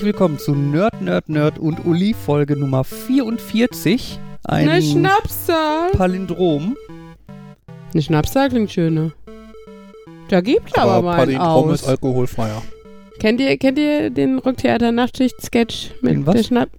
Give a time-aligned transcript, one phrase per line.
[0.00, 4.18] Herzlich willkommen zu Nerd, Nerd, Nerd und Uli Folge Nummer 44.
[4.44, 5.90] Ein Eine Schnapszahl.
[5.90, 6.74] Palindrom.
[7.92, 9.12] Eine Schnapszahl klingt schöner.
[10.30, 11.88] Da gibt aber, Aber mal einen Palindrom ist aus.
[11.90, 12.62] alkoholfreier.
[13.18, 16.34] Kennt ihr, kennt ihr den Rocktheater Nachtschicht Sketch mit Den was?
[16.34, 16.70] der Schnapp?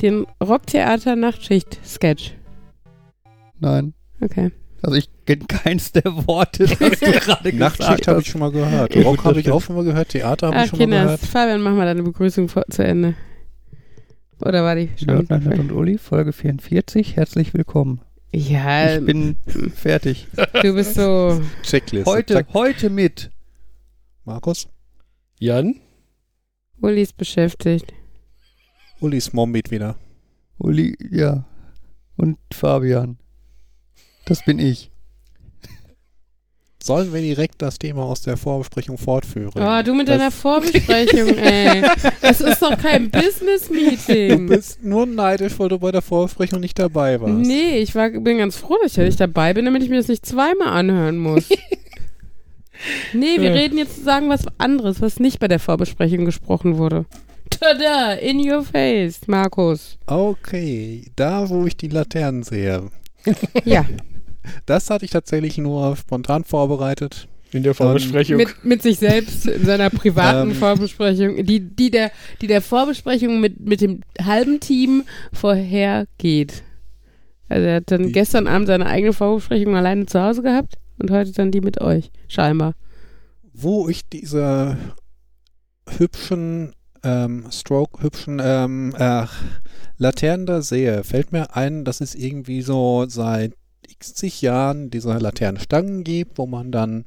[0.00, 2.36] Den Rocktheater Nachtschicht Sketch.
[3.58, 3.92] Nein.
[4.20, 4.52] Okay.
[4.86, 8.52] Also ich kenne keins der Worte, das du gerade Nachtschicht gesagt habe ich schon mal
[8.52, 8.94] gehört.
[8.94, 10.10] Rock habe ich auch schon mal gehört.
[10.10, 11.20] Theater habe ich Ach, schon mal Kinder, gehört.
[11.22, 13.16] Fabian, mach mal deine Begrüßung vor, zu Ende.
[14.40, 15.26] Oder war die schon?
[15.28, 17.16] Nerd und Uli, Folge 44.
[17.16, 18.00] Herzlich willkommen.
[18.32, 19.34] Ja, Ich bin
[19.74, 20.28] fertig.
[20.62, 21.40] du bist so.
[21.64, 22.08] Checkliste.
[22.08, 22.46] Heute, Zack.
[22.52, 23.32] heute mit
[24.24, 24.68] Markus,
[25.40, 25.80] Jan?
[26.80, 27.92] Uli ist beschäftigt.
[29.00, 29.96] Ulis Mom mit wieder.
[30.58, 31.44] Uli, ja,
[32.16, 33.18] und Fabian.
[34.26, 34.90] Das bin ich.
[36.82, 39.50] Sollen wir direkt das Thema aus der Vorbesprechung fortführen?
[39.56, 41.82] Oh, du mit Das- deiner Vorbesprechung, ey.
[42.22, 44.46] Das ist doch kein Du Business-Meeting.
[44.46, 47.32] bist nur neidisch, weil du bei der Vorbesprechung nicht dabei warst.
[47.34, 49.96] Nee, ich war, bin ganz froh, dass ich ja nicht dabei bin, damit ich mir
[49.96, 51.48] das nicht zweimal anhören muss.
[53.12, 53.52] nee, wir Ja.
[53.54, 57.06] reden jetzt sagen was anderes, was nicht bei der Vorbesprechung gesprochen wurde.
[57.50, 59.98] Tada, in your face, Markus.
[60.06, 62.90] Okay, da wo ich die Laternen sehe.
[63.64, 63.84] Ja,
[64.66, 67.28] Das hatte ich tatsächlich nur spontan vorbereitet.
[67.52, 68.36] In der Vorbesprechung.
[68.38, 70.56] mit, mit sich selbst in seiner privaten Ähm.
[70.56, 76.64] Vorbesprechung, die, die, der, die der Vorbesprechung mit, mit dem halben Team vorhergeht.
[77.48, 81.10] Also er hat dann Die- gestern Abend seine eigene Vorbesprechung alleine zu Hause gehabt und
[81.12, 82.74] heute dann die mit euch, scheinbar.
[83.52, 84.76] wo ich diese
[85.98, 86.74] hübschen
[87.04, 89.26] ähm, Stroke, hübschen ähm, äh,
[89.98, 93.54] Laternen da sehe, fällt mir ein, dass es irgendwie so seit
[93.98, 97.04] x zig Jahren diese Laternenstangen gibt, wo man dann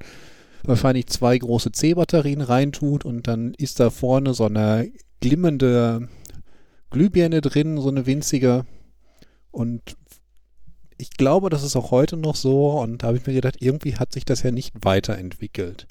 [0.63, 4.91] wahrscheinlich zwei große C-Batterien reintut und dann ist da vorne so eine
[5.21, 6.09] glimmende
[6.91, 8.65] Glühbirne drin, so eine winzige.
[9.51, 9.81] Und
[10.97, 12.79] ich glaube, das ist auch heute noch so.
[12.79, 15.87] Und da habe ich mir gedacht, irgendwie hat sich das ja nicht weiterentwickelt.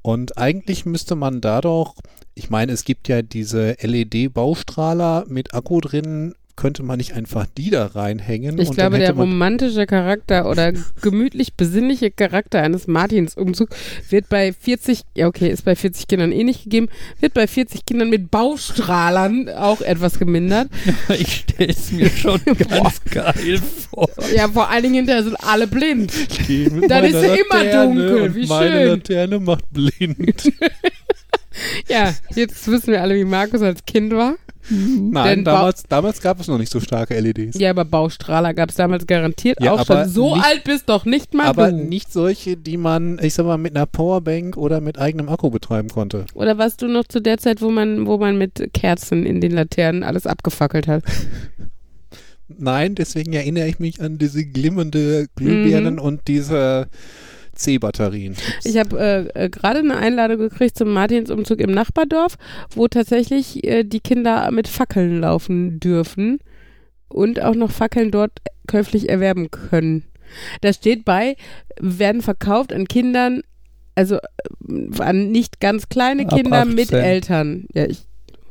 [0.00, 1.94] Und eigentlich müsste man da doch,
[2.34, 7.70] ich meine, es gibt ja diese LED-Baustrahler mit Akku drin, könnte man nicht einfach die
[7.70, 8.58] da reinhängen?
[8.58, 13.76] Ich und glaube, der romantische Charakter oder gemütlich besinnliche Charakter eines Martinsumzugs
[14.08, 16.88] wird bei 40, ja okay, ist bei 40 Kindern eh nicht gegeben,
[17.20, 20.68] wird bei 40 Kindern mit Baustrahlern auch etwas gemindert.
[21.18, 24.08] Ich stelle es mir schon ganz geil vor.
[24.34, 26.12] Ja, vor allen Dingen hinterher sind alle blind.
[26.88, 28.88] Dann ist ja immer dunkel, und wie meine schön.
[28.88, 30.52] Laterne macht blind.
[31.88, 34.36] Ja, jetzt wissen wir alle, wie Markus als Kind war.
[34.70, 37.58] Nein, Denn Bau- damals, damals gab es noch nicht so starke LEDs.
[37.58, 40.08] Ja, aber Baustrahler gab es damals garantiert Ja, auch schon.
[40.08, 41.76] So nicht- alt bist doch nicht mal Aber du.
[41.78, 45.88] nicht solche, die man, ich sag mal, mit einer Powerbank oder mit eigenem Akku betreiben
[45.88, 46.26] konnte.
[46.34, 49.52] Oder warst du noch zu der Zeit, wo man, wo man mit Kerzen in den
[49.52, 51.02] Laternen alles abgefackelt hat?
[52.48, 56.00] Nein, deswegen erinnere ich mich an diese glimmende Glühbirnen Mhm.
[56.00, 56.88] und diese
[57.62, 58.36] C-Batterien.
[58.64, 62.36] Ich habe äh, äh, gerade eine Einladung gekriegt zum Martinsumzug im Nachbardorf,
[62.74, 66.40] wo tatsächlich äh, die Kinder mit Fackeln laufen dürfen
[67.08, 68.32] und auch noch Fackeln dort
[68.66, 70.04] käuflich erwerben können.
[70.60, 71.36] Da steht bei,
[71.78, 73.42] werden verkauft an Kindern,
[73.94, 76.98] also äh, an nicht ganz kleine Kinder mit 18.
[76.98, 77.66] Eltern.
[77.74, 78.06] Ja, ich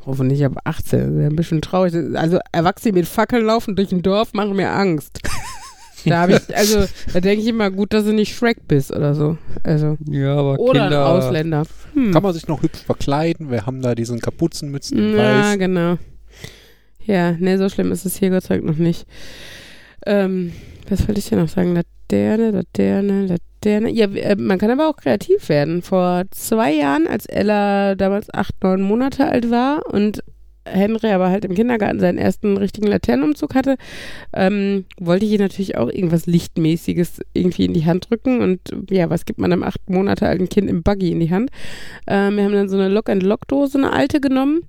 [0.05, 1.93] hoffe nicht ab 18, wäre ein bisschen traurig.
[2.15, 5.19] Also Erwachsene mit Fackeln laufen durch ein Dorf machen mir Angst.
[6.05, 9.13] Da habe ich, also, da denke ich immer, gut, dass du nicht Shrek bist oder
[9.15, 9.37] so.
[9.63, 9.97] Also.
[10.09, 11.05] Ja, aber Oder Kinder.
[11.05, 11.63] ein Ausländer.
[11.93, 12.11] Hm.
[12.13, 13.51] Kann man sich noch hübsch verkleiden?
[13.51, 15.59] Wir haben da diesen Kapuzenmützen in Ja, weiß.
[15.59, 15.97] genau.
[17.05, 19.05] Ja, ne, so schlimm ist es hier Gott sei Dank noch nicht.
[20.05, 20.53] Ähm,
[20.89, 21.73] was wollte ich dir noch sagen?
[21.75, 23.89] Laterne, Laterne, Laterne.
[23.91, 25.81] Ja, äh, man kann aber auch kreativ werden.
[25.81, 30.23] Vor zwei Jahren, als Ella damals acht, neun Monate alt war und
[30.65, 33.77] Henry aber halt im Kindergarten seinen ersten richtigen Laternenumzug hatte,
[34.33, 38.41] ähm, wollte ich ihr natürlich auch irgendwas Lichtmäßiges irgendwie in die Hand drücken.
[38.41, 38.59] Und
[38.89, 41.49] ja, was gibt man einem acht Monate alten Kind im Buggy in die Hand?
[42.07, 44.61] Ähm, wir haben dann so eine Lock-and-Lock-Dose, eine alte genommen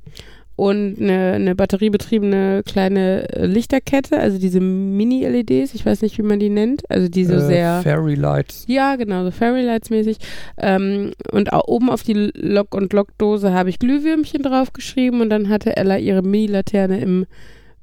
[0.57, 6.39] und eine, eine batteriebetriebene kleine äh, Lichterkette, also diese Mini-LEDs, ich weiß nicht, wie man
[6.39, 7.81] die nennt, also die so äh, sehr...
[7.83, 8.65] Fairy Lights.
[8.69, 10.19] Ja, genau, so Fairy Lights mäßig.
[10.59, 15.49] Ähm, und auch oben auf die Lock- und Lockdose habe ich Glühwürmchen draufgeschrieben und dann
[15.49, 17.27] hatte Ella ihre Mini-Laterne im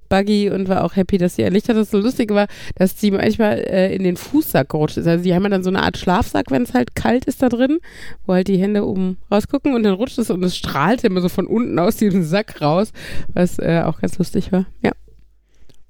[0.10, 1.78] Buggy und war auch happy, dass sie ein Licht hat.
[1.78, 5.08] Das so lustig war, dass sie manchmal äh, in den Fußsack gerutscht ist.
[5.08, 7.50] Also die haben ja dann so eine Art Schlafsack, wenn es halt kalt ist da
[7.50, 7.80] drin,
[8.26, 11.30] wo halt die Hände oben rausgucken und dann rutscht es und es strahlte immer so
[11.30, 12.92] von unten aus diesem Sack raus,
[13.34, 14.66] was äh, auch ganz lustig war.
[14.82, 14.92] Ja.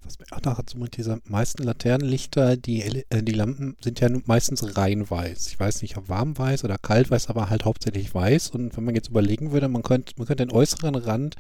[0.04, 4.00] Was mir auch noch hat, so mit dieser meisten Laternenlichter, die, äh, die Lampen sind
[4.00, 5.48] ja meistens rein weiß.
[5.50, 8.50] Ich weiß nicht, ob warm weiß oder kalt weiß, aber halt hauptsächlich weiß.
[8.50, 11.36] Und wenn man jetzt überlegen würde, man könnte, man könnte den äußeren Rand,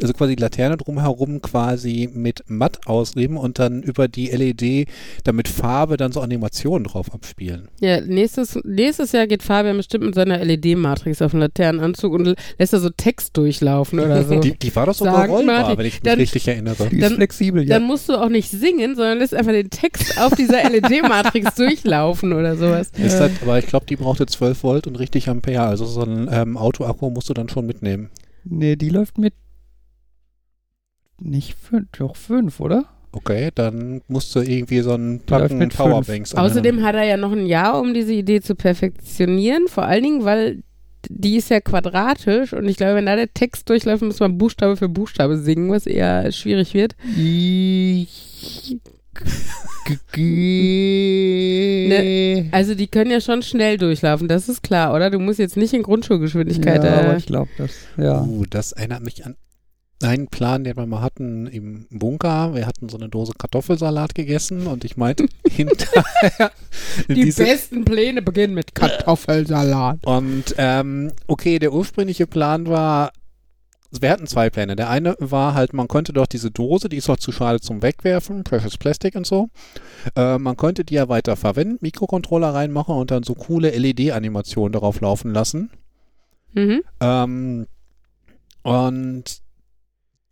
[0.00, 4.88] also quasi die Laterne drumherum quasi mit matt ausreben und dann über die LED
[5.24, 7.68] dann mit Farbe dann so Animationen drauf abspielen.
[7.80, 12.72] Ja, nächstes, nächstes Jahr geht Fabian bestimmt mit seiner LED-Matrix auf den Laternenanzug und lässt
[12.72, 14.38] da so Text durchlaufen oder so.
[14.40, 16.88] Die, die war doch sogar Sagen, rollbar, Martin, wenn ich mich dann- richtig erinnere.
[16.90, 17.78] Die Dann- ist flexibel, ja.
[17.78, 22.32] Dann musst du auch nicht singen, sondern lässt einfach den Text auf dieser LED-Matrix durchlaufen
[22.32, 22.90] oder sowas.
[22.96, 25.62] Ist das, aber ich glaube, die brauchte 12 Volt und richtig Ampere.
[25.62, 28.10] Also so ein ähm, Autoakku musst du dann schon mitnehmen.
[28.44, 29.34] Nee, die läuft mit
[31.20, 32.84] nicht fünf, doch fünf, oder?
[33.12, 37.32] Okay, dann musst du irgendwie so einen mit Powerbanks an- Außerdem hat er ja noch
[37.32, 39.66] ein Jahr, um diese Idee zu perfektionieren.
[39.68, 40.62] Vor allen Dingen, weil
[41.08, 44.76] die ist ja quadratisch und ich glaube, wenn da der Text durchläuft, muss man Buchstabe
[44.76, 46.96] für Buchstabe singen, was eher schwierig wird.
[51.88, 55.10] Ne, Also die können ja schon schnell durchlaufen, das ist klar, oder?
[55.10, 56.84] Du musst jetzt nicht in Grundschulgeschwindigkeit.
[56.84, 57.70] ja, aber äh, ich glaube das.
[57.96, 58.22] Ja.
[58.22, 59.36] Uh, das erinnert mich an
[60.02, 62.54] einen Plan, den wir mal hatten im Bunker.
[62.54, 66.52] Wir hatten so eine Dose Kartoffelsalat gegessen und ich meinte hinterher
[67.08, 70.06] die besten Pläne beginnen mit Kartoffelsalat.
[70.06, 73.12] Und ähm, okay, der ursprüngliche Plan war,
[73.90, 74.76] wir hatten zwei Pläne.
[74.76, 77.82] Der eine war halt, man konnte doch diese Dose, die ist doch zu schade zum
[77.82, 79.48] Wegwerfen, Precious Plastic und so.
[80.14, 85.00] Äh, man könnte die ja weiter verwenden, Mikrocontroller reinmachen und dann so coole LED-Animationen darauf
[85.00, 85.70] laufen lassen.
[86.52, 86.82] Mhm.
[87.00, 87.66] Ähm,
[88.62, 89.42] und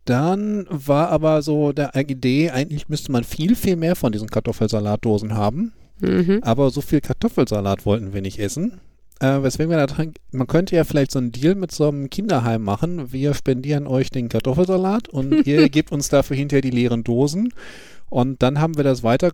[0.09, 5.35] dann war aber so der Idee, eigentlich müsste man viel, viel mehr von diesen Kartoffelsalatdosen
[5.35, 5.73] haben.
[5.99, 6.39] Mhm.
[6.43, 8.79] Aber so viel Kartoffelsalat wollten wir nicht essen.
[9.19, 12.09] Äh, weswegen wir da dran, man könnte ja vielleicht so einen Deal mit so einem
[12.09, 13.11] Kinderheim machen.
[13.11, 17.51] Wir spendieren euch den Kartoffelsalat und ihr gebt uns dafür hinterher die leeren Dosen.
[18.09, 19.31] Und dann haben wir das weiter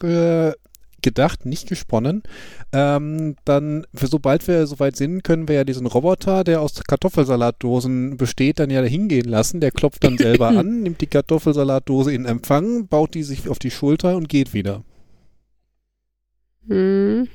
[1.04, 2.24] gedacht, nicht gesponnen.
[2.72, 8.18] Ähm, dann, für sobald wir soweit sind, können wir ja diesen Roboter, der aus Kartoffelsalatdosen
[8.18, 9.60] besteht, dann ja hingehen lassen.
[9.60, 13.72] Der klopft dann selber an, nimmt die Kartoffelsalatdose in Empfang, baut die sich auf die
[13.72, 14.84] Schulter und geht wieder.
[16.66, 17.28] Mhm.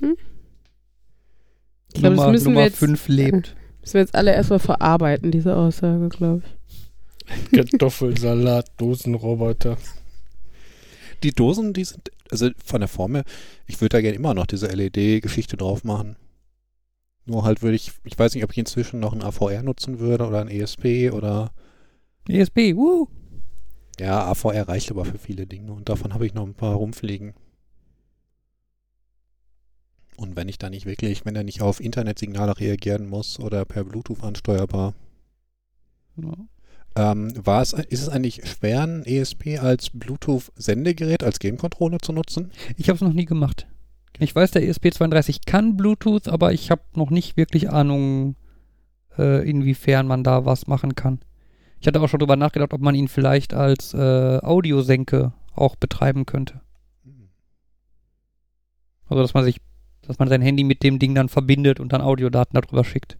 [1.92, 3.56] Ich glaube, das Nummer, müssen wir, Nummer jetzt, fünf lebt.
[3.80, 6.58] müssen wir jetzt alle erstmal verarbeiten, diese Aussage, glaube ich.
[7.52, 9.76] Kartoffelsalat, Dosenroboter.
[11.22, 13.24] Die Dosen, die sind, also von der Form her,
[13.66, 16.16] ich würde da gerne immer noch diese LED-Geschichte drauf machen.
[17.26, 20.26] Nur halt würde ich, ich weiß nicht, ob ich inzwischen noch ein AVR nutzen würde
[20.26, 21.52] oder ein ESP oder,
[22.28, 23.08] ESP, wuh.
[24.00, 27.34] ja, AVR reicht aber für viele Dinge und davon habe ich noch ein paar rumfliegen.
[30.16, 33.84] Und wenn ich da nicht wirklich, wenn er nicht auf Internetsignale reagieren muss oder per
[33.84, 34.94] Bluetooth ansteuerbar,
[36.16, 36.32] Ja.
[36.98, 42.50] Ähm, war es, ist es eigentlich schwer, ein ESP als Bluetooth-Sendegerät, als Game-Controller zu nutzen?
[42.76, 43.68] Ich habe es noch nie gemacht.
[44.18, 48.34] Ich weiß, der ESP32 kann Bluetooth, aber ich habe noch nicht wirklich Ahnung,
[49.16, 51.20] äh, inwiefern man da was machen kann.
[51.80, 56.26] Ich hatte auch schon drüber nachgedacht, ob man ihn vielleicht als äh, Audiosenke auch betreiben
[56.26, 56.60] könnte.
[59.08, 59.58] Also, dass man sich,
[60.02, 63.18] dass man sein Handy mit dem Ding dann verbindet und dann Audiodaten darüber schickt.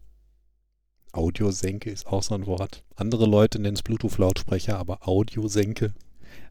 [1.13, 2.83] Audiosenke ist auch so ein Wort.
[2.97, 5.93] Andere Leute nennen es Bluetooth-Lautsprecher, aber Audiosenke.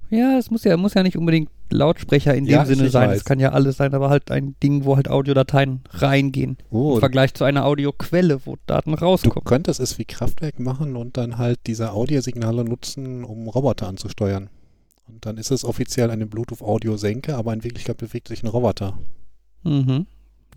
[0.09, 3.09] Ja, es muss ja, muss ja nicht unbedingt Lautsprecher in dem Ja, Sinne sein.
[3.09, 6.57] Es kann ja alles sein, aber halt ein Ding, wo halt Audiodateien reingehen.
[6.69, 9.43] Oh, Im Vergleich zu einer Audioquelle, wo Daten du rauskommen.
[9.43, 14.49] könntest es wie Kraftwerk machen und dann halt diese Audiosignale nutzen, um Roboter anzusteuern.
[15.09, 18.97] Und dann ist es offiziell eine Bluetooth-Audiosenke, aber in Wirklichkeit bewegt sich ein Roboter.
[19.63, 20.05] Mhm.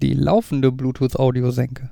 [0.01, 1.91] Die laufende Bluetooth-Audiosenke.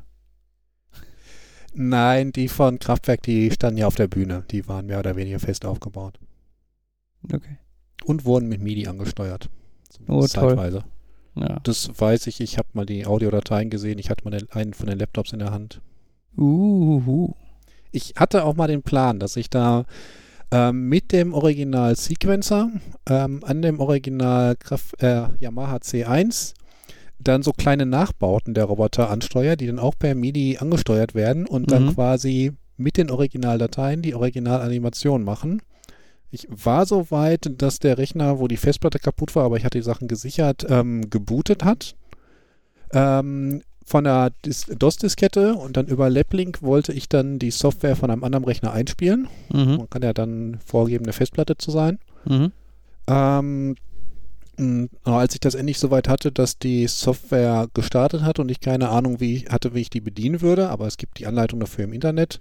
[1.74, 4.44] Nein, die von Kraftwerk, die standen ja auf der Bühne.
[4.50, 6.18] Die waren mehr oder weniger fest aufgebaut.
[7.32, 7.58] Okay.
[8.04, 9.50] Und wurden mit MIDI angesteuert.
[10.08, 10.28] Oh, toll.
[10.28, 10.84] Zeitweise.
[11.34, 11.60] Ja.
[11.62, 12.40] Das weiß ich.
[12.40, 13.98] Ich habe mal die Audiodateien gesehen.
[13.98, 15.80] Ich hatte mal einen von den Laptops in der Hand.
[16.36, 17.34] Uhu.
[17.90, 19.84] Ich hatte auch mal den Plan, dass ich da
[20.50, 22.70] ähm, mit dem Original Sequencer
[23.08, 26.54] ähm, an dem Original Graf äh, Yamaha C1
[27.20, 31.70] dann so kleine Nachbauten der Roboter ansteuere, die dann auch per MIDI angesteuert werden und
[31.72, 31.94] dann Mhm.
[31.94, 35.60] quasi mit den Originaldateien die Originalanimation machen.
[36.30, 39.78] Ich war so weit, dass der Rechner, wo die Festplatte kaputt war, aber ich hatte
[39.78, 41.96] die Sachen gesichert, ähm, gebootet hat.
[42.92, 48.10] Ähm, von der Dis- DOS-Diskette und dann über Laplink wollte ich dann die Software von
[48.10, 49.28] einem anderen Rechner einspielen.
[49.52, 49.76] Mhm.
[49.78, 51.98] Man kann ja dann vorgeben, eine Festplatte zu sein.
[52.26, 52.52] Mhm.
[53.06, 53.76] Ähm,
[55.04, 59.20] als ich das endlich soweit hatte, dass die Software gestartet hat und ich keine Ahnung
[59.20, 62.40] wie hatte, wie ich die bedienen würde, aber es gibt die Anleitung dafür im Internet,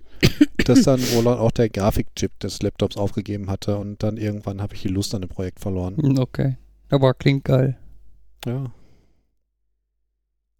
[0.65, 4.81] dass dann wohl auch der Grafikchip des Laptops aufgegeben hatte und dann irgendwann habe ich
[4.81, 5.97] die Lust an dem Projekt verloren.
[5.97, 6.57] Hm, Okay.
[6.89, 7.77] Aber klingt geil.
[8.45, 8.71] Ja.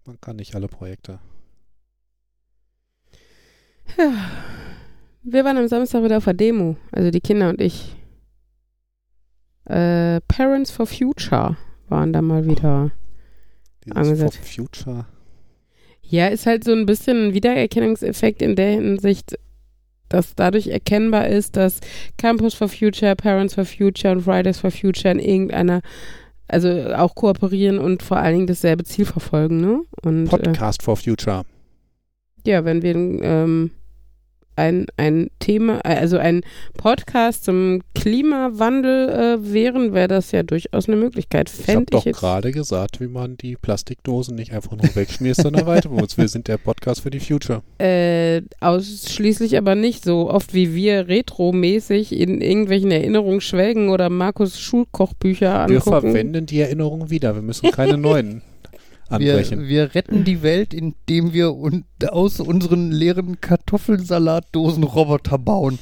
[0.05, 1.19] Man kann nicht alle Projekte.
[3.97, 4.13] Ja.
[5.23, 7.96] Wir waren am Samstag wieder auf der Demo, also die Kinder und ich.
[9.67, 11.57] Äh, Parents for Future
[11.89, 12.91] waren da mal wieder.
[13.85, 14.37] Dieses Angesetzt.
[14.37, 15.05] For Future.
[16.01, 19.37] Ja, ist halt so ein bisschen ein Wiedererkennungseffekt in der Hinsicht,
[20.09, 21.81] dass dadurch erkennbar ist, dass
[22.17, 25.81] Campus for Future, Parents for Future und Fridays for Future in irgendeiner,
[26.47, 29.81] also auch kooperieren und vor allen Dingen dasselbe Ziel verfolgen, ne?
[30.03, 31.43] Und äh, Podcast for Future.
[32.45, 33.71] ja, wenn wir ähm,
[34.57, 36.41] ein, ein Thema, äh, also ein
[36.77, 41.51] Podcast zum Klimawandel äh, wären, wäre das ja durchaus eine Möglichkeit.
[41.67, 45.89] Ich habe doch gerade gesagt, wie man die Plastikdosen nicht einfach nur wegschmierst, sondern weiter
[45.89, 46.17] benutzt.
[46.17, 47.61] Wir sind der Podcast für die Future.
[47.79, 54.59] Äh, ausschließlich aber nicht so oft wie wir retromäßig in irgendwelchen Erinnerungen schwelgen oder Markus
[54.59, 56.01] Schulkochbücher Wir angucken.
[56.11, 57.35] verwenden die Erinnerungen wieder.
[57.35, 58.41] Wir müssen keine neuen
[59.09, 59.61] anbrechen.
[59.61, 65.79] Wir, wir retten die Welt, indem wir un aus unseren leeren Kartoffelsalatdosen Roboter bauen.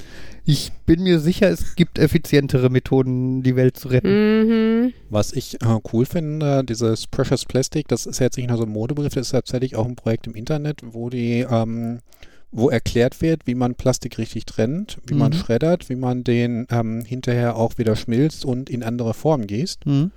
[0.48, 4.10] Ich bin mir sicher, es gibt effizientere Methoden, die Welt zu retten.
[4.86, 4.94] Mhm.
[5.10, 8.70] Was ich äh, cool finde, dieses Precious Plastic, das ist jetzt nicht nur so ein
[8.70, 12.00] Modebegriff, das ist tatsächlich auch ein Projekt im Internet, wo die, ähm,
[12.51, 15.38] wo erklärt wird, wie man Plastik richtig trennt, wie man Mhm.
[15.38, 19.86] schreddert, wie man den ähm, hinterher auch wieder schmilzt und in andere Formen gießt.
[19.86, 20.12] Hm?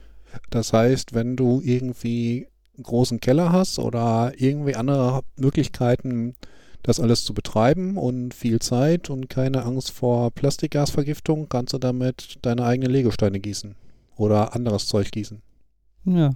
[0.50, 2.48] Das heißt, wenn du irgendwie
[2.78, 6.34] einen großen Keller hast oder irgendwie andere Möglichkeiten,
[6.82, 12.38] das alles zu betreiben und viel Zeit und keine Angst vor Plastikgasvergiftung, kannst du damit
[12.42, 13.74] deine eigenen Legosteine gießen
[14.16, 15.42] oder anderes Zeug gießen.
[16.04, 16.30] Ja.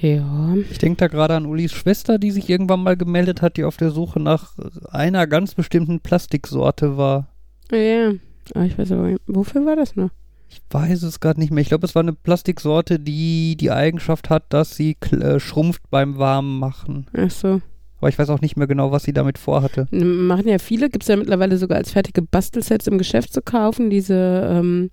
[0.00, 0.54] Ja.
[0.70, 3.76] Ich denke da gerade an Ulis Schwester, die sich irgendwann mal gemeldet hat, die auf
[3.76, 4.56] der Suche nach
[4.90, 7.28] einer ganz bestimmten Plastiksorte war.
[7.70, 8.12] Ja.
[8.54, 10.10] Aber ich weiß aber wofür war das noch?
[10.54, 11.62] Ich weiß es gerade nicht mehr.
[11.62, 16.16] Ich glaube, es war eine Plastiksorte, die die Eigenschaft hat, dass sie äh, schrumpft beim
[16.16, 17.06] Warmmachen.
[17.12, 17.60] Ach so.
[17.98, 19.88] Aber ich weiß auch nicht mehr genau, was sie damit vorhatte.
[19.90, 23.90] Machen ja viele, gibt es ja mittlerweile sogar als fertige Bastelsets im Geschäft zu kaufen,
[23.90, 24.90] diese, ähm,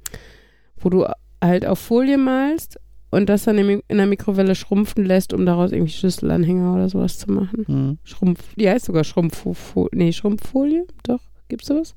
[0.78, 1.06] wo du
[1.44, 2.80] halt auf Folie malst
[3.12, 7.30] und das dann in der Mikrowelle schrumpfen lässt, um daraus irgendwie Schlüsselanhänger oder sowas zu
[7.30, 7.66] machen.
[7.68, 7.98] Hm.
[8.04, 11.94] Schrumpf, die heißt sogar Schrumpffolie, nee, Schrumpffolie, doch, gibt's sowas?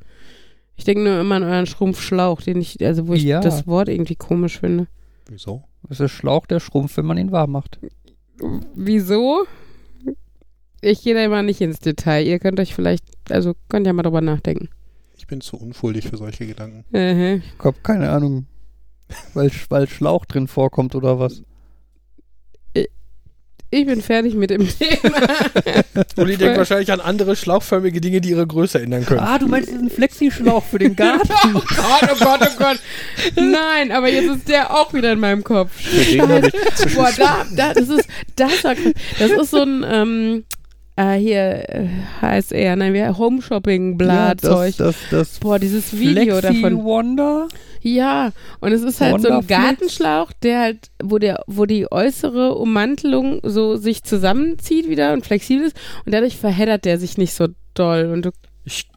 [0.77, 3.41] Ich denke nur immer an euren Schrumpfschlauch, den ich, also wo ich Ja.
[3.41, 4.89] das Wort irgendwie komisch finde.
[5.29, 5.63] Wieso?
[5.89, 7.79] Das ist Schlauch, der schrumpft, wenn man ihn warm macht.
[8.75, 9.47] Wieso?
[10.81, 12.27] Ich gehe da immer nicht ins Detail.
[12.27, 14.69] Ihr könnt euch vielleicht, also könnt ja mal drüber nachdenken.
[15.17, 16.85] Ich bin zu unschuldig für solche Gedanken.
[16.95, 18.47] Äh, Ich hab keine Ahnung.
[19.33, 21.43] Weil, weil Schlauch drin vorkommt oder was?
[23.75, 25.19] Ich bin fertig mit dem Thema.
[26.17, 29.19] Uli denkt wahrscheinlich an andere schlauchförmige Dinge, die ihre Größe ändern können.
[29.19, 31.29] Ah, du meinst diesen Flexi-Schlauch für den Garten?
[31.55, 32.79] oh Gott, oh Gott, oh Gott.
[33.35, 35.73] Nein, aber jetzt ist der auch wieder in meinem Kopf.
[36.95, 40.45] Boah, da, da, das ist, das, das ist so ein, ähm,
[40.95, 41.89] äh, hier, äh,
[42.21, 44.77] HSR, nein, wir Home Shopping Bla Zeug.
[44.77, 46.85] das, das, das Boah, dieses Video Flexi davon.
[46.85, 47.49] Wonder?
[47.87, 49.47] Ja, und es ist halt so ein.
[49.47, 55.67] Gartenschlauch, der halt, wo der, wo die äußere Ummantelung so sich zusammenzieht wieder und flexibel
[55.67, 55.77] ist
[56.07, 58.11] und dadurch verheddert der sich nicht so doll.
[58.11, 58.31] Und du,
[58.65, 58.89] Ich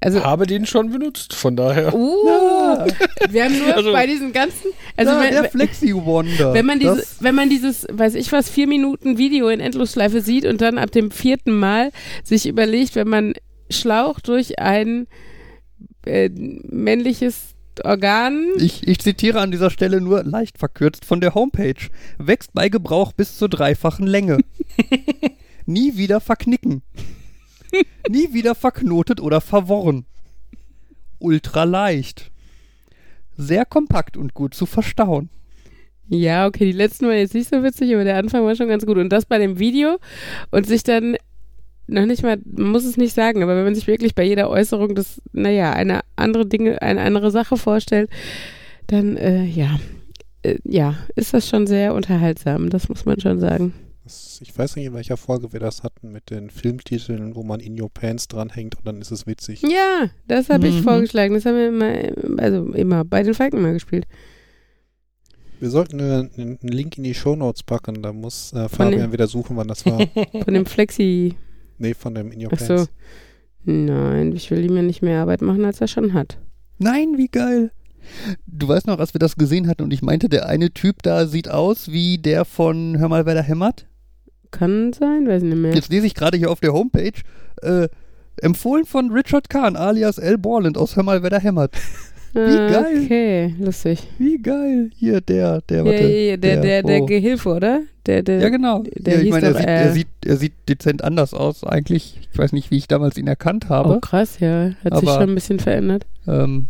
[0.00, 1.94] also, habe den schon benutzt, von daher.
[1.94, 2.86] uh, Ja,
[3.28, 6.54] wir haben nur Also- bei diesen ganzen, also ja, wenn, der Flexi Wonder.
[6.54, 10.46] wenn man diese, wenn man dieses, weiß ich was, vier Minuten Video in Endlosschleife sieht
[10.46, 11.90] und dann ab dem vierten Mal
[12.24, 13.34] sich überlegt, wenn man
[13.68, 15.06] Schlauch durch ein
[16.06, 21.90] äh, männliches Organ Ich, ich zitiere an dieser Stelle nur leicht verkürzt von der Homepage.
[22.18, 24.38] Wächst bei Gebrauch bis zur dreifachen Länge.
[25.66, 26.82] Nie wieder verknicken.
[28.08, 30.06] Nie wieder verknotet oder verworren.
[31.18, 32.30] Ultra leicht.
[33.36, 35.28] Sehr kompakt und gut zu verstauen.
[36.08, 38.86] Ja, okay, die letzten waren jetzt nicht so witzig, aber der Anfang war schon ganz
[38.86, 38.96] gut.
[38.96, 39.98] Und das bei dem Video
[40.52, 41.16] und sich dann
[41.86, 44.50] noch nicht mal, man muss es nicht sagen, aber wenn man sich wirklich bei jeder
[44.50, 48.10] Äußerung das, naja, eine andere Dinge, eine andere Sache vorstellt,
[48.88, 49.78] dann, äh, ja,
[50.42, 53.72] äh, ja, ist das schon sehr unterhaltsam, das muss man schon sagen.
[54.40, 57.80] Ich weiß nicht, in welcher Folge wir das hatten mit den Filmtiteln, wo man In
[57.80, 59.62] Your Pants dranhängt und dann ist es witzig.
[59.62, 60.82] Ja, das habe ich Mhm.
[60.84, 61.34] vorgeschlagen.
[61.34, 64.06] Das haben wir immer, also immer bei den Falken mal gespielt.
[65.58, 69.56] Wir sollten einen, einen Link in die Shownotes packen, da muss äh, Fabian wieder suchen,
[69.56, 69.98] wann das war.
[70.44, 71.34] Von dem Flexi.
[71.78, 72.74] Nee, von dem In Your Ach so.
[72.74, 72.90] Pants.
[73.64, 76.38] Nein, ich will ihm ja nicht mehr Arbeit machen, als er schon hat.
[76.78, 77.72] Nein, wie geil.
[78.46, 81.26] Du weißt noch, als wir das gesehen hatten und ich meinte, der eine Typ da
[81.26, 83.86] sieht aus wie der von Hör mal, wer da hämmert.
[84.52, 85.74] Kann sein, weiß nicht mehr.
[85.74, 87.20] Jetzt lese ich gerade hier auf der Homepage,
[87.62, 87.88] äh,
[88.40, 90.38] empfohlen von Richard Kahn alias L.
[90.38, 91.74] Borland aus Hör mal, wer da hämmert.
[92.36, 93.02] Wie Ah, geil.
[93.04, 94.06] Okay, lustig.
[94.18, 94.90] Wie geil.
[94.94, 96.02] Hier, der, der, warte.
[96.02, 97.80] ja, ja, der, der, der wo- Gehilfe, oder?
[98.04, 98.82] Der, der, Ja, genau.
[98.94, 101.64] der ja, ich meine, er doch, sieht, äh, er, sieht, er sieht dezent anders aus
[101.64, 102.20] eigentlich.
[102.30, 104.00] Ich weiß nicht, wie ich damals ihn erkannt Oh, habe.
[104.00, 104.72] krass, ja.
[104.84, 106.06] Hat sich Aber- schon ein bisschen verändert.
[106.28, 106.68] Ähm,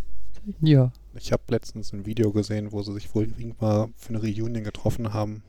[0.61, 0.91] ja.
[1.19, 5.13] Ich habe letztens ein Video gesehen, wo sie sich wohl irgendwann für eine Reunion getroffen
[5.13, 5.43] haben.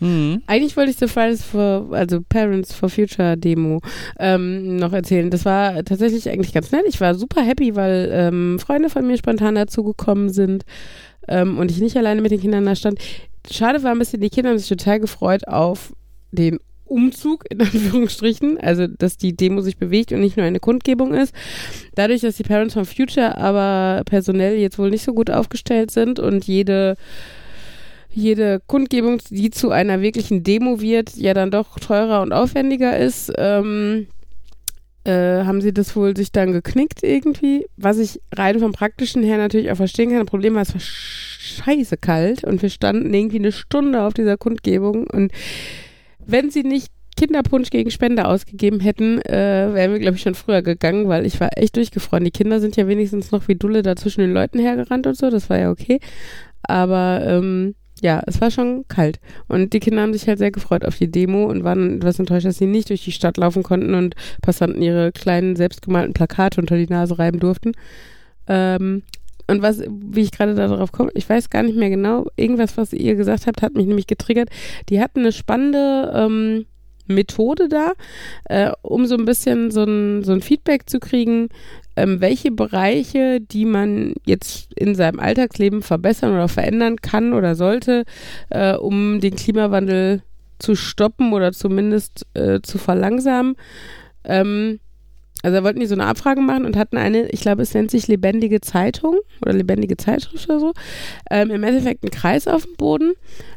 [0.00, 0.42] Mhm.
[0.46, 3.80] Eigentlich wollte ich The Fridays for, also Parents for Future Demo
[4.18, 5.30] ähm, noch erzählen.
[5.30, 6.84] Das war tatsächlich eigentlich ganz nett.
[6.86, 10.64] Ich war super happy, weil ähm, Freunde von mir spontan dazugekommen sind
[11.26, 12.98] ähm, und ich nicht alleine mit den Kindern da stand.
[13.50, 15.92] Schade war ein bisschen, die Kinder haben sich total gefreut auf
[16.30, 21.14] den Umzug, in Anführungsstrichen, also dass die Demo sich bewegt und nicht nur eine Kundgebung
[21.14, 21.34] ist.
[21.94, 26.18] Dadurch, dass die Parents for Future aber personell jetzt wohl nicht so gut aufgestellt sind
[26.18, 26.96] und jede
[28.10, 33.32] jede Kundgebung, die zu einer wirklichen Demo wird, ja dann doch teurer und aufwendiger ist,
[33.36, 34.06] ähm,
[35.04, 37.66] äh, haben sie das wohl sich dann geknickt irgendwie.
[37.76, 40.20] Was ich rein vom Praktischen her natürlich auch verstehen kann.
[40.20, 44.36] Das Problem war, es war scheiße kalt und wir standen irgendwie eine Stunde auf dieser
[44.36, 45.32] Kundgebung und
[46.26, 50.62] wenn sie nicht Kinderpunsch gegen Spende ausgegeben hätten, äh, wären wir, glaube ich, schon früher
[50.62, 52.24] gegangen, weil ich war echt durchgefroren.
[52.24, 55.28] Die Kinder sind ja wenigstens noch wie Dulle da zwischen den Leuten hergerannt und so,
[55.28, 55.98] das war ja okay.
[56.62, 59.20] Aber ähm, ja, es war schon kalt.
[59.48, 62.46] Und die Kinder haben sich halt sehr gefreut auf die Demo und waren etwas enttäuscht,
[62.46, 66.76] dass sie nicht durch die Stadt laufen konnten und Passanten ihre kleinen selbstgemalten Plakate unter
[66.76, 67.72] die Nase reiben durften.
[68.46, 69.02] Ähm,
[69.50, 72.92] und was, wie ich gerade darauf komme, ich weiß gar nicht mehr genau, irgendwas, was
[72.92, 74.50] ihr gesagt habt, hat mich nämlich getriggert.
[74.90, 76.66] Die hatten eine spannende ähm,
[77.08, 77.92] Methode da,
[78.44, 81.48] äh, um so ein bisschen so ein, so ein Feedback zu kriegen,
[81.96, 88.04] ähm, welche Bereiche, die man jetzt in seinem Alltagsleben verbessern oder verändern kann oder sollte,
[88.50, 90.22] äh, um den Klimawandel
[90.58, 93.56] zu stoppen oder zumindest äh, zu verlangsamen.
[94.24, 94.80] Ähm,
[95.42, 97.90] also da wollten die so eine Abfrage machen und hatten eine, ich glaube, es nennt
[97.90, 100.72] sich lebendige Zeitung oder lebendige Zeitschrift oder so,
[101.30, 103.12] ähm, im Endeffekt einen Kreis auf dem Boden,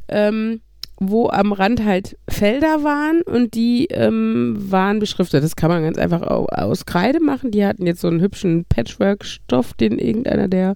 [0.08, 0.62] ähm,
[1.04, 5.44] wo am Rand halt Felder waren und die ähm, waren beschriftet.
[5.44, 7.50] Das kann man ganz einfach au aus Kreide machen.
[7.50, 10.76] Die hatten jetzt so einen hübschen Patchwork-Stoff, den irgendeiner der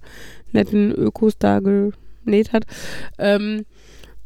[0.52, 2.64] netten Ökos da genäht hat.
[3.20, 3.66] Ähm,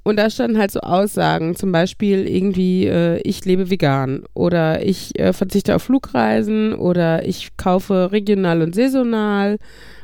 [0.04, 5.20] und da standen halt so Aussagen, zum Beispiel irgendwie, äh, ich lebe vegan oder ich
[5.20, 9.58] äh, verzichte auf Flugreisen oder ich kaufe regional und saisonal,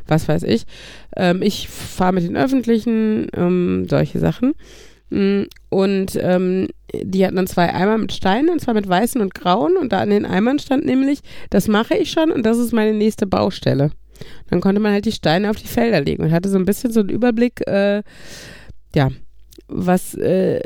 [0.08, 0.66] was weiß ich.
[1.16, 4.56] Ähm, ich fahre mit den Öffentlichen, ähm, solche Sachen.
[5.10, 9.34] Mm, Und ähm, die hatten dann zwei Eimer mit Steinen, und zwar mit weißen und
[9.34, 9.78] grauen.
[9.78, 12.94] Und da an den Eimern stand nämlich, das mache ich schon und das ist meine
[12.94, 13.92] nächste Baustelle.
[14.50, 16.92] Dann konnte man halt die Steine auf die Felder legen und hatte so ein bisschen
[16.92, 18.02] so einen Überblick, äh,
[18.96, 19.10] ja,
[19.68, 20.62] was, äh,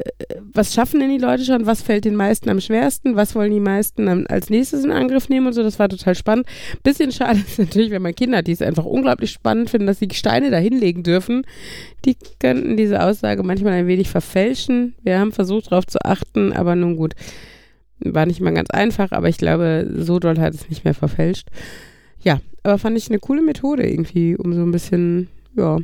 [0.54, 3.60] was schaffen denn die Leute schon, was fällt den meisten am schwersten, was wollen die
[3.60, 6.48] meisten am, als nächstes in Angriff nehmen und so, das war total spannend.
[6.84, 10.10] Bisschen schade ist natürlich, wenn man Kinder die es einfach unglaublich spannend finden, dass sie
[10.12, 11.44] Steine da hinlegen dürfen.
[12.06, 14.96] Die könnten diese Aussage manchmal ein wenig verfälschen.
[15.04, 17.14] Wir haben versucht, darauf zu achten, aber nun gut.
[18.00, 21.50] War nicht mal ganz einfach, aber ich glaube, so doll hat es nicht mehr verfälscht.
[22.22, 25.78] Ja, aber fand ich eine coole Methode irgendwie, um so ein bisschen, ja,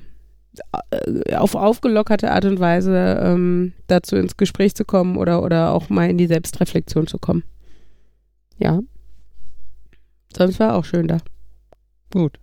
[1.35, 6.09] auf aufgelockerte Art und Weise ähm, dazu ins Gespräch zu kommen oder, oder auch mal
[6.09, 7.43] in die Selbstreflexion zu kommen.
[8.57, 8.79] Ja.
[10.35, 11.17] Sonst war auch schön da.
[12.11, 12.39] Gut.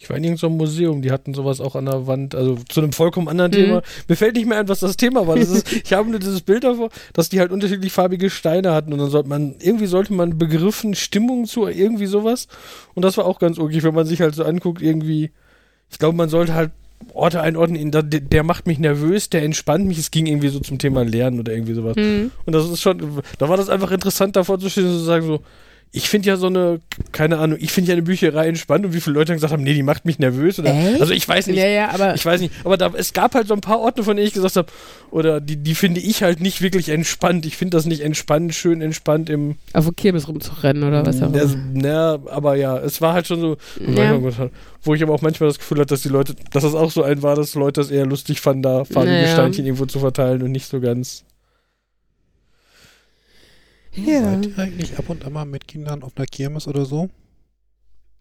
[0.00, 2.92] Ich war in irgendeinem Museum, die hatten sowas auch an der Wand, also zu einem
[2.92, 3.56] vollkommen anderen Mhm.
[3.56, 3.82] Thema.
[4.06, 5.34] Mir fällt nicht mehr ein, was das Thema war.
[5.36, 8.92] Das ist, ich habe nur dieses Bild davor, dass die halt unterschiedlich farbige Steine hatten
[8.92, 12.46] und dann sollte man, irgendwie sollte man Begriffen, Stimmung zu, irgendwie sowas.
[12.94, 15.32] Und das war auch ganz okay, wenn man sich halt so anguckt, irgendwie,
[15.90, 16.70] ich glaube, man sollte halt
[17.12, 19.98] Orte einordnen, in der, der macht mich nervös, der entspannt mich.
[19.98, 21.96] Es ging irgendwie so zum Thema Lernen oder irgendwie sowas.
[21.96, 22.30] Mhm.
[22.46, 25.26] Und das ist schon, da war das einfach interessant davor zu stehen und zu sagen
[25.26, 25.40] so,
[25.90, 26.80] ich finde ja so eine,
[27.12, 29.62] keine Ahnung, ich finde ja eine Bücherei entspannt und wie viele Leute dann gesagt haben,
[29.62, 32.40] nee, die macht mich nervös oder, also ich weiß nicht, Ja, ja, aber ich weiß
[32.42, 34.68] nicht, aber da, es gab halt so ein paar Orte, von denen ich gesagt habe,
[35.10, 37.46] oder die, die finde ich halt nicht wirklich entspannt.
[37.46, 41.32] Ich finde das nicht entspannt, schön entspannt im, auf der Kirmes rumzurennen oder was auch
[41.32, 41.56] immer.
[41.72, 44.18] na, aber ja, es war halt schon so, Ja.
[44.82, 47.02] wo ich aber auch manchmal das Gefühl hatte, dass die Leute, dass das auch so
[47.02, 49.32] ein war, dass Leute das eher lustig fanden, da farbige Naja.
[49.32, 51.24] Steinchen irgendwo zu verteilen und nicht so ganz.
[53.94, 54.22] Ja.
[54.22, 57.08] Seid ihr eigentlich ab und an mal mit Kindern auf einer Kirmes oder so?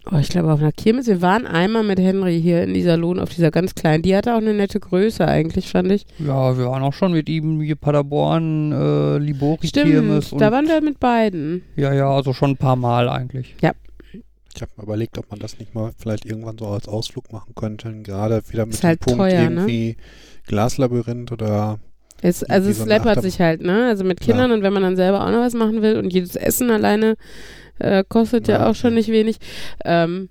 [0.10, 1.08] Oh, ich glaube auf einer Kirmes.
[1.08, 4.04] Wir waren einmal mit Henry hier in dieser Lohn auf dieser ganz kleinen.
[4.04, 6.06] Die hatte auch eine nette Größe eigentlich, fand ich.
[6.18, 10.52] Ja, wir waren auch schon mit ihm hier Paderborn, äh, Libori Kirmes Stimmt, und da
[10.54, 11.64] waren wir mit beiden.
[11.76, 13.56] ja, ja, also schon ein paar Mal eigentlich.
[13.62, 13.70] Ich
[14.56, 17.54] Ich habe mir überlegt, ob man das nicht mal vielleicht irgendwann so als Ausflug machen
[17.54, 17.94] könnte.
[18.02, 19.62] Gerade wieder mit Ist dem halt Punkt teuer, ne?
[19.62, 19.98] irgendwie
[20.46, 21.80] Glaslabyrinth oder
[22.22, 23.86] Es, also es so läppert sich halt, ne?
[23.88, 24.20] Also mit.
[24.20, 27.16] Kindern und wenn man dann selber auch noch was machen will und jedes Essen alleine
[27.80, 29.38] äh, kostet ja, Ja, auch schon nicht wenig.
[29.86, 30.30] Ähm,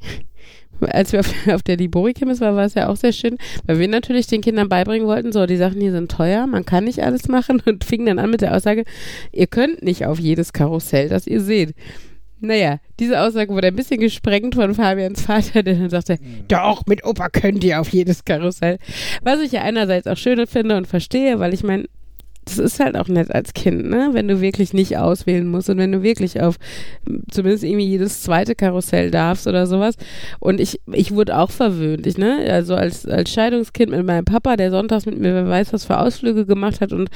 [0.80, 3.88] als wir auf, auf der Libori-Kirmes waren, war es ja auch sehr schön, weil wir
[3.88, 7.28] natürlich den Kindern beibringen wollten, so, die Sachen hier sind teuer, man kann nicht alles
[7.28, 8.84] machen und fingen dann an mit der Aussage,
[9.32, 11.74] ihr könnt nicht auf jedes Karussell, das ihr seht.
[12.40, 17.04] Naja, diese Aussage wurde ein bisschen gesprengt von Fabians Vater, der dann sagte, doch, mit
[17.04, 18.78] Opa könnt ihr auf jedes Karussell.
[19.22, 21.86] Was ich ja einerseits auch schön finde und verstehe, weil ich meine,
[22.44, 24.10] das ist halt auch nett als Kind, ne?
[24.12, 26.56] Wenn du wirklich nicht auswählen musst und wenn du wirklich auf
[27.30, 29.96] zumindest irgendwie jedes zweite Karussell darfst oder sowas.
[30.38, 32.38] Und ich, ich wurde auch verwöhnt, ich, ne?
[32.50, 35.98] Also als, als Scheidungskind mit meinem Papa, der sonntags mit mir wer weiß was für
[35.98, 37.10] Ausflüge gemacht hat und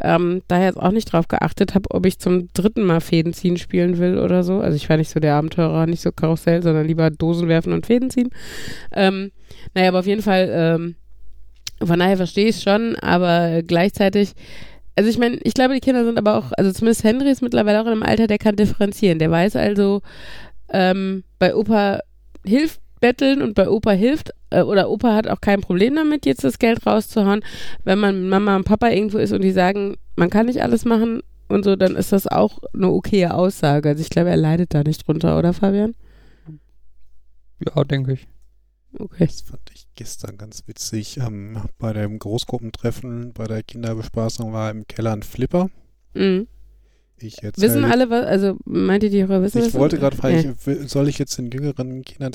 [0.00, 3.56] ähm, daher jetzt auch nicht drauf geachtet habe, ob ich zum dritten Mal Fäden ziehen
[3.56, 4.60] spielen will oder so.
[4.60, 7.86] Also ich war nicht so der Abenteurer, nicht so Karussell, sondern lieber Dosen werfen und
[7.86, 8.30] Fäden ziehen.
[8.92, 9.32] Ähm,
[9.74, 10.94] naja, aber auf jeden Fall, ähm,
[11.82, 14.32] von daher verstehe ich es schon, aber gleichzeitig,
[14.96, 17.80] also ich meine, ich glaube, die Kinder sind aber auch, also zumindest Henry ist mittlerweile
[17.80, 19.18] auch in einem Alter, der kann differenzieren.
[19.18, 20.00] Der weiß also,
[20.70, 22.00] ähm, bei Opa
[22.44, 26.44] hilft betteln und bei Opa hilft, äh, oder Opa hat auch kein Problem damit, jetzt
[26.44, 27.44] das Geld rauszuhauen.
[27.84, 30.84] Wenn man mit Mama und Papa irgendwo ist und die sagen, man kann nicht alles
[30.84, 33.90] machen und so, dann ist das auch eine okaye Aussage.
[33.90, 35.94] Also ich glaube, er leidet da nicht drunter, oder Fabian?
[37.60, 38.26] Ja, denke ich.
[38.98, 39.26] Okay.
[39.26, 41.18] Das fand ich gestern ganz witzig.
[41.18, 45.68] Ähm, bei dem Großgruppentreffen, bei der Kinderbespaßung war im Keller ein Flipper.
[46.14, 46.48] Mhm.
[47.18, 49.74] Ich jetzt Wissen alle was, also meint ihr die Hörer wissen Ich was?
[49.74, 50.72] wollte gerade fragen, Ja.
[50.82, 52.32] ich, soll ich jetzt den jüngeren Kindern.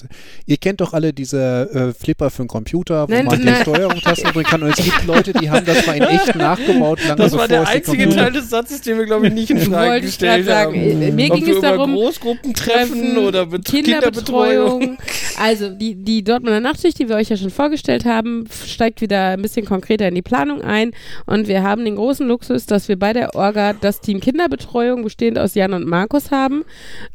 [0.48, 3.48] Ihr kennt doch alle diese äh, Flipper für den Computer, wo Nein, man die.
[3.62, 4.64] Steuerungstasten drücken kann.
[4.64, 7.68] Und es gibt Leute, die haben das mal in echt nachgebaut, lange Das war der
[7.68, 10.72] einzige Computer- Teil des Satzes, den wir, glaube ich, nicht in Frage Wollte gestellt sagen.
[10.74, 11.02] haben.
[11.04, 14.80] Äh, Mir Ob ging es darum, Großgruppentreffen Treffen, oder Bet Kinderbetreuung.
[14.80, 14.98] Kinderbetreuung.
[15.40, 19.42] Also die, die Dortmunder Nachtschicht, die wir euch ja schon vorgestellt haben, steigt wieder ein
[19.42, 20.92] bisschen konkreter in die Planung ein.
[21.26, 24.71] Und wir haben den großen Luxus, dass wir bei der Orga das Team Kinderbetreuung,
[25.04, 26.64] bestehend aus Jan und Markus, haben,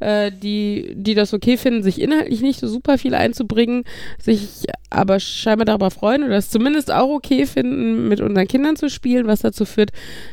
[0.00, 3.84] äh, die, die das okay finden, sich inhaltlich nicht so super viel einzubringen,
[4.20, 8.88] sich aber scheinbar darüber freuen oder es zumindest auch okay finden, mit unseren Kindern zu
[8.88, 9.90] spielen, was dazu führt,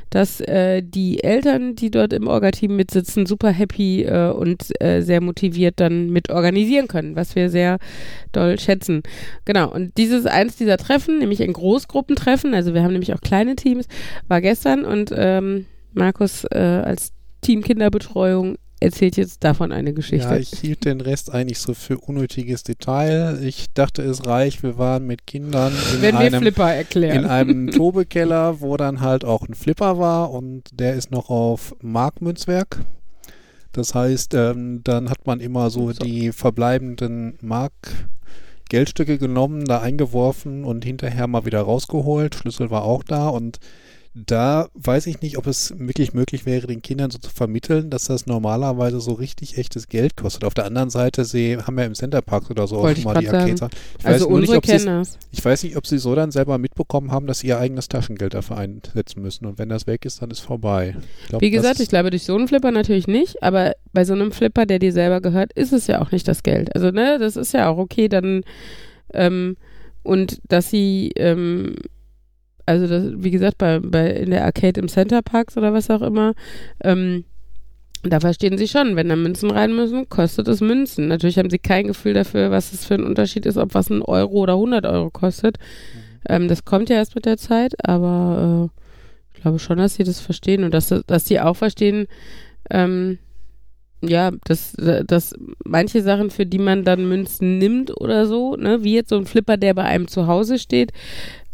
[0.09, 5.21] dass äh, die Eltern, die dort im Orga-Team mitsitzen, super happy äh, und äh, sehr
[5.21, 7.79] motiviert dann mit organisieren können, was wir sehr
[8.31, 9.01] doll schätzen.
[9.45, 13.55] Genau, und dieses eins dieser Treffen, nämlich ein Großgruppentreffen, also wir haben nämlich auch kleine
[13.55, 13.87] Teams,
[14.27, 20.27] war gestern und ähm, Markus äh, als Team Kinderbetreuung erzählt jetzt davon eine Geschichte.
[20.27, 23.39] Ja, ich hielt den Rest eigentlich so für unnötiges Detail.
[23.41, 24.61] Ich dachte, es reicht.
[24.61, 27.25] Wir waren mit Kindern in Wenn wir einem Flipper in erklären.
[27.25, 32.81] einem Tobekeller, wo dann halt auch ein Flipper war und der ist noch auf Markmünzwerk.
[33.71, 36.03] Das heißt, ähm, dann hat man immer so So.
[36.03, 37.73] die verbleibenden Mark
[38.69, 42.35] Geldstücke genommen, da eingeworfen und hinterher mal wieder rausgeholt.
[42.35, 43.59] Schlüssel war auch da und
[44.15, 48.05] da weiß ich nicht, ob es wirklich möglich wäre, den Kindern so zu vermitteln, dass
[48.05, 50.43] das normalerweise so richtig echtes Geld kostet.
[50.43, 53.19] Auf der anderen Seite, sie haben ja im Centerpark oder so auch Wollte ich mal
[53.19, 53.61] die Arcades.
[53.97, 57.11] Ich also weiß nicht, ob sie ich weiß nicht, ob sie so dann selber mitbekommen
[57.11, 59.47] haben, dass sie ihr eigenes Taschengeld dafür einsetzen müssen.
[59.47, 60.95] Und wenn das weg ist, dann ist vorbei.
[61.29, 64.31] Glaub, Wie gesagt, ich glaube, durch so einen Flipper natürlich nicht, aber bei so einem
[64.31, 66.75] Flipper, der dir selber gehört, ist es ja auch nicht das Geld.
[66.75, 68.43] Also, ne, das ist ja auch okay, dann,
[69.11, 69.57] ähm,
[70.03, 71.75] und dass sie, ähm,
[72.65, 76.01] also das, wie gesagt, bei, bei in der Arcade im Center Parks oder was auch
[76.01, 76.33] immer,
[76.83, 77.25] ähm,
[78.03, 81.07] da verstehen sie schon, wenn da Münzen rein müssen, kostet es Münzen.
[81.07, 84.01] Natürlich haben sie kein Gefühl dafür, was es für ein Unterschied ist, ob was ein
[84.01, 85.57] Euro oder 100 Euro kostet.
[86.27, 90.03] Ähm, das kommt ja erst mit der Zeit, aber äh, ich glaube schon, dass sie
[90.03, 92.07] das verstehen und dass, dass sie auch verstehen,
[92.69, 93.19] ähm,
[94.01, 98.95] ja, dass, dass manche Sachen, für die man dann Münzen nimmt oder so, ne, wie
[98.95, 100.91] jetzt so ein Flipper, der bei einem zu Hause steht,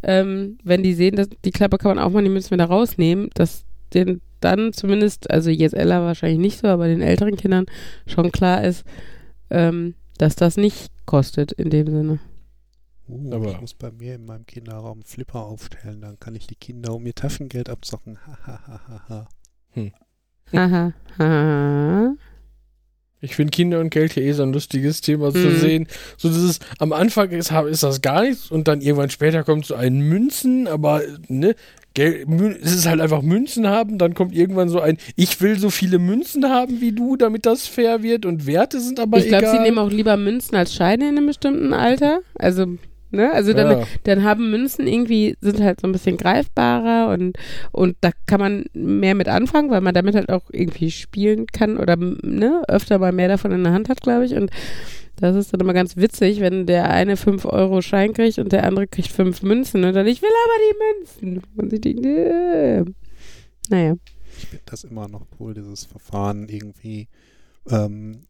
[0.03, 3.29] ähm, wenn die sehen, dass die Klappe kann man auch mal die Münzen wieder rausnehmen,
[3.33, 7.65] dass den dann zumindest, also jetzt Ella wahrscheinlich nicht so, aber den älteren Kindern
[8.05, 8.85] schon klar ist,
[9.49, 12.19] ähm, dass das nicht kostet in dem Sinne.
[13.07, 16.55] Uh, Aber- ich muss bei mir in meinem Kinderraum Flipper aufstellen, dann kann ich die
[16.55, 18.19] Kinder um ihr Taschengeld abzocken.
[18.25, 19.27] Hahaha.
[20.53, 20.93] Haha.
[21.17, 22.15] ha.
[23.21, 25.59] Ich finde Kinder und Geld ja eh so ein lustiges Thema zu Mhm.
[25.59, 25.87] sehen.
[26.17, 29.75] So dieses, am Anfang ist, ist das gar nichts und dann irgendwann später kommt so
[29.75, 31.55] ein Münzen, aber ne,
[31.95, 35.57] Geld, Mün, es ist halt einfach Münzen haben, dann kommt irgendwann so ein, ich will
[35.59, 39.27] so viele Münzen haben wie du, damit das fair wird und Werte sind aber Ich
[39.27, 39.57] glaube, egal.
[39.57, 42.19] sie nehmen auch lieber Münzen als Scheine in einem bestimmten Alter.
[42.35, 42.77] Also
[43.11, 43.31] Ne?
[43.31, 43.87] Also dann, Ja.
[44.03, 47.37] dann haben Münzen irgendwie, sind halt so ein bisschen greifbarer und,
[47.71, 51.77] und da kann man mehr mit anfangen, weil man damit halt auch irgendwie spielen kann
[51.77, 54.35] oder ne, öfter mal mehr davon in der Hand hat, glaube ich.
[54.35, 54.51] Und
[55.15, 58.63] das ist dann immer ganz witzig, wenn der eine 5 Euro Schein kriegt und der
[58.65, 60.53] andere kriegt 5 Münzen und dann, ich will aber
[61.17, 61.43] die Münzen.
[61.57, 62.85] Und ich denke, äh,
[63.69, 63.95] naja.
[64.37, 67.07] Ich finde das immer noch cool, dieses Verfahren irgendwie,
[67.69, 68.21] ähm,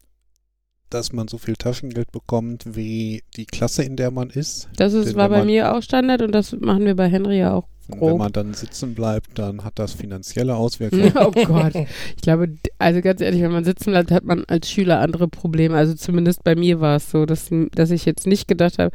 [0.90, 4.68] dass man so viel Taschengeld bekommt, wie die Klasse, in der man ist.
[4.76, 7.38] Das ist, Denn war bei man- mir auch Standard und das machen wir bei Henry
[7.38, 7.66] ja auch.
[7.88, 8.10] Und Grob.
[8.10, 11.12] wenn man dann sitzen bleibt, dann hat das finanzielle Auswirkungen.
[11.16, 11.74] oh Gott.
[11.74, 15.76] Ich glaube, also ganz ehrlich, wenn man sitzen bleibt, hat man als Schüler andere Probleme.
[15.76, 18.94] Also zumindest bei mir war es so, dass, dass ich jetzt nicht gedacht habe,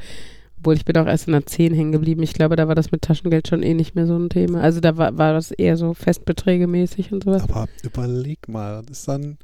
[0.59, 2.23] obwohl ich bin auch erst in der 10 hängen geblieben.
[2.23, 4.61] Ich glaube, da war das mit Taschengeld schon eh nicht mehr so ein Thema.
[4.61, 7.43] Also da war, war das eher so Festbeträge-mäßig und sowas.
[7.43, 9.37] Aber überleg mal, das ist dann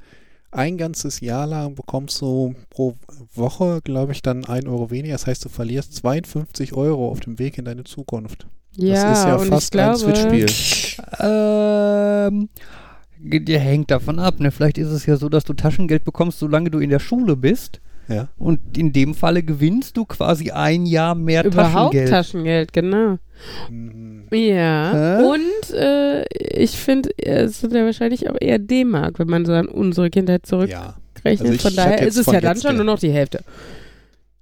[0.51, 2.95] ein ganzes Jahr lang bekommst du pro
[3.33, 5.13] Woche, glaube ich, dann ein Euro weniger.
[5.13, 8.47] Das heißt, du verlierst 52 Euro auf dem Weg in deine Zukunft.
[8.75, 10.45] Ja, das ist ja und fast ich glaube, ein Switch-Spiel.
[11.19, 12.49] Ähm,
[13.19, 14.39] der hängt davon ab.
[14.39, 14.51] Ne?
[14.51, 17.81] Vielleicht ist es ja so, dass du Taschengeld bekommst, solange du in der Schule bist.
[18.07, 18.27] Ja.
[18.37, 22.09] Und in dem Falle gewinnst du quasi ein Jahr mehr Überhaupt Taschengeld.
[22.09, 23.17] Taschengeld, genau.
[23.69, 24.10] Mhm.
[24.31, 24.93] Ja.
[24.93, 25.23] Hä?
[25.23, 26.23] Und äh,
[26.57, 30.45] ich finde, es sind ja wahrscheinlich auch eher D-Mark, wenn man so an unsere Kindheit
[30.45, 30.95] zurückrechnet.
[31.23, 31.51] Ja.
[31.51, 33.43] Also von daher ist es ja dann schon nur noch die Hälfte.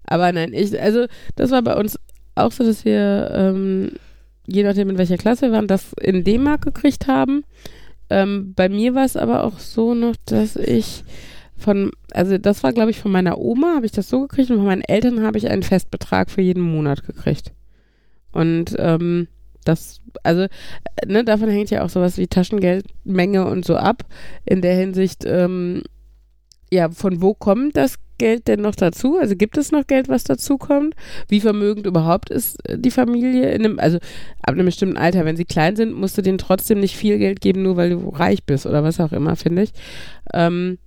[0.06, 2.00] Aber nein, ich, also das war bei uns
[2.36, 3.92] auch so, dass wir, ähm,
[4.48, 7.44] je nachdem in welcher Klasse wir waren, das in D-Mark gekriegt haben.
[8.10, 11.04] Ähm, bei mir war es aber auch so noch, dass ich
[11.56, 14.58] von, also das war glaube ich von meiner Oma, habe ich das so gekriegt und
[14.58, 17.52] von meinen Eltern habe ich einen Festbetrag für jeden Monat gekriegt.
[18.32, 19.28] Und ähm,
[19.70, 20.50] das, also, äh,
[21.08, 24.04] ne, davon hängt ja auch sowas wie Taschengeldmenge und so ab.
[24.46, 25.84] In der Hinsicht, ähm,
[26.72, 29.18] ja, von wo kommt das Geld denn noch dazu?
[29.18, 30.94] Also gibt es noch Geld, was dazu kommt?
[31.28, 33.52] Wie vermögend überhaupt ist äh, die Familie?
[33.52, 36.80] In einem, also ab einem bestimmten Alter, wenn sie klein sind, musst du denen trotzdem
[36.80, 39.72] nicht viel Geld geben, nur weil du reich bist oder was auch immer, finde ich.
[40.34, 40.78] Ähm,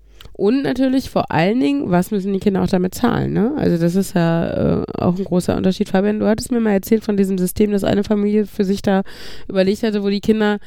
[0.42, 3.32] und natürlich vor allen Dingen, was müssen die Kinder auch damit zahlen?
[3.32, 3.52] Ne?
[3.56, 5.88] Also das ist ja äh, auch ein großer Unterschied.
[5.88, 9.02] Fabian, du hattest mir mal erzählt von diesem System, das eine Familie für sich da
[9.46, 10.58] überlegt hatte, wo die Kinder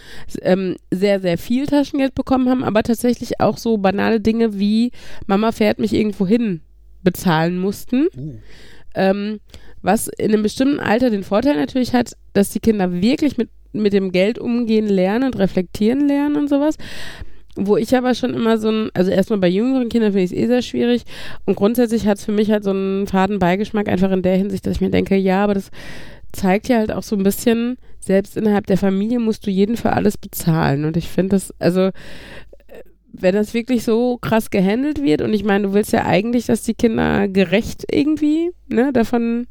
[0.44, 4.92] ähm, sehr, sehr viel Taschengeld bekommen haben, aber tatsächlich auch so banale Dinge wie
[5.28, 6.62] Mama fährt mich irgendwo hin
[7.04, 8.08] bezahlen mussten.
[8.16, 8.36] Uh.
[8.96, 9.42] Ähm,
[9.82, 13.92] was in einem bestimmten Alter den Vorteil natürlich hat, dass die Kinder wirklich mit, mit
[13.92, 16.78] dem Geld umgehen lernen und reflektieren lernen und sowas.
[17.58, 20.38] Wo ich aber schon immer so ein, also erstmal bei jüngeren Kindern finde ich es
[20.38, 21.04] eh sehr schwierig
[21.46, 24.66] und grundsätzlich hat es für mich halt so einen faden Beigeschmack einfach in der Hinsicht,
[24.66, 25.72] dass ich mir denke, ja, aber das
[26.34, 29.94] zeigt ja halt auch so ein bisschen, selbst innerhalb der Familie musst du jeden für
[29.94, 31.92] alles bezahlen und ich finde das, also äh,
[33.14, 36.64] wenn das wirklich so krass gehandelt wird und ich meine, du willst ja eigentlich, dass
[36.64, 39.48] die Kinder gerecht irgendwie, ne, davon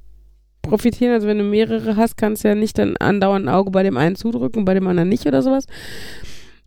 [0.65, 1.13] profitieren.
[1.13, 3.97] Also wenn du mehrere hast, kannst du ja nicht dann andauernd ein Auge bei dem
[3.97, 5.67] einen zudrücken, bei dem anderen nicht oder sowas.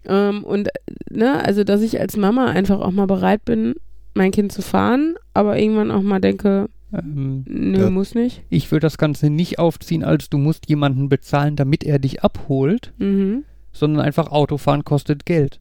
[0.07, 0.69] Ähm, und
[1.11, 3.75] ne, also dass ich als Mama einfach auch mal bereit bin,
[4.13, 7.89] mein Kind zu fahren, aber irgendwann auch mal denke, Ähm, nö, Ja.
[7.89, 8.43] muss nicht.
[8.49, 12.93] ich würde das Ganze nicht aufziehen, als du musst jemanden bezahlen, damit er dich abholt,
[12.97, 13.43] Mhm.
[13.73, 15.59] sondern einfach Autofahren kostet Geld.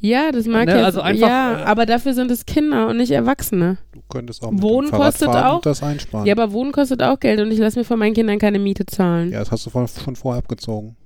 [0.00, 2.96] Ja, das mag Ne, jetzt, also einfach, ja, äh, aber dafür sind es Kinder und
[2.98, 3.78] nicht Erwachsene.
[3.92, 6.26] Du könntest auch mit Wohnen dem kostet auch- und das einsparen.
[6.26, 8.84] Ja, aber Wohnen kostet auch Geld und ich lasse mir von meinen Kindern keine Miete
[8.86, 9.30] zahlen.
[9.30, 10.96] Ja, das hast du von, schon vorher abgezogen.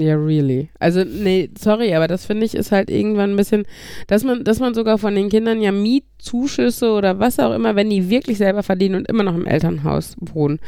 [0.00, 0.68] Ja, really.
[0.78, 3.64] Also, nee, sorry, aber das finde ich ist halt irgendwann ein bisschen,
[4.06, 7.90] dass man, dass man sogar von den Kindern ja Mietzuschüsse oder was auch immer, wenn
[7.90, 10.60] die wirklich selber verdienen und immer noch im Elternhaus wohnen.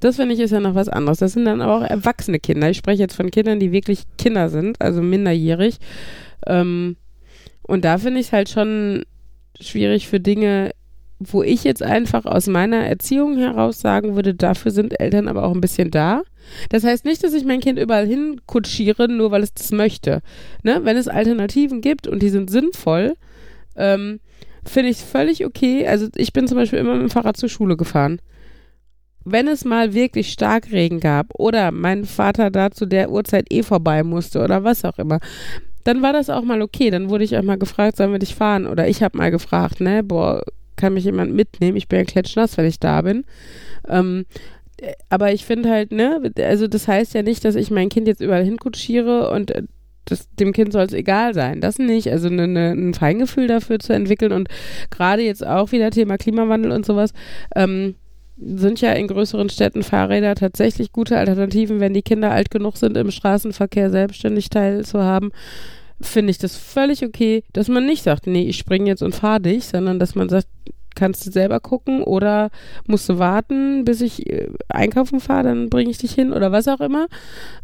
[0.00, 1.18] Das finde ich ist ja noch was anderes.
[1.18, 2.70] Das sind dann aber auch erwachsene Kinder.
[2.70, 5.78] Ich spreche jetzt von Kindern, die wirklich Kinder sind, also minderjährig.
[6.46, 6.96] Ähm,
[7.62, 9.04] und da finde ich es halt schon
[9.60, 10.70] schwierig für Dinge,
[11.18, 15.54] wo ich jetzt einfach aus meiner Erziehung heraus sagen würde, dafür sind Eltern aber auch
[15.54, 16.22] ein bisschen da.
[16.70, 20.22] Das heißt nicht, dass ich mein Kind überall hin kutschiere, nur weil es das möchte.
[20.62, 20.80] Ne?
[20.84, 23.14] Wenn es Alternativen gibt und die sind sinnvoll,
[23.76, 24.20] ähm,
[24.64, 25.86] finde ich völlig okay.
[25.86, 28.20] Also ich bin zum Beispiel immer mit dem Fahrrad zur Schule gefahren.
[29.24, 34.02] Wenn es mal wirklich Starkregen gab oder mein Vater da zu der Uhrzeit eh vorbei
[34.04, 35.18] musste oder was auch immer,
[35.84, 36.90] dann war das auch mal okay.
[36.90, 38.66] Dann wurde ich auch mal gefragt, sollen wir dich fahren?
[38.66, 40.42] Oder ich habe mal gefragt, ne, boah,
[40.78, 41.76] kann mich jemand mitnehmen?
[41.76, 43.24] Ich bin ja klatschnass, wenn ich da bin.
[43.86, 44.24] Ähm,
[44.78, 48.08] äh, aber ich finde halt, ne, also das heißt ja nicht, dass ich mein Kind
[48.08, 49.64] jetzt überall hinkutschiere und äh,
[50.06, 51.60] das, dem Kind soll es egal sein.
[51.60, 52.10] Das nicht.
[52.10, 54.48] Also ne, ne, ein Feingefühl dafür zu entwickeln und
[54.90, 57.12] gerade jetzt auch wieder Thema Klimawandel und sowas,
[57.54, 57.94] ähm,
[58.40, 62.96] sind ja in größeren Städten Fahrräder tatsächlich gute Alternativen, wenn die Kinder alt genug sind,
[62.96, 65.32] im Straßenverkehr selbstständig teilzuhaben.
[66.00, 69.40] Finde ich das völlig okay, dass man nicht sagt, nee, ich springe jetzt und fahre
[69.40, 70.46] dich, sondern dass man sagt,
[70.94, 72.50] kannst du selber gucken oder
[72.86, 76.66] musst du warten, bis ich äh, einkaufen fahre, dann bringe ich dich hin oder was
[76.68, 77.06] auch immer.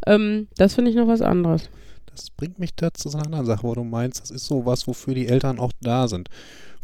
[0.07, 1.69] Ähm, das finde ich noch was anderes.
[2.07, 4.87] Das bringt mich da zu einer anderen Sache, wo du meinst, das ist so was,
[4.87, 6.29] wofür die Eltern auch da sind.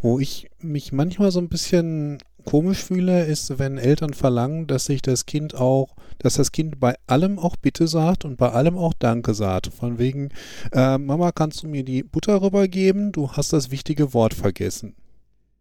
[0.02, 5.02] Wo ich mich manchmal so ein bisschen komisch fühle, ist, wenn Eltern verlangen, dass sich
[5.02, 8.94] das Kind auch, dass das Kind bei allem auch Bitte sagt und bei allem auch
[8.98, 9.68] Danke sagt.
[9.72, 10.30] Von wegen,
[10.72, 13.12] äh, Mama, kannst du mir die Butter rübergeben?
[13.12, 14.94] Du hast das wichtige Wort vergessen.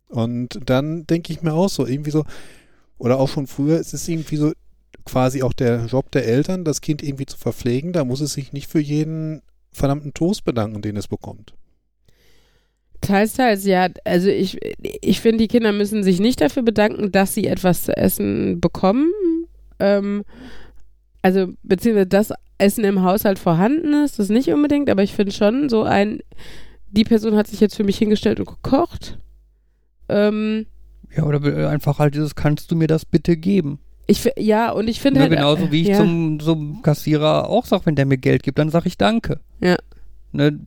[0.10, 2.26] Und dann denke ich mir auch so, irgendwie so,
[2.98, 4.52] oder auch schon früher, es ist irgendwie so
[5.06, 7.94] quasi auch der Job der Eltern, das Kind irgendwie zu verpflegen.
[7.94, 11.54] Da muss es sich nicht für jeden verdammten Toast bedanken, den es bekommt.
[13.02, 13.88] Teils, teils, ja.
[14.04, 14.58] Also ich,
[15.02, 19.10] ich finde, die Kinder müssen sich nicht dafür bedanken, dass sie etwas zu essen bekommen.
[19.80, 20.24] Ähm,
[21.22, 25.70] also, beziehungsweise das Essen im Haushalt vorhanden ist, das nicht unbedingt, aber ich finde schon
[25.70, 26.20] so ein,
[26.92, 29.18] die Person hat sich jetzt für mich hingestellt und gekocht.
[30.10, 30.66] Ähm,
[31.16, 33.80] Ja, oder einfach halt dieses, kannst du mir das bitte geben?
[34.08, 35.34] ich, ja, und ich finde Ja, halt.
[35.34, 35.98] genauso wie ich ja.
[35.98, 39.40] zum, zum Kassierer auch sage, wenn der mir Geld gibt, dann sage ich Danke.
[39.62, 39.78] Ja.
[40.32, 40.60] Ne,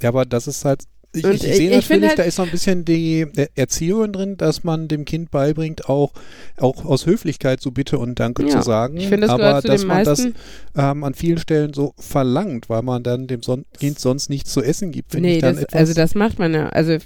[0.00, 0.84] Ja, aber das ist halt.
[1.12, 4.36] Ich, ich, ich- sehe ich natürlich, halt- da ist so ein bisschen die Erziehung drin,
[4.36, 6.12] dass man dem Kind beibringt, auch,
[6.56, 8.96] auch aus Höflichkeit so Bitte und Danke Ja, zu sagen.
[8.96, 10.34] Ich finde, das aber zu dass den man meisten.
[10.74, 14.52] das ähm, an vielen Stellen so verlangt, weil man dann dem Son Kind sonst nichts
[14.52, 15.80] zu essen gibt, finde Nee, ich dann das, etwas.
[15.80, 16.68] also das macht man ja.
[16.68, 17.00] Also, äh,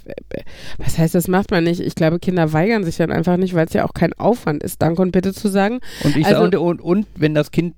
[0.77, 1.79] was heißt, das macht man nicht?
[1.79, 4.83] Ich glaube, Kinder weigern sich dann einfach nicht, weil es ja auch kein Aufwand ist,
[4.83, 5.79] Danke und Bitte zu sagen.
[6.03, 7.73] und, ich Also- sag, und, und, und wenn das Kind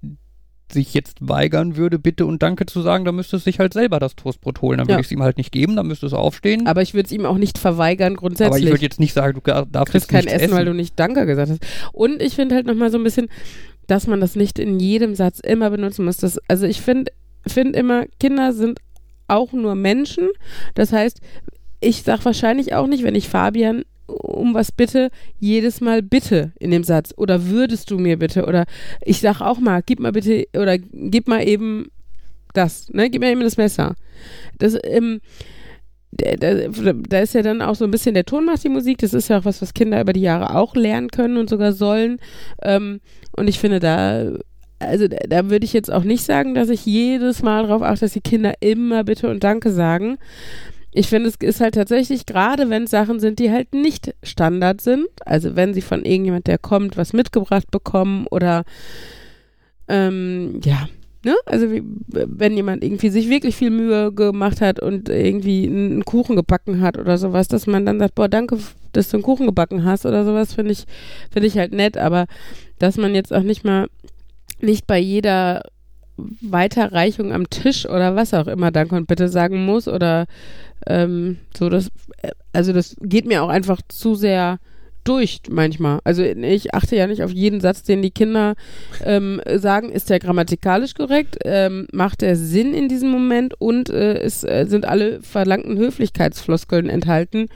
[0.72, 4.00] sich jetzt weigern würde, Bitte und Danke zu sagen, dann müsste es sich halt selber
[4.00, 4.78] das Toastbrot holen.
[4.80, 4.94] Dann Ja.
[4.96, 6.68] würde ich es ihm halt nicht geben, dann müsste es aufstehen.
[6.68, 8.66] Aber ich würde es ihm auch nicht verweigern, Aber grundsätzlich.
[8.66, 10.74] ich würde jetzt nicht sagen, du darfst Du kriegst jetzt kein nichts Essen, weil du
[10.74, 11.62] nicht Danke gesagt hast.
[11.94, 13.28] Und ich finde halt nochmal so ein bisschen,
[13.88, 16.18] dass man das nicht in jedem Satz immer benutzen muss.
[16.18, 17.12] Das, also ich finde
[17.48, 18.80] find immer, Kinder sind
[19.30, 20.28] auch nur Menschen.
[20.76, 21.22] Das heißt,
[21.80, 26.72] ich sage wahrscheinlich auch nicht, wenn ich Fabian um was bitte, jedes Mal bitte in
[26.72, 27.14] dem Satz.
[27.18, 28.46] Oder würdest du mir bitte?
[28.46, 28.66] Oder
[29.04, 31.88] ich sage auch mal, gib mal bitte, oder gib mal eben
[32.54, 33.10] das, ne?
[33.10, 33.96] Gib mir eben das Messer.
[34.58, 35.20] Das, ähm,
[36.12, 39.00] da ist ja dann auch so ein bisschen der Ton macht die Musik.
[39.00, 41.74] Das ist ja auch was, was Kinder über die Jahre auch lernen können und sogar
[41.74, 42.20] sollen.
[42.64, 43.02] Ähm,
[43.34, 44.32] und ich finde, da,
[44.80, 48.02] also da, da würde ich jetzt auch nicht sagen, dass ich jedes Mal darauf achte,
[48.02, 50.18] dass die Kinder immer Bitte und Danke sagen.
[50.98, 54.82] Ich finde, es ist halt tatsächlich, gerade wenn es Sachen sind, die halt nicht Standard
[54.82, 58.64] sind, also wenn sie von irgendjemand, der kommt, was mitgebracht bekommen oder
[59.88, 60.90] ähm, ja,
[61.24, 61.36] ne?
[61.46, 66.36] Also wie, wenn jemand irgendwie sich wirklich viel Mühe gemacht hat und irgendwie einen Kuchen
[66.36, 68.58] gebacken hat oder sowas, dass man dann sagt, boah, danke,
[68.92, 70.86] dass du einen Kuchen gebacken hast oder sowas, finde ich,
[71.30, 72.26] finde ich halt nett, aber
[72.80, 73.88] dass man jetzt auch nicht mal
[74.62, 75.62] nicht bei jeder
[76.42, 80.26] Weiterreichung am Tisch oder was auch immer Danke und Bitte sagen muss oder
[80.86, 81.90] ähm, so das
[82.22, 84.60] äh, also das geht mir auch einfach zu sehr
[85.08, 86.00] durch manchmal.
[86.04, 88.56] Also ich achte ja nicht auf jeden Satz, den die Kinder
[89.06, 94.22] ähm, sagen, ist der grammatikalisch korrekt, ähm, macht der Sinn in diesem Moment und äh,
[94.24, 97.48] ist, äh, sind alle verlangten Höflichkeitsfloskeln enthalten.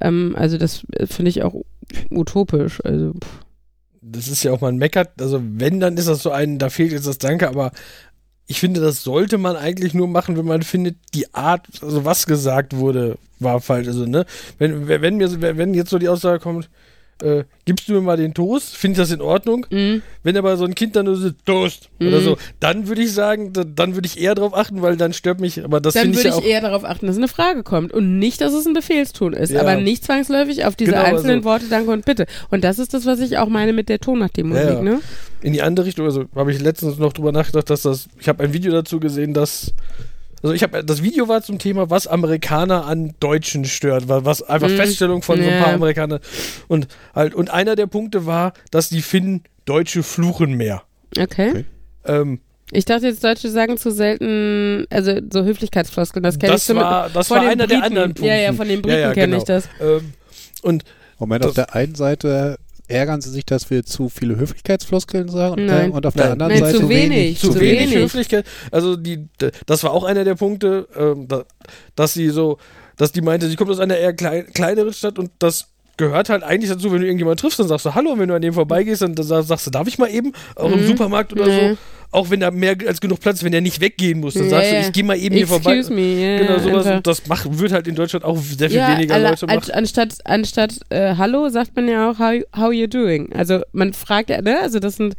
[0.00, 1.54] Ähm, also das äh, finde ich auch
[2.10, 2.80] utopisch.
[2.84, 3.41] Also pff.
[4.02, 6.68] Das ist ja auch mal ein Meckert, also wenn, dann ist das so ein, da
[6.68, 7.72] fehlt jetzt das Danke, aber
[8.46, 12.26] ich finde, das sollte man eigentlich nur machen, wenn man findet, die Art, also was
[12.26, 13.86] gesagt wurde, war falsch.
[13.86, 14.26] Also, ne,
[14.58, 16.68] wenn, wenn, mir, wenn jetzt so die Aussage kommt,
[17.22, 19.66] äh, gibst du mir mal den Toast, finde ich das in Ordnung.
[19.70, 22.24] mm, Wenn aber so ein Kind dann nur so Toast oder Mhm.
[22.24, 25.40] so, dann würde ich sagen, da, dann würde ich eher drauf achten, weil dann stört
[25.40, 26.48] mich, aber das dann finde ich würde ja ich auch.
[26.48, 29.60] eher darauf achten, dass eine Frage kommt und nicht, dass es ein Befehlston ist, Ja.
[29.60, 32.26] aber nicht zwangsläufig auf diese Genau, einzelnen also- Worte Danke und Bitte.
[32.50, 34.72] Und das ist das, was ich auch meine mit der Ton nach dem Musik, Ja,
[34.74, 34.82] ja.
[34.82, 35.00] ne?
[35.42, 38.42] in die andere Richtung, also habe ich letztens noch drüber nachgedacht, dass das, ich habe
[38.44, 39.74] ein Video dazu gesehen, dass,
[40.42, 44.42] also ich habe, das Video war zum Thema, was Amerikaner an Deutschen stört, wa- was
[44.42, 44.76] einfach Mhm.
[44.76, 45.62] Feststellung von so ein Ja.
[45.64, 46.20] paar Amerikanern
[46.68, 50.82] und halt, und einer der Punkte war, dass die Finnen Deutsche fluchen mehr.
[51.18, 51.50] Okay.
[51.50, 51.64] Okay.
[52.06, 52.40] Ähm,
[52.74, 56.78] Ich dachte jetzt, Deutsche sagen zu selten, also so Höflichkeitsfloskeln, das kenne ich das zum
[56.78, 57.80] war, das von war den einer Briten.
[57.80, 58.26] der anderen Punkte.
[58.26, 59.38] Ja, ja, von den Briten Ja, ja, kenne genau.
[59.38, 59.68] ich das.
[59.80, 60.14] Ähm,
[60.62, 60.84] und
[61.18, 62.56] Moment, Das- auf der einen Seite
[62.88, 65.90] ärgern sie sich, dass wir zu viele Höflichkeitsfloskeln sagen und, Nein.
[65.90, 66.32] äh, und auf der Nein.
[66.32, 67.38] anderen Nein, Seite zu wenig.
[67.40, 67.94] zu Zu wenig, wenig.
[67.96, 68.46] Höflichkeit.
[68.70, 71.44] Also die, d- das war auch einer der Punkte, ähm, da,
[71.96, 72.58] dass sie so,
[72.96, 76.42] dass die meinte, sie kommt aus einer eher klein, kleineren Stadt und das gehört halt
[76.42, 78.54] eigentlich dazu, wenn du irgendjemanden triffst, dann sagst du Hallo und wenn du an dem
[78.54, 80.86] vorbeigehst, dann sa- sagst du, darf ich mal eben, auch im Mhm.
[80.88, 81.70] Supermarkt oder Nee.
[81.70, 81.76] so,
[82.12, 84.50] auch wenn da mehr als genug Platz ist, wenn der nicht weggehen muss, dann Ja,
[84.50, 85.78] sagst du, ich gehe mal eben hier vorbei.
[85.78, 86.20] Excuse me.
[86.20, 86.96] Ja, Genau sowas einfach.
[86.98, 89.70] und das macht, wird halt in Deutschland auch sehr viel ja, weniger alle- Leute machen.
[89.72, 93.32] anstatt anstatt äh, Hallo sagt man ja auch how, how you doing.
[93.34, 94.60] Also man fragt ja, ne?
[94.60, 95.14] Also das sind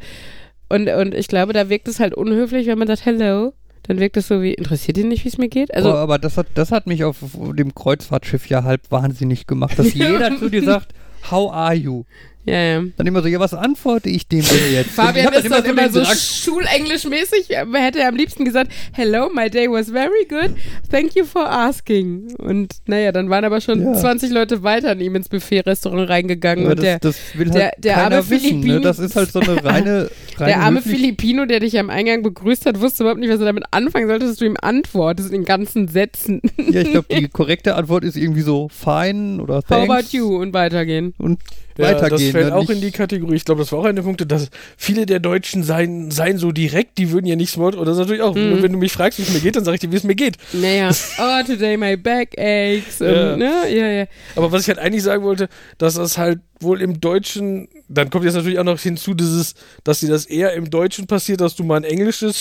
[0.68, 3.52] und und ich glaube, da wirkt es halt unhöflich, wenn man sagt Hello.
[3.86, 5.74] dann wirkt es so wie, interessiert ihn nicht, wie es mir geht?
[5.74, 9.78] Also, Also, aber das hat, das hat mich auf dem Kreuzfahrtschiff ja halb wahnsinnig gemacht,
[9.78, 10.94] dass jeder zu dir sagt,
[11.30, 12.04] how are you?
[12.46, 12.82] Ja, ja.
[12.96, 14.90] Dann immer so, ja, was antworte ich dem denn jetzt?
[14.94, 17.50] Fabian ist dann immer so gesagt, schulenglischmäßig.
[17.50, 20.50] Er hätte am liebsten gesagt, hello, my day was very good.
[20.90, 22.34] Thank you for asking.
[22.38, 23.94] Und naja, dann waren aber schon Ja.
[23.94, 26.66] 20 Leute weiter an ihm ins Buffet-Restaurant reingegangen.
[26.66, 28.80] und der, das, das will der- halt der keiner arme wissen, ne?
[28.80, 32.66] Das ist halt so eine reine, reine der arme Filipino, der dich am Eingang begrüßt
[32.66, 35.88] hat, wusste überhaupt nicht, was er damit anfangen sollte, dass du ihm antwortest in ganzen
[35.88, 36.40] Sätzen.
[36.58, 39.90] Ja, ich glaube, die korrekte Antwort ist irgendwie so fine oder How thanks.
[39.90, 40.36] about you?
[40.36, 41.14] Und weitergehen.
[41.18, 41.40] Und
[41.76, 42.32] Ja, das weitergehen.
[42.32, 42.54] fällt ne?
[42.56, 43.34] auch in die Kategorie.
[43.36, 46.52] Ich glaube, das war auch einer der Punkte, dass viele der Deutschen seien, seien so
[46.52, 47.74] direkt, die würden ja nicht small.
[47.74, 48.62] Oder das ist natürlich auch, Mhm.
[48.62, 50.14] wenn du mich fragst, wie es mir geht, dann sage ich dir, wie es mir
[50.14, 50.36] geht.
[50.52, 53.00] Naja, oh, today my back aches.
[53.00, 53.32] Ja.
[53.32, 53.52] Und, ne?
[53.70, 54.06] Ja, ja.
[54.36, 55.48] Aber was ich halt eigentlich sagen wollte,
[55.78, 60.00] dass das halt wohl im Deutschen, dann kommt jetzt natürlich auch noch hinzu, dieses, dass
[60.00, 62.38] dir das eher im Deutschen passiert, dass du mal ein englisches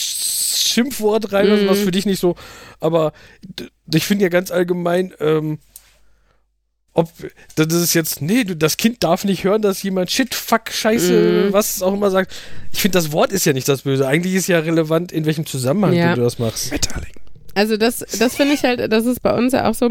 [0.68, 1.70] Schimpfwort reinlässt, Mhm.
[1.70, 2.36] was für dich nicht so,
[2.80, 3.14] aber
[3.94, 5.58] ich finde ja ganz allgemein, ähm,
[6.94, 7.10] ob,
[7.56, 11.48] das ist jetzt, nee, du, das Kind darf nicht hören, dass jemand Shit, Fuck, Scheiße,
[11.48, 11.54] Mhm.
[11.54, 12.32] was es auch immer sagt.
[12.72, 14.08] Ich finde, das Wort ist ja nicht das Böse.
[14.08, 16.14] Eigentlich ist ja relevant, in welchem Zusammenhang Ja.
[16.16, 16.72] du das machst.
[16.72, 17.14] Metallic.
[17.56, 19.90] Also das, das finde ich halt, das ist bei uns ja auch so,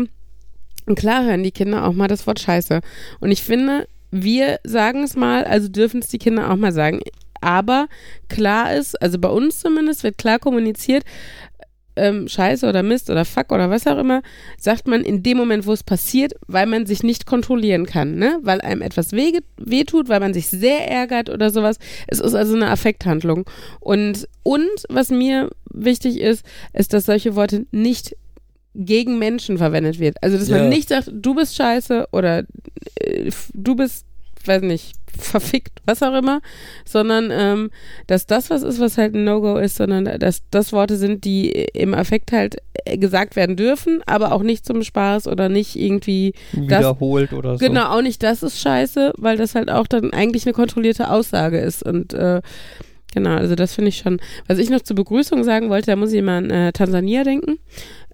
[0.96, 2.80] klar hören die Kinder auch mal das Wort Scheiße.
[3.20, 7.00] Und ich finde, wir sagen es mal, also dürfen es die Kinder auch mal sagen.
[7.40, 7.88] Aber
[8.28, 11.02] klar ist, also bei uns zumindest wird klar kommuniziert,
[11.96, 14.22] ähm, Scheiße oder Mist oder Fuck oder was auch immer,
[14.58, 18.38] sagt man in dem Moment, wo es passiert, weil man sich nicht kontrollieren kann, ne?
[18.42, 21.78] Weil einem etwas weh, wehtut, weil man sich sehr ärgert oder sowas.
[22.06, 23.44] Es ist also eine Affekthandlung.
[23.80, 28.16] Und, und was mir wichtig ist, ist, dass solche Worte nicht
[28.74, 30.16] gegen Menschen verwendet wird.
[30.22, 30.58] Also, dass Ja.
[30.58, 32.44] man nicht sagt, du bist scheiße oder
[32.96, 34.06] äh, du bist,
[34.46, 36.40] weiß nicht, verfickt, was auch immer,
[36.84, 37.70] sondern ähm,
[38.06, 41.50] dass das was ist, was halt ein No-Go ist, sondern dass das Worte sind, die
[41.50, 46.34] im Affekt halt äh, gesagt werden dürfen, aber auch nicht zum Spaß oder nicht irgendwie
[46.52, 47.64] wiederholt oder so.
[47.64, 51.58] Genau, auch nicht das ist scheiße, weil das halt auch dann eigentlich eine kontrollierte Aussage
[51.58, 51.82] ist.
[51.82, 52.40] Und äh,
[53.12, 54.20] genau, also das finde ich schon.
[54.46, 57.58] Was ich noch zur Begrüßung sagen wollte, da muss ich immer an äh, Tansania denken.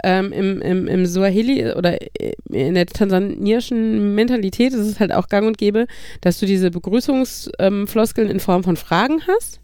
[0.05, 5.29] Ähm, im, im, Im Swahili oder äh, in der tansaniischen Mentalität ist es halt auch
[5.29, 5.87] gang und gäbe,
[6.21, 9.61] dass du diese Begrüßungsfloskeln ähm, in Form von Fragen hast.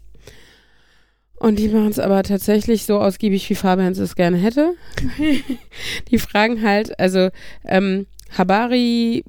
[1.37, 4.73] Und die machen es aber tatsächlich so ausgiebig, wie Fabian es gerne hätte.
[6.11, 7.29] die fragen halt, also
[7.65, 8.07] ähm,
[8.37, 9.23] Habari,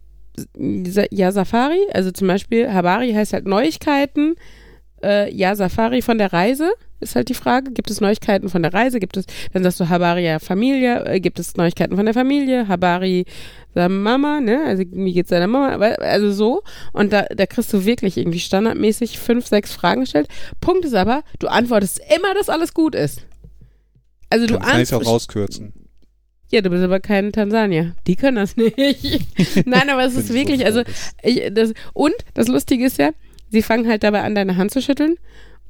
[1.10, 4.36] ja Safari, also zum Beispiel Habari heißt halt Neuigkeiten,
[5.02, 7.72] äh, ja Safari von der Reise ist halt die Frage.
[7.72, 9.00] Gibt es Neuigkeiten von der Reise?
[9.00, 12.68] Gibt es, dann sagst du Habari ja Familie, äh, gibt es Neuigkeiten von der Familie?
[12.68, 13.26] Habari
[13.74, 14.64] seiner Mama, ne?
[14.66, 15.76] Also wie geht's deiner Mama?
[15.98, 16.62] Also so.
[16.92, 20.28] Und da, da kriegst du wirklich irgendwie standardmäßig fünf, sechs Fragen gestellt.
[20.60, 23.26] Punkt ist aber, du antwortest immer, dass alles gut ist.
[24.30, 25.72] Also du Dann kann ich es auch rauskürzen.
[26.50, 27.94] Ja, du bist aber kein Tansanier.
[28.06, 28.76] Die können das nicht.
[29.66, 30.82] Nein, aber es ist wirklich, also
[31.22, 33.10] ich, das, und das Lustige ist ja,
[33.50, 35.16] sie fangen halt dabei an, deine Hand zu schütteln.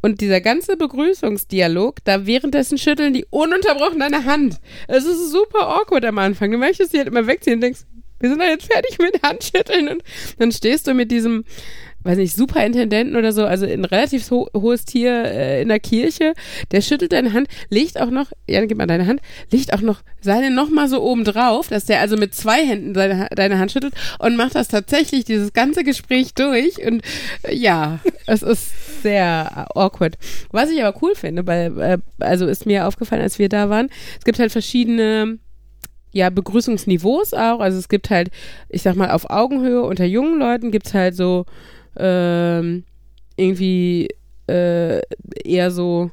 [0.03, 4.61] Und dieser ganze Begrüßungsdialog, da währenddessen schütteln die ununterbrochen deine Hand.
[4.89, 6.53] Es ist super awkward am Anfang.
[6.53, 7.81] Du möchtest sie halt immer wegziehen und denkst,
[8.21, 9.89] wir sind doch jetzt fertig mit Handschütteln.
[9.89, 10.03] Und
[10.39, 11.45] dann stehst du mit diesem,
[12.07, 16.35] weiß nicht, Superintendenten oder so, also ein relativ ho hohes Tier äh, in der Kirche,
[16.71, 20.01] der schüttelt deine Hand, legt auch noch, ja, gib mal deine Hand, legt auch noch
[20.21, 23.95] seine nochmal so oben drauf, dass der also mit zwei Händen deine, deine Hand schüttelt
[24.19, 27.03] und macht das tatsächlich dieses ganze Gespräch durch und
[27.43, 30.17] äh, ja, es ist sehr awkward.
[30.51, 33.89] Was ich aber cool finde, weil, äh, also ist mir aufgefallen, als wir da waren,
[34.19, 35.39] es gibt halt verschiedene
[36.17, 37.61] ja, Begrüßungsniveaus auch.
[37.61, 38.31] Also es gibt halt,
[38.71, 41.45] ich sag mal, auf Augenhöhe unter jungen Leuten gibt es halt so
[41.99, 42.85] ähm,
[43.37, 44.09] irgendwie
[44.49, 45.01] äh,
[45.45, 46.11] eher so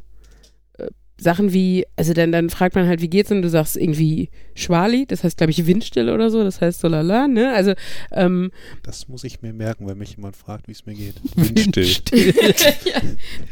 [0.78, 4.30] äh, Sachen wie, also dann, dann fragt man halt, wie geht's und du sagst irgendwie
[4.56, 7.54] Schwali, das heißt, glaube ich, Windstille oder so, das heißt so lala, ne?
[7.54, 7.74] Also,
[8.12, 8.52] ähm,
[8.84, 11.16] Das muss ich mir merken, wenn mich jemand fragt, wie es mir geht.
[11.36, 11.86] Windstill.
[12.86, 13.02] ja,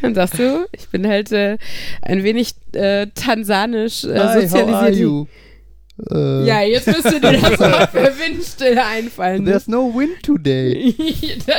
[0.02, 1.58] dann sagst du, ich bin halt äh,
[2.02, 4.96] ein wenig äh, tansanisch äh, Hi, how are sozialisiert.
[4.98, 5.26] you?
[6.10, 9.44] Äh, Ja, jetzt müsste dir das mal für Windstille einfallen.
[9.44, 9.52] ne?
[9.52, 10.96] There's no wind today.
[11.46, 11.54] da,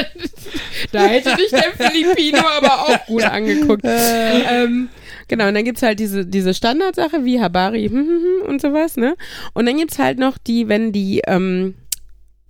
[0.92, 3.84] da hätte dich der Filipino aber auch gut angeguckt.
[3.84, 4.88] Äh, ähm,
[5.28, 8.06] genau, und dann gibt's halt diese, diese Standardsache wie Habari hm, hm,
[8.42, 9.14] hm, und sowas, ne?
[9.54, 11.74] Und dann gibt's halt noch die, wenn die ähm,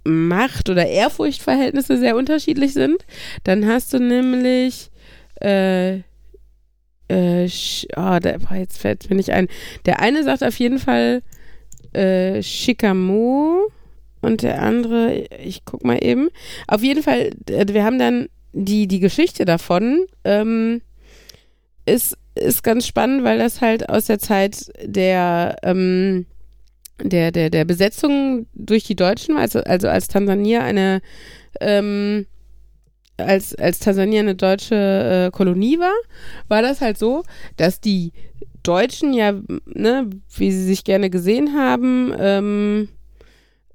[0.04, 3.04] Macht- oder Ehrfurchtverhältnisse sehr unterschiedlich sind,
[3.44, 4.90] dann hast du nämlich
[5.40, 6.00] äh,
[7.08, 7.48] äh,
[7.96, 9.48] oh, der, boah, jetzt fällt mir nicht ein.
[9.86, 11.22] Der eine sagt auf jeden Fall
[11.92, 13.68] äh, Shikamo
[14.20, 16.28] und der andere, ich guck mal eben.
[16.68, 20.82] Auf jeden Fall, äh, wir haben dann die, die Geschichte davon, ähm,
[21.86, 26.26] ist ist ganz spannend, weil das halt aus der Zeit der, ähm,
[27.02, 31.02] der, der, der Besetzung durch die Deutschen war, also, also als Tansania eine
[31.60, 32.26] ähm,
[33.24, 35.94] als, als Tansania eine deutsche äh, Kolonie war,
[36.48, 37.22] war das halt so,
[37.56, 38.12] dass die
[38.62, 39.32] Deutschen ja,
[39.66, 42.88] ne, wie sie sich gerne gesehen haben, ähm,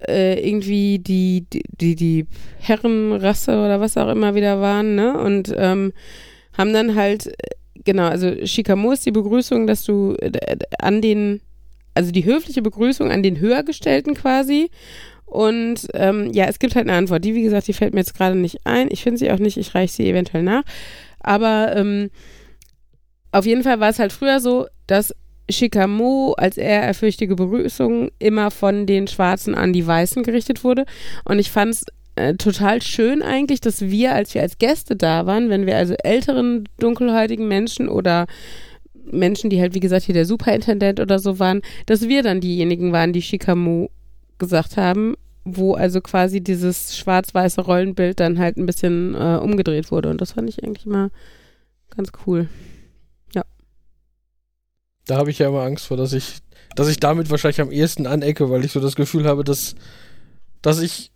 [0.08, 2.28] äh, irgendwie die, die, die, die
[2.60, 5.18] Herrenrasse oder was auch immer wieder waren, ne?
[5.18, 5.92] Und ähm,
[6.54, 7.32] haben dann halt,
[7.84, 11.42] genau, also Shikamo ist die Begrüßung, dass du äh, an den,
[11.94, 14.70] also die höfliche Begrüßung an den Höhergestellten quasi.
[15.28, 17.24] Und ähm, ja, es gibt halt eine Antwort.
[17.24, 18.88] Die, wie gesagt, die fällt mir jetzt gerade nicht ein.
[18.90, 20.64] Ich finde sie auch nicht, ich reiche sie eventuell nach.
[21.20, 22.10] Aber ähm,
[23.32, 25.14] auf jeden Fall war es halt früher so, dass
[25.50, 30.86] Shikamo als ehrerfürchtige Begrüßung immer von den Schwarzen an die Weißen gerichtet wurde.
[31.26, 35.26] Und ich fand es äh, total schön eigentlich, dass wir, als wir als Gäste da
[35.26, 38.28] waren, wenn wir also älteren dunkelhäutigen Menschen oder
[39.12, 42.92] Menschen, die halt, wie gesagt, hier der Superintendent oder so waren, dass wir dann diejenigen
[42.92, 43.90] waren, die Shikamo
[44.38, 50.10] gesagt haben, wo also quasi dieses schwarz-weiße Rollenbild dann halt ein bisschen äh, umgedreht wurde.
[50.10, 51.10] Und das fand ich eigentlich immer
[51.90, 52.50] ganz cool.
[55.08, 56.40] Da habe ich ja immer Angst vor, dass ich,
[56.76, 59.76] dass ich damit wahrscheinlich am ehesten anecke, weil ich so das Gefühl habe, dass,
[60.62, 61.12] dass ich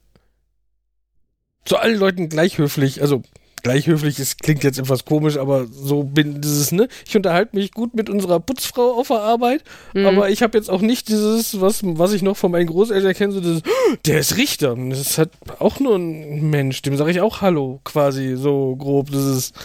[1.66, 3.22] zu allen Leuten gleich höflich, also
[3.64, 6.88] gleich höflich ist, klingt jetzt etwas komisch, aber so bin dieses, ne?
[7.08, 10.06] Ich unterhalte mich gut mit unserer Putzfrau auf der Arbeit, mhm.
[10.06, 13.34] aber ich habe jetzt auch nicht dieses, was, was ich noch von meinen Großeltern kenne,
[13.34, 13.62] so dieses,
[14.06, 14.76] der ist Richter.
[14.76, 19.12] Das ist halt auch nur ein Mensch, dem sage ich auch Hallo, quasi, so grob.
[19.12, 19.56] Das ist.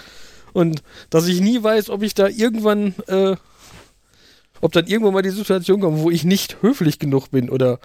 [0.53, 3.36] Und dass ich nie weiß, ob ich da irgendwann äh,
[4.61, 7.78] ob dann irgendwann mal die Situation kommt, wo ich nicht höflich genug bin oder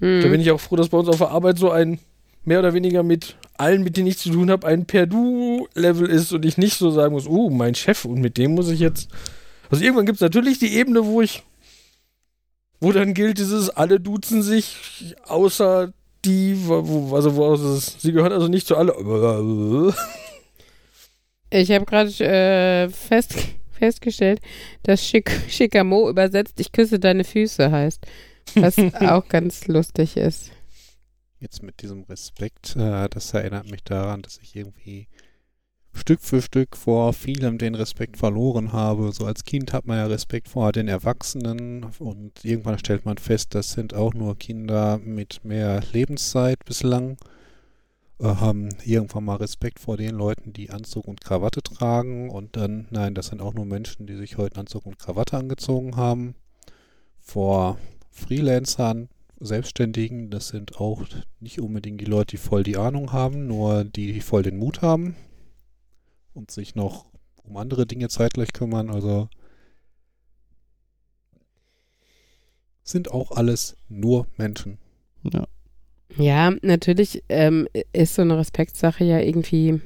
[0.00, 0.22] hm.
[0.22, 1.98] da bin ich auch froh, dass bei uns auf der Arbeit so ein
[2.46, 6.44] mehr oder weniger mit allen, mit denen ich zu tun habe, ein Per-Du-Level ist und
[6.44, 9.08] ich nicht so sagen muss, oh, mein Chef und mit dem muss ich jetzt.
[9.70, 11.42] Also irgendwann gibt es natürlich die Ebene, wo ich,
[12.80, 15.92] wo dann gilt dieses, alle duzen sich, außer
[16.24, 19.94] die, wo, also wo es, sie gehören also nicht zu alle.
[21.48, 23.36] Ich habe gerade äh, fest
[23.70, 24.40] festgestellt,
[24.82, 28.04] dass Schick Chicamo übersetzt, ich küsse deine Füße heißt.
[28.56, 30.50] Was auch ganz lustig ist.
[31.38, 35.08] Jetzt mit diesem Respekt, äh, das erinnert mich daran, dass ich irgendwie
[35.92, 39.12] Stück für Stück vor vielem den Respekt verloren habe.
[39.12, 43.54] So als Kind hat man ja Respekt vor den Erwachsenen und irgendwann stellt man fest,
[43.54, 47.16] das sind auch nur Kinder mit mehr Lebenszeit bislang
[48.22, 53.14] haben irgendwann mal Respekt vor den Leuten, die Anzug und Krawatte tragen und dann, nein,
[53.14, 56.34] das sind auch nur Menschen, die sich heute Anzug und Krawatte angezogen haben.
[57.20, 57.78] Vor
[58.10, 59.08] Freelancern,
[59.38, 61.02] Selbstständigen, das sind auch
[61.40, 64.82] nicht unbedingt die Leute, die voll die Ahnung haben, nur die, die voll den Mut
[64.82, 65.14] haben
[66.32, 67.06] und sich noch
[67.44, 68.90] um andere Dinge zeitgleich kümmern.
[68.90, 69.28] Also
[72.82, 74.78] sind auch alles nur Menschen.
[75.22, 75.46] Ja.
[76.16, 79.80] Ja, natürlich ähm, ist so eine Respektsache ja irgendwie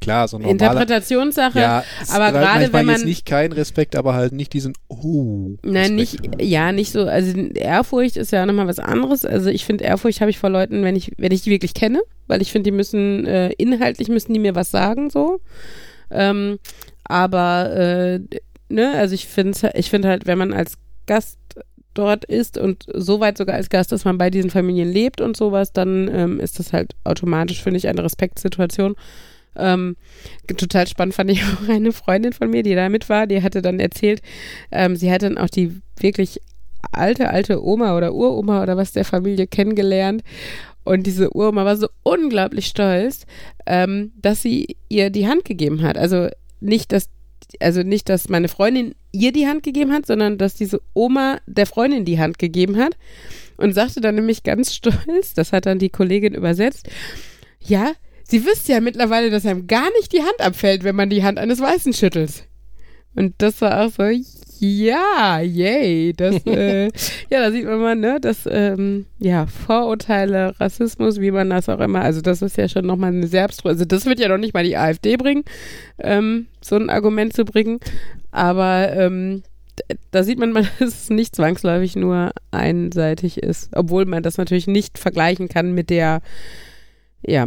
[0.00, 4.32] Klar, so normale Interpretationssache, ja, aber gerade wenn man jetzt nicht kein Respekt, aber halt
[4.32, 5.50] nicht diesen oh.
[5.62, 9.24] Nein, nicht ja, nicht so, also Ehrfurcht ist ja nochmal was anderes.
[9.24, 12.00] Also ich finde Ehrfurcht habe ich vor Leuten, wenn ich wenn ich die wirklich kenne,
[12.26, 15.40] weil ich finde, die müssen äh, inhaltlich müssen die mir was sagen so.
[16.10, 16.58] Ähm,
[17.04, 18.20] aber äh,
[18.68, 20.74] ne, also ich finde ich finde halt, wenn man als
[21.06, 21.38] Gast
[21.94, 25.36] dort ist und so weit sogar als Gast, dass man bei diesen Familien lebt und
[25.36, 28.94] sowas, dann ähm, ist das halt automatisch, finde ich, eine Respektsituation.
[29.56, 29.96] Ähm,
[30.56, 33.62] total spannend fand ich auch eine Freundin von mir, die da mit war, die hatte
[33.62, 34.22] dann erzählt,
[34.70, 36.40] ähm, sie hat dann auch die wirklich
[36.92, 40.22] alte, alte Oma oder Uroma oder was der Familie kennengelernt.
[40.82, 43.26] Und diese Uroma war so unglaublich stolz,
[43.66, 45.98] ähm, dass sie ihr die Hand gegeben hat.
[45.98, 46.28] Also
[46.60, 47.10] nicht, dass
[47.58, 51.66] also nicht, dass meine Freundin ihr die Hand gegeben hat, sondern dass diese Oma der
[51.66, 52.96] Freundin die Hand gegeben hat
[53.56, 56.88] und sagte dann nämlich ganz stolz, das hat dann die Kollegin übersetzt,
[57.60, 57.92] ja,
[58.30, 61.38] sie wüsste ja mittlerweile, dass einem gar nicht die Hand abfällt, wenn man die Hand
[61.38, 62.46] eines Weißen schüttelt.
[63.14, 64.04] Und das war auch so,
[64.60, 66.12] ja, yay.
[66.12, 71.50] Das, äh, ja, da sieht man mal, ne, dass, ähm, ja, Vorurteile, Rassismus, wie man
[71.50, 73.72] das auch immer, also das ist ja schon nochmal eine Selbstruhe.
[73.72, 75.44] Also das wird ja noch nicht mal die AfD bringen,
[75.98, 77.80] ähm, so ein Argument zu bringen.
[78.30, 79.42] Aber ähm,
[80.10, 83.70] da sieht man mal, dass es nicht zwangsläufig nur einseitig ist.
[83.74, 86.20] Obwohl man das natürlich nicht vergleichen kann mit der,
[87.26, 87.46] ja,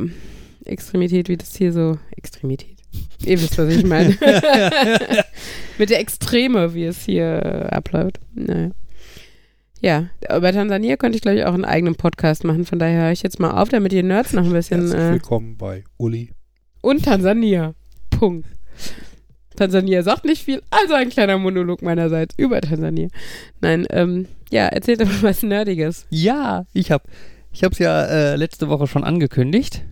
[0.65, 2.77] Extremität, wie das hier so, Extremität.
[3.25, 4.09] Ihr wisst, was ich meine.
[5.77, 8.19] Mit der Extreme, wie es hier abläuft.
[8.33, 8.71] Naja.
[9.81, 10.09] Ja,
[10.39, 12.65] bei Tansania könnte ich, glaube ich, auch einen eigenen Podcast machen.
[12.65, 14.81] Von daher höre ich jetzt mal auf, damit ihr Nerds noch ein bisschen.
[14.81, 16.31] Herzlich äh, willkommen bei Uli.
[16.81, 17.73] Und Tansania.
[18.09, 18.47] Punkt.
[19.55, 23.09] Tansania sagt nicht viel, also ein kleiner Monolog meinerseits über Tansania.
[23.61, 26.07] Nein, ähm, ja, erzähl doch mal was Nerdiges.
[26.09, 27.03] Ja, ich hab,
[27.51, 29.83] ich hab's ja äh, letzte Woche schon angekündigt.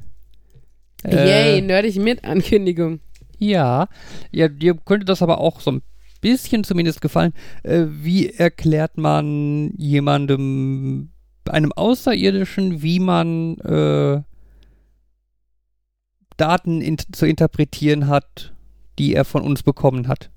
[1.05, 2.99] Yay, Äh, nerdig mit Ankündigung.
[3.37, 3.87] ja,
[4.31, 5.81] ja, dir könnte das aber auch so ein
[6.21, 7.33] bisschen zumindest gefallen.
[7.63, 11.09] Äh, wie erklärt man jemandem,
[11.49, 14.21] einem Außerirdischen, wie man äh,
[16.37, 18.53] Daten in, zu interpretieren hat,
[18.99, 20.29] die er von uns bekommen hat?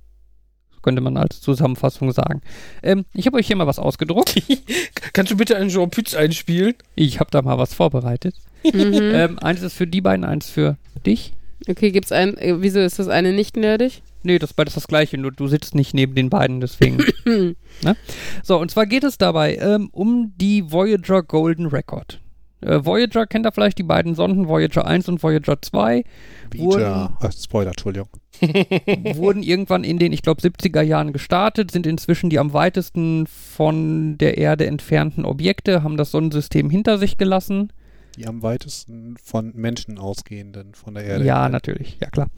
[0.83, 2.43] Könnte man als Zusammenfassung sagen.
[2.83, 4.43] Ähm, ich habe euch hier mal was ausgedruckt.
[5.15, 6.75] Kannst du bitte einen Jean Pütz einspielen?
[6.95, 8.35] Ich habe da mal was vorbereitet.
[8.65, 8.95] Mhm.
[9.15, 11.35] Ähm, eins ist für die beiden, eins für dich.
[11.69, 14.03] Okay, gibt's ein, äh, wieso ist das eine nicht nerdig?
[14.23, 16.99] Nee, das ist beides das gleiche, nur du sitzt nicht neben den beiden, deswegen.
[17.25, 17.57] Hm.
[18.43, 22.21] so, und zwar geht es dabei ähm, um die Voyager Golden Record.
[22.65, 26.05] Äh, Voyager kennt ihr vielleicht die beiden Sonden, Voyager 1 und Voyager 2,
[26.51, 27.17] Vita.
[27.21, 28.09] Ach, Spoiler, Entschuldigung.
[29.15, 34.19] wurden irgendwann in den, ich glaube, 70er Jahren gestartet, sind inzwischen die am weitesten von
[34.19, 37.73] der Erde entfernten Objekte, haben das Sonnensystem hinter sich gelassen.
[38.17, 41.25] Die am weitesten von Menschen ausgehenden von der Erde.
[41.25, 42.29] Ja, natürlich, ja klar.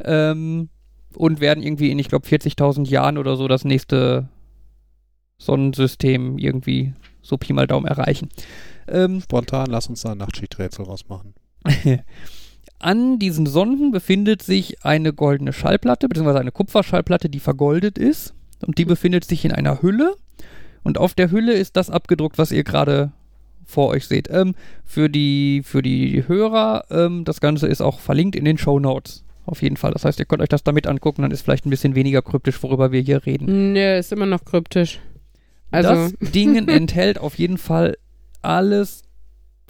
[0.00, 0.68] Ähm,
[1.14, 4.28] und werden irgendwie in, ich glaube, 40.000 Jahren oder so das nächste
[5.38, 8.28] Sonnensystem irgendwie so Pi mal Daumen erreichen.
[8.88, 11.34] Ähm, Spontan, lass uns da ein Nachtschichträtsel rausmachen.
[12.78, 18.34] an diesen Sonden befindet sich eine goldene Schallplatte, beziehungsweise eine Kupferschallplatte, die vergoldet ist.
[18.66, 20.14] Und die befindet sich in einer Hülle.
[20.82, 23.12] Und auf der Hülle ist das abgedruckt, was ihr gerade
[23.64, 24.28] vor euch seht.
[24.30, 24.54] Ähm,
[24.84, 29.24] für, die, für die Hörer, ähm, das Ganze ist auch verlinkt in den Show Notes.
[29.46, 29.92] Auf jeden Fall.
[29.92, 32.62] Das heißt, ihr könnt euch das damit angucken, dann ist vielleicht ein bisschen weniger kryptisch,
[32.62, 33.72] worüber wir hier reden.
[33.74, 35.00] Nö, ist immer noch kryptisch.
[35.70, 37.96] Also, das Ding enthält auf jeden Fall
[38.40, 39.02] alles,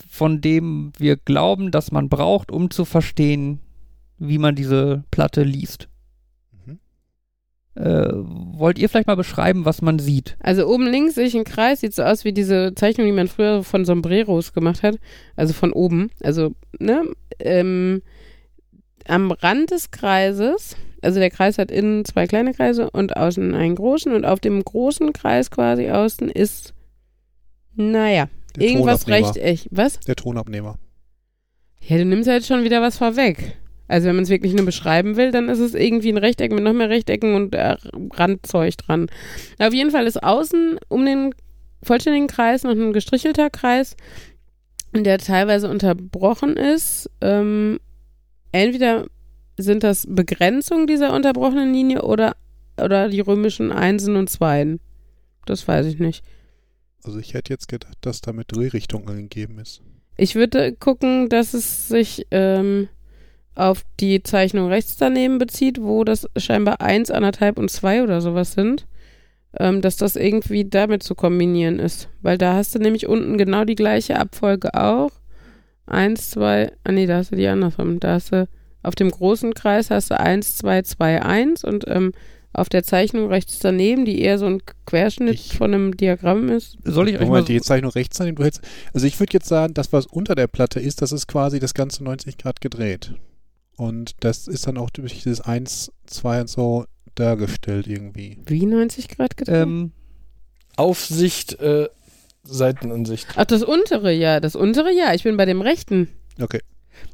[0.09, 3.61] von dem wir glauben, dass man braucht, um zu verstehen,
[4.19, 5.89] wie man diese Platte liest.
[7.77, 10.37] Äh, wollt ihr vielleicht mal beschreiben, was man sieht?
[10.39, 13.27] also oben links sehe ich einen Kreis, sieht so aus wie diese Zeichnung, die man
[13.27, 14.97] früher von Sombreros gemacht hat.
[15.35, 16.11] Also von oben.
[16.23, 17.03] Also, ne?
[17.41, 18.03] Ähm,
[19.07, 23.75] am Rand des Kreises, also der Kreis hat innen zwei kleine Kreise und außen einen
[23.75, 26.75] großen und auf dem großen Kreis quasi außen ist,
[27.75, 29.69] naja, Der irgendwas rechteckig.
[29.73, 29.99] Was?
[30.01, 30.77] Der Tonabnehmer.
[31.81, 33.57] Ja, du nimmst halt schon wieder was vorweg.
[33.87, 36.65] Also wenn man es wirklich nur beschreiben will, dann ist es irgendwie ein Rechteck mit
[36.65, 37.77] noch mehr Rechtecken und äh,
[38.15, 39.09] Randzeug dran.
[39.59, 41.35] Auf jeden Fall ist außen um den
[41.83, 43.97] vollständigen Kreis noch ein gestrichelter Kreis,
[44.95, 47.11] der teilweise unterbrochen ist.
[47.21, 47.79] Ähm,
[48.53, 49.07] entweder
[49.57, 52.37] sind das Begrenzungen dieser unterbrochenen Linie oder,
[52.81, 54.81] oder die römischen Einsen und Zweien.
[55.47, 56.25] Das weiß ich nicht.
[57.05, 59.83] Also ich hätte jetzt gedacht, dass da mit Drehrichtung angegeben ist.
[60.17, 62.89] Ich würde gucken, dass es sich ähm,
[63.55, 68.53] auf die Zeichnung rechts daneben bezieht, wo das scheinbar 1, 1,5 und 2 oder sowas
[68.53, 68.87] sind.
[69.57, 72.09] Ähm, dass das irgendwie damit zu kombinieren ist.
[72.23, 75.11] Weil da hast du nämlich unten genau die gleiche Abfolge auch.
[75.87, 78.01] 1, 2, ah nee, da hast du die andersrum.
[78.01, 78.49] Da hast du
[78.83, 82.13] auf dem großen Kreis hast du 1, 2, 2, 1 und ähm,
[82.53, 86.77] auf der Zeichnung rechts daneben, die eher so ein Querschnitt Ich- von einem Diagramm ist.
[86.85, 88.61] Soll ich euch mal so, die Zeichnung rechts an, du hältst.
[88.93, 91.75] Also ich würde jetzt sagen, das, was unter der Platte ist, das ist quasi das
[91.75, 93.13] ganze 90 Grad gedreht.
[93.77, 98.39] Und das ist dann auch durch dieses 1, 2 und so dargestellt irgendwie.
[98.47, 99.63] Wie 90 Grad gedreht?
[99.63, 99.93] ähm,
[100.77, 101.89] Aufsicht, äh,
[102.45, 103.29] Seitenansicht.
[103.37, 104.41] Ach, das untere, ja.
[104.41, 105.15] Das untere, ja.
[105.15, 106.09] Ich bin bei dem rechten.
[106.41, 106.61] Okay.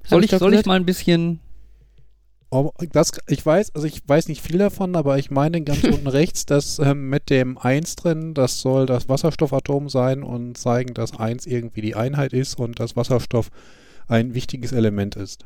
[0.04, 1.40] soll, Hab ich, doch soll ich mal ein bisschen
[2.50, 6.06] Aber das, ich weiß, also ich weiß nicht viel davon, aber ich meine ganz unten
[6.06, 11.18] rechts, dass ähm, mit dem 1 drin, das soll das Wasserstoffatom sein und zeigen, dass
[11.18, 13.50] 1 irgendwie die Einheit ist und dass Wasserstoff
[14.08, 15.44] ein wichtiges Element ist.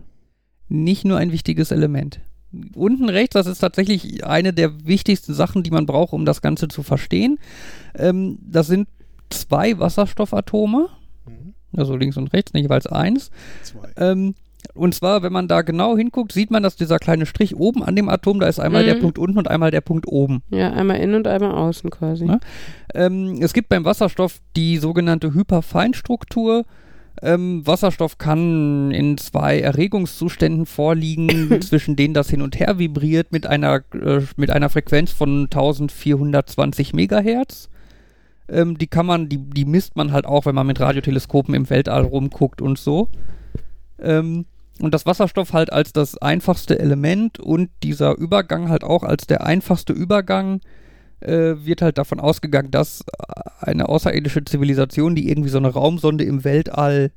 [0.69, 2.21] Nicht nur ein wichtiges Element.
[2.75, 6.69] Unten rechts, das ist tatsächlich eine der wichtigsten Sachen, die man braucht, um das Ganze
[6.69, 7.39] zu verstehen.
[7.97, 8.89] Ähm, das sind
[9.31, 10.89] zwei Wasserstoffatome,
[11.27, 11.55] Mhm.
[11.77, 13.31] also links und rechts, nicht jeweils eins.
[13.63, 13.89] Zwei.
[13.97, 14.35] Ähm,
[14.75, 17.97] und zwar, wenn man da genau hinguckt, sieht man, dass dieser kleine Strich oben an
[17.97, 18.87] dem Atom, da ist einmal Mhm.
[18.87, 20.43] der Punkt unten und einmal der Punkt oben.
[20.51, 22.27] Ja, einmal innen und einmal außen quasi.
[22.27, 22.39] Ja.
[22.95, 26.65] Ähm, es gibt beim Wasserstoff die sogenannte Hyperfeinstruktur.
[27.23, 33.47] Ähm, Wasserstoff kann in zwei Erregungszuständen vorliegen, zwischen denen das hin und her vibriert mit
[33.47, 37.69] einer, äh, mit einer Frequenz von 1420 Megahertz.
[38.49, 41.71] Ähm, die kann man, die, die misst man halt auch, wenn man mit Radioteleskopen im
[41.71, 43.09] Weltall rumguckt und so.
[44.01, 44.47] Ähm,
[44.81, 49.47] und das Wasserstoff halt als das einfachste Element und dieser Übergang halt auch als der
[49.47, 50.61] einfachste Übergang
[51.25, 53.05] äh, wird halt davon ausgegangen, dass
[53.61, 57.11] eine außerirdische Zivilisation, die irgendwie so eine Raumsonde im Weltall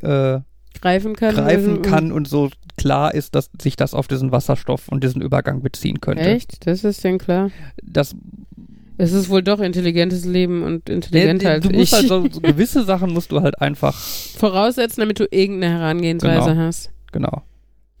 [0.00, 0.40] äh,
[0.80, 1.34] greifen kann.
[1.34, 5.20] greifen also, kann und so klar ist, dass sich das auf diesen Wasserstoff und diesen
[5.22, 6.22] Übergang beziehen könnte.
[6.24, 6.66] Echt?
[6.66, 7.50] Das ist denn klar.
[7.82, 8.16] Das,
[8.96, 11.98] Es ist wohl doch intelligentes Leben und intelligenter als du musst ich.
[11.98, 16.60] halt so, so gewisse Sachen musst du halt einfach, Voraussetzen, damit du irgendeine Herangehensweise Genau.
[16.62, 16.90] hast.
[17.12, 17.42] genau.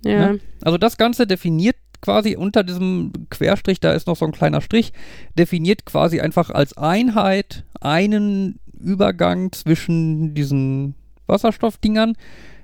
[0.04, 0.32] Ja.
[0.32, 0.40] Ne?
[0.62, 4.92] Also das Ganze definiert quasi unter diesem Querstrich, da ist noch so ein kleiner Strich,
[5.38, 10.94] definiert quasi einfach als Einheit einen Übergang zwischen diesen
[11.26, 12.12] Wasserstoffdingern,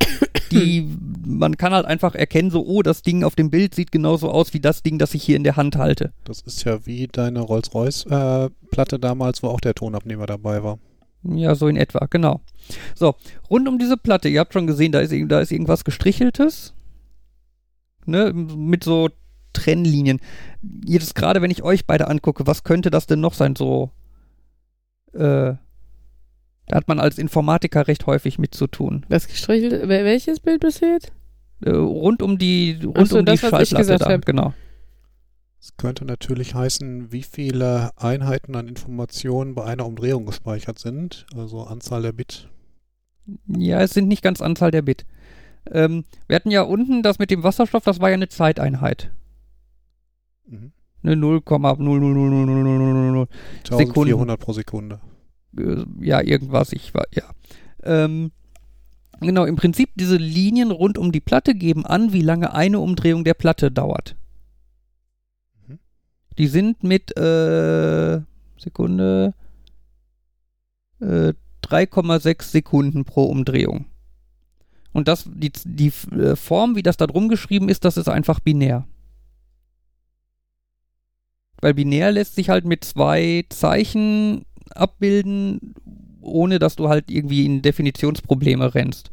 [0.52, 0.88] die,
[1.26, 4.54] man kann halt einfach erkennen, so, oh, das Ding auf dem Bild sieht genauso aus
[4.54, 6.12] wie das Ding, das ich hier in der Hand halte.
[6.24, 10.80] Das ist ja wie deine Rolls-Royce-Platte damals, wo auch der Tonabnehmer dabei war.
[11.24, 12.42] Ja, so in etwa, genau.
[12.94, 13.16] So,
[13.50, 16.74] rund um diese Platte, ihr habt schon gesehen, da ist, da ist irgendwas gestricheltes.
[18.06, 19.10] Ne, mit so
[19.54, 20.20] Trennlinien.
[20.86, 23.56] Jetzt gerade, wenn ich euch beide angucke, was könnte das denn noch sein?
[23.56, 23.90] So,
[25.14, 25.54] äh,
[26.68, 29.06] da hat man als Informatiker recht häufig mit zu tun.
[29.10, 31.12] Das gestrichelte, wel- welches Bild besteht?
[31.62, 34.10] Äh, rund um die, rund Ach so, um die das, was ich Schallplatte gesagt da,
[34.14, 34.26] hab.
[34.26, 34.54] genau.
[35.60, 41.26] Es könnte natürlich heißen, wie viele Einheiten an Informationen bei einer Umdrehung gespeichert sind.
[41.36, 42.50] Also Anzahl der Bit.
[43.48, 45.06] Ja, es sind nicht ganz Anzahl der Bit.
[45.72, 49.10] Ähm, wir hatten ja unten das mit dem Wasserstoff, das war ja eine Zeiteinheit.
[50.48, 50.72] Mhm.
[51.02, 53.28] Eine 0,0000000.
[53.64, 55.00] 1400 pro Sekunde.
[55.58, 57.24] Äh, ja, irgendwas, ich war, ja.
[57.84, 58.32] Ähm,
[59.20, 63.24] genau, im Prinzip diese Linien rund um die Platte geben an, wie lange eine Umdrehung
[63.24, 64.16] der Platte dauert.
[65.68, 65.80] Mhm.
[66.38, 68.22] Die sind mit, äh,
[68.58, 69.34] Sekunde,
[71.00, 73.86] äh, 3,6 Sekunden pro Umdrehung.
[74.94, 78.40] Und das, die, die äh, Form, wie das da drum geschrieben ist, das ist einfach
[78.40, 78.88] binär.
[81.60, 85.76] Weil binär lässt sich halt mit zwei Zeichen abbilden,
[86.22, 89.12] ohne dass du halt irgendwie in Definitionsprobleme rennst.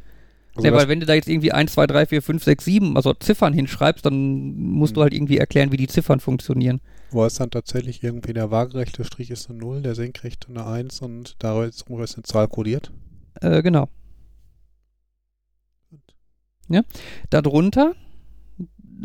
[0.55, 2.65] Also ja, das, weil wenn du da jetzt irgendwie 1, 2, 3, 4, 5, 6,
[2.65, 5.03] 7, also Ziffern hinschreibst, dann musst du Mhm.
[5.05, 6.81] halt irgendwie erklären, wie die Ziffern funktionieren.
[7.11, 11.03] wo es dann tatsächlich irgendwie der waagerechte Strich ist eine 0, der senkrechte eine 1
[11.03, 12.91] und da ist ist eine Zahl kodiert.
[13.43, 13.89] Äh, genau.
[16.69, 16.83] Ja.
[17.31, 17.95] Darunter,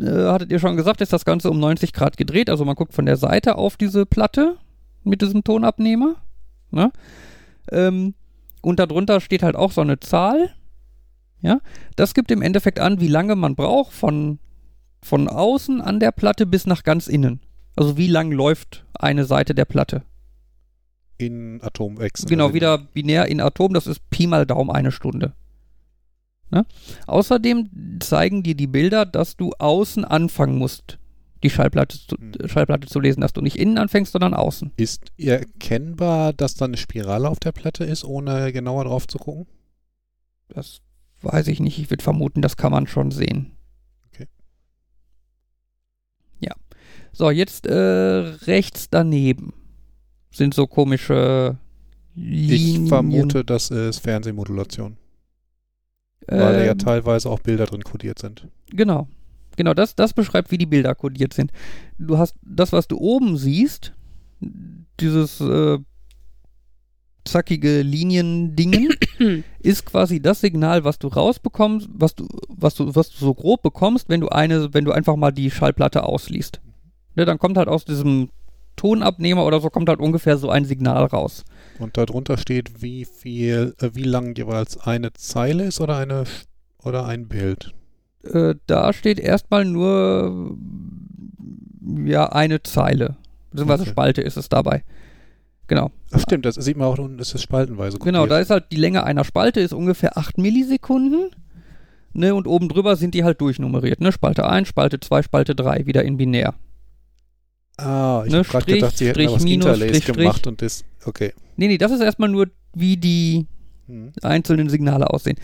[0.00, 2.48] äh, hattet ihr schon gesagt, ist das Ganze um 90 Grad gedreht.
[2.50, 4.56] Also man guckt von der Seite auf diese Platte
[5.04, 6.16] mit diesem Tonabnehmer.
[6.70, 6.92] Ne?
[7.70, 8.14] Ähm,
[8.62, 10.54] und darunter steht halt auch so eine Zahl.
[11.40, 11.60] Ja.
[11.96, 14.38] Das gibt im Endeffekt an, wie lange man braucht von,
[15.02, 17.40] von außen an der Platte bis nach ganz innen.
[17.76, 20.02] Also wie lang läuft eine Seite der Platte.
[21.16, 22.28] In Atomwechsel.
[22.28, 25.32] Genau, Also wieder binär in Atom, das ist Pi mal Daumen eine Stunde.
[26.50, 26.64] Ne?
[27.06, 30.97] Außerdem zeigen dir die Bilder, dass du außen anfangen musst,
[31.42, 32.48] die Schallplatte zu, Mhm.
[32.48, 34.72] Schallplatte zu lesen, dass du nicht innen anfängst, sondern außen.
[34.76, 39.46] Ist erkennbar, dass da eine Spirale auf der Platte ist, ohne genauer drauf zu gucken?
[40.48, 40.80] Das
[41.22, 43.52] weiß ich nicht, ich würde vermuten, das kann man schon sehen.
[44.08, 44.26] Okay.
[46.40, 46.54] Ja.
[47.12, 49.52] So, jetzt äh, rechts daneben
[50.30, 51.58] sind so komische
[52.14, 52.84] Linien.
[52.84, 54.96] Ich vermute, das ist Fernsehmodulation,
[56.26, 58.48] weil da ja Ähm, teilweise auch Bilder drin kodiert sind.
[58.70, 59.08] Genau.
[59.58, 61.50] Genau, das, das beschreibt, wie die Bilder kodiert sind.
[61.98, 63.92] Du hast das, was du oben siehst,
[65.00, 65.78] dieses äh,
[67.24, 68.94] zackige Linien-Dingen,
[69.58, 73.62] ist quasi das Signal, was du rausbekommst, was du, was du, was du so grob
[73.62, 76.60] bekommst, wenn du eine, wenn du einfach mal die Schallplatte ausliest.
[77.16, 78.30] Ne, dann kommt halt aus diesem
[78.76, 81.44] Tonabnehmer oder so kommt halt ungefähr so ein Signal raus.
[81.80, 86.26] Und darunter steht, wie viel, äh, wie lang jeweils eine Zeile ist oder eine
[86.84, 87.74] oder ein Bild.
[88.24, 90.56] Äh, da steht erstmal nur
[92.04, 93.16] ja eine Zeile.
[93.50, 93.90] Beziehungsweise Okay.
[93.90, 94.84] Spalte ist es dabei.
[95.68, 95.90] Genau.
[96.12, 98.30] Ach stimmt, das sieht man auch unten, ist es spaltenweise Genau, kodiert.
[98.30, 101.30] da ist halt die Länge einer Spalte ist ungefähr 8 Millisekunden.
[102.14, 104.00] Ne, und oben drüber sind die halt durchnummeriert.
[104.00, 104.10] Ne?
[104.12, 106.54] Spalte 1, Spalte 2, Spalte 3, wieder in binär.
[107.76, 110.46] Ah, ich Ne, hab gerade Strich, gedacht, sie hätten Strich, was Minus, Interlace Strich, gemacht
[110.46, 111.32] und das, okay.
[111.56, 113.46] Nee, nee, das ist erstmal nur wie die
[113.86, 114.12] Hm.
[114.22, 115.36] einzelnen Signale aussehen.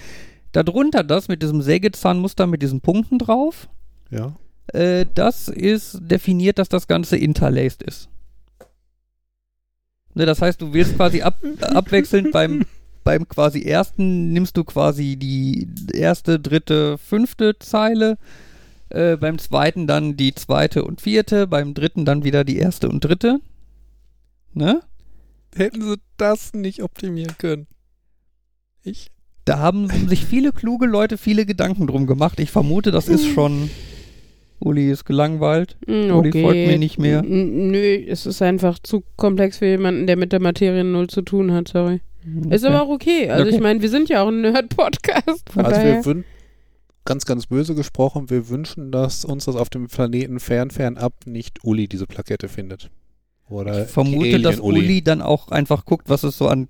[0.55, 3.69] Darunter das mit diesem Sägezahnmuster mit diesen Punkten drauf,
[4.11, 4.37] Ja.
[4.73, 8.09] äh, das ist definiert, dass das Ganze interlaced ist.
[10.15, 12.65] Ne, das heißt, du wählst quasi ab, abwechselnd beim,
[13.03, 18.17] beim quasi ersten, nimmst du quasi die erste, dritte, fünfte Zeile,
[18.91, 23.01] äh, beim zweiten dann die zweite und vierte, beim dritten dann wieder die erste und
[23.05, 23.41] dritte.
[24.53, 24.83] Ne?
[25.57, 27.67] Hätten sie das nicht optimieren können.
[28.85, 29.11] Ich?
[29.45, 32.41] Da haben sich viele kluge Leute viele Gedanken drum gemacht.
[32.41, 33.71] Ich vermute, das ist schon.
[34.61, 35.77] Uli ist gelangweilt.
[35.87, 36.43] Uli okay.
[36.43, 37.23] folgt mir nicht mehr.
[37.23, 41.53] Nö, es ist einfach zu komplex für jemanden, der mit der Materie null zu tun
[41.53, 42.01] hat, sorry.
[42.49, 43.29] Ist aber auch okay.
[43.29, 43.57] Also Okay.
[43.57, 45.45] ich meine, wir sind ja auch ein Nerd-Podcast.
[45.55, 45.97] Also daher.
[45.97, 46.25] wir wünschen,
[47.05, 51.13] ganz, ganz böse gesprochen, wir wünschen, dass uns das auf dem Planeten fern, fern ab
[51.27, 52.91] nicht Uli diese Plakette findet.
[53.51, 56.69] Oder Ich vermute, Alien dass Uli dann auch einfach guckt, was es so an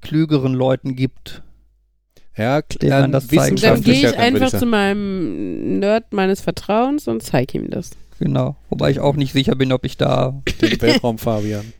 [0.00, 1.42] klügeren Leuten gibt.
[2.38, 3.56] Ja, an man das zeigen.
[3.56, 7.90] Dann gehe ich dann einfach zu meinem Nerd meines Vertrauens und zeige ihm das.
[8.18, 8.56] Genau.
[8.70, 10.40] Wobei ich auch nicht sicher bin, ob ich da.
[10.60, 11.72] Den Weltraum Fabian.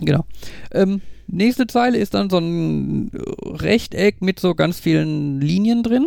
[0.00, 0.24] Genau.
[0.72, 3.10] Ähm, nächste Zeile ist dann so ein
[3.42, 6.06] Rechteck mit so ganz vielen Linien drin.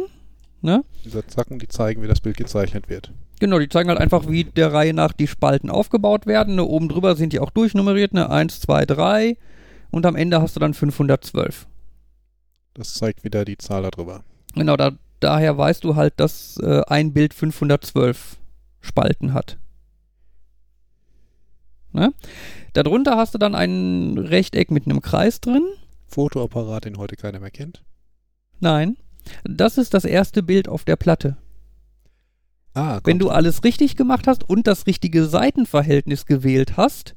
[0.62, 0.84] Ne?
[1.04, 3.12] Diese Zacken, die zeigen, wie das Bild gezeichnet wird.
[3.40, 6.56] Genau, die zeigen halt einfach, wie der Reihe nach die Spalten aufgebaut werden.
[6.56, 8.30] Ne, oben drüber sind die auch durchnummeriert, ne?
[8.30, 9.38] 1, 2, 3.
[9.90, 11.66] Und am Ende hast du dann 512.
[12.74, 14.24] Das zeigt wieder die Zahl darüber.
[14.56, 18.38] Genau, da, daher weißt du halt, dass äh, ein Bild 512
[18.80, 19.58] Spalten hat.
[21.94, 22.14] Ne?
[22.74, 25.64] Darunter hast du dann ein Rechteck mit einem Kreis drin.
[26.08, 27.84] Fotoapparat, den heute keiner mehr kennt.
[28.60, 28.98] Nein,
[29.44, 31.38] das ist das erste Bild auf der Platte.
[32.74, 33.08] Ah, kommt.
[33.08, 37.16] Wenn du alles richtig gemacht hast und das richtige Seitenverhältnis gewählt hast,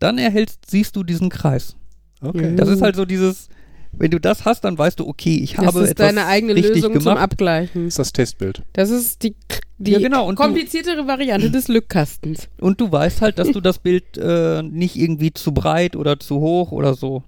[0.00, 1.76] dann erhältst, siehst du diesen Kreis.
[2.20, 2.56] Okay.
[2.56, 3.48] Das ist halt so dieses,
[3.92, 6.54] wenn du das hast, dann weißt du, okay, ich Das habe ist etwas deine eigene
[6.54, 7.18] richtig Lösung zum gemacht.
[7.18, 7.86] Abgleichen.
[7.88, 8.62] ist das Testbild.
[8.72, 9.34] Das ist die,
[9.78, 12.48] die Ja, genau, und du- kompliziertere Variante des Lückkastens.
[12.60, 16.36] Und du weißt halt, dass du das Bild äh, nicht irgendwie zu breit oder zu
[16.40, 17.22] hoch oder so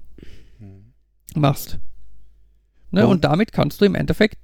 [1.34, 1.78] machst.
[2.90, 3.04] Ne?
[3.06, 4.36] Und- Und damit kannst du im Endeffekt,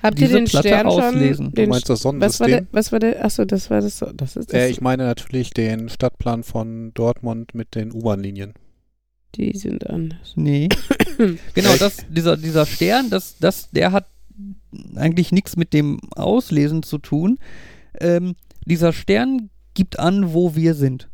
[0.00, 1.46] Habt ihr Diese den Platte Stern auslesen.
[1.46, 1.54] schon?
[1.54, 2.68] Du Den meinst das was war der, Sonnensystem?
[2.70, 5.88] was war der, achso, das war das, das ist das, Äh, ich meine natürlich den
[5.88, 8.54] Stadtplan von Dortmund mit den U-Bahn-Linien.
[9.34, 10.34] die sind anders.
[10.36, 10.68] nee.
[11.54, 14.06] genau, das, dieser, dieser Stern, das, das, der hat
[14.94, 17.38] eigentlich nichts mit dem Auslesen zu tun.
[18.00, 21.08] Ähm, dieser Stern gibt an, wo wir sind.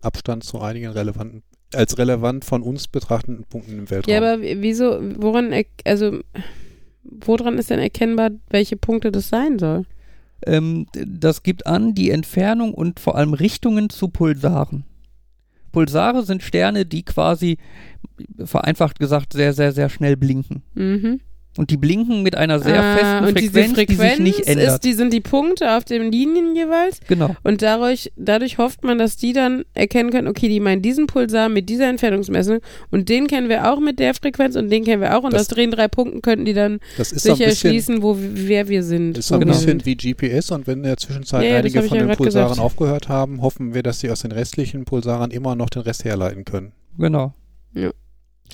[0.00, 1.42] Abstand zu einigen relevanten,
[1.74, 4.12] als relevant von uns betrachteten Punkten im Weltraum.
[4.12, 5.54] Ja, aber wieso, woran,
[5.84, 6.20] also,
[7.02, 9.84] woran ist denn erkennbar, welche Punkte das sein soll?
[10.46, 14.84] Ähm, das gibt an die Entfernung und vor allem Richtungen zu Pulsaren.
[15.74, 17.58] Pulsare sind Sterne, die quasi,
[18.44, 20.62] vereinfacht gesagt, sehr, sehr, sehr schnell blinken.
[20.74, 21.20] Mhm.
[21.56, 24.46] Und die blinken mit einer sehr Ah, festen und Frequenz, diese Frequenz die sich nicht
[24.48, 24.68] ändert.
[24.74, 27.36] ist, die sind die Punkte auf den Linien jeweils genau.
[27.44, 31.48] und dadurch, dadurch hofft man, dass die dann erkennen können, okay, die meinen diesen Pulsar
[31.48, 32.58] mit dieser Entfernungsmessung
[32.90, 35.42] und den kennen wir auch mit der Frequenz und den kennen wir auch und Das-
[35.48, 38.18] aus den drei Punkten könnten die dann das ist so ein sicher bisschen, schließen, wo
[38.18, 39.18] wir- wer wir sind.
[39.18, 41.72] ist so ein wir bisschen wie GPS und wenn in der Zwischenzeit Ja, ja, das
[41.72, 42.64] einige von ja den Pulsaren gesagt.
[42.66, 46.44] aufgehört haben, hoffen wir, dass sie aus den restlichen Pulsaren immer noch den Rest herleiten
[46.44, 46.72] können.
[46.98, 47.32] Genau.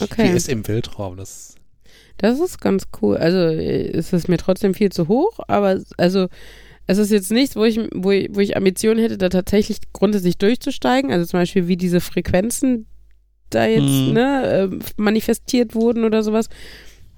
[0.00, 0.28] Okay.
[0.32, 1.54] GPS im Weltraum, das
[2.20, 3.16] Das ist ganz cool.
[3.16, 6.28] Also äh, ist es mir trotzdem viel zu hoch, aber also
[6.86, 10.36] es ist jetzt nichts, wo ich, wo ich, wo ich Ambitionen hätte, da tatsächlich grundsätzlich
[10.38, 11.10] durchzusteigen.
[11.12, 12.86] Also zum Beispiel, wie diese Frequenzen
[13.48, 14.12] da jetzt Mhm.
[14.12, 14.42] ne,
[14.72, 16.48] ähm, manifestiert wurden oder sowas.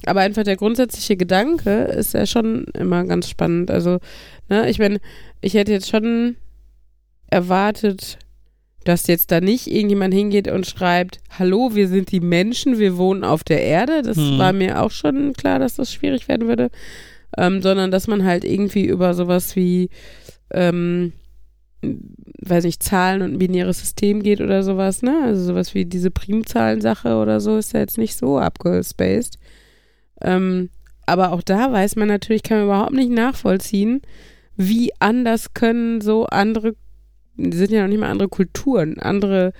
[0.07, 3.70] Aber einfach der grundsätzliche Gedanke ist ja schon immer ganz spannend.
[3.70, 3.98] Also,
[4.48, 4.98] ne, ich meine,
[5.40, 6.36] ich hätte jetzt schon
[7.28, 8.18] erwartet,
[8.85, 13.24] dass jetzt da nicht irgendjemand hingeht und schreibt, hallo, wir sind die Menschen, wir wohnen
[13.24, 14.03] auf der Erde.
[14.03, 14.39] Das Hm.
[14.39, 16.70] war mir auch schon klar, dass das schwierig werden würde.
[17.39, 19.89] Ähm, sondern dass man halt irgendwie über sowas wie,
[20.53, 21.12] ähm,
[21.83, 25.22] weiß nicht, Zahlen und ein binäres System geht oder sowas, ne?
[25.24, 29.39] Also sowas wie diese Primzahlensache oder so ist ja jetzt nicht so abgespaced.
[30.20, 30.68] Ähm,
[31.07, 34.03] aber auch da weiß man natürlich, kann man überhaupt nicht nachvollziehen,
[34.57, 36.74] wie anders können so andere,
[37.37, 39.53] sind ja noch nicht mal andere Kulturen, andere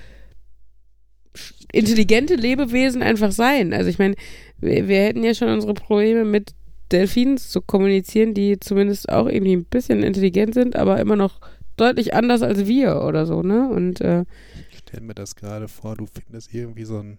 [1.73, 3.73] intelligente Lebewesen einfach sein.
[3.73, 4.15] Also ich meine,
[4.59, 6.55] wir, wir hätten ja schon unsere Probleme mit
[6.91, 11.41] Delfinen zu kommunizieren, die zumindest auch irgendwie ein bisschen intelligent sind, aber immer noch
[11.77, 13.69] deutlich anders als wir oder so, ne?
[13.71, 14.25] Und äh,
[14.71, 17.19] Ich stelle mir das gerade vor, du findest irgendwie so ein.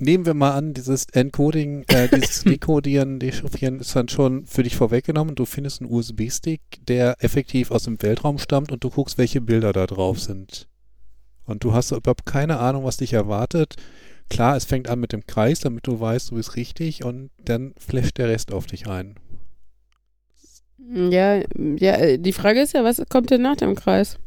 [0.00, 4.76] Nehmen wir mal an, dieses Encoding, äh, dieses Dekodieren, Dechiffrieren ist dann schon für dich
[4.76, 5.34] vorweggenommen.
[5.34, 9.72] Du findest einen USB-Stick, der effektiv aus dem Weltraum stammt und du guckst, welche Bilder
[9.72, 10.68] da drauf sind.
[11.46, 13.74] Und du hast überhaupt keine Ahnung, was dich erwartet.
[14.30, 17.74] Klar, es fängt an mit dem Kreis, damit du weißt, du bist richtig und dann
[17.76, 19.16] flasht der Rest auf dich ein.
[20.78, 24.18] Ja, ja, äh, die Frage ist ja, was kommt denn nach dem Kreis?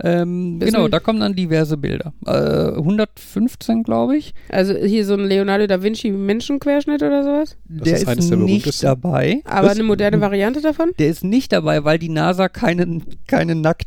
[0.00, 2.12] Ähm, genau, da kommen dann diverse Bilder.
[2.26, 4.34] Äh, 115, glaube ich.
[4.48, 7.56] Also hier so ein Leonardo da Vinci Menschenquerschnitt oder sowas?
[7.68, 9.42] Der ist ist, eines der nicht dabei.
[9.44, 9.74] Aber Was?
[9.74, 10.90] eine moderne Variante davon?
[10.98, 13.86] Der ist nicht dabei, weil die NASA keinen, keine, nackt,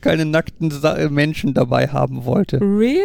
[0.00, 2.60] keine nackten Sa Menschen dabei haben wollte.
[2.60, 3.02] Really?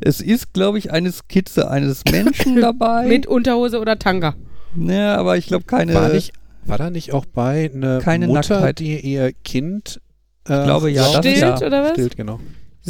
[0.00, 3.06] Es ist, glaube ich, eine Skizze eines Menschen dabei.
[3.06, 4.34] Mit Unterhose oder Tanga?
[4.76, 5.94] ja, aber ich glaube keine.
[5.94, 6.32] War, nicht,
[6.64, 8.78] war da nicht auch bei eine Keine Mutter, Nacktheit.
[8.80, 10.00] die ihr Kind
[10.48, 11.66] äh, Ich glaube, ja, das ist Stillt ja.
[11.66, 11.90] oder was?
[11.92, 12.40] stillt, genau.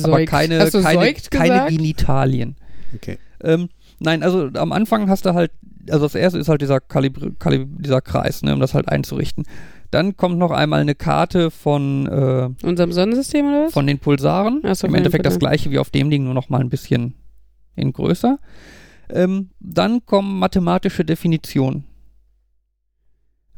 [0.03, 0.31] aber Säugt.
[0.31, 1.71] keine, Hast du keine, säugt keine gesagt?
[1.71, 2.57] Genitalien.
[2.95, 3.19] Okay.
[3.43, 5.51] Ähm, nein, also am Anfang hast du halt,
[5.91, 9.45] also das erste ist halt dieser, Kalibr Kalib dieser Kreis, ne, um das halt einzurichten.
[9.91, 13.73] Dann kommt noch einmal eine Karte von, äh, Unserem Sonnensystem oder was?
[13.73, 14.61] von den Pulsaren.
[14.65, 17.15] Ach so, Im Endeffekt das gleiche wie auf dem Ding, nur noch mal ein bisschen
[17.77, 18.39] in größer.
[19.09, 21.85] Ähm, dann kommen mathematische Definitionen.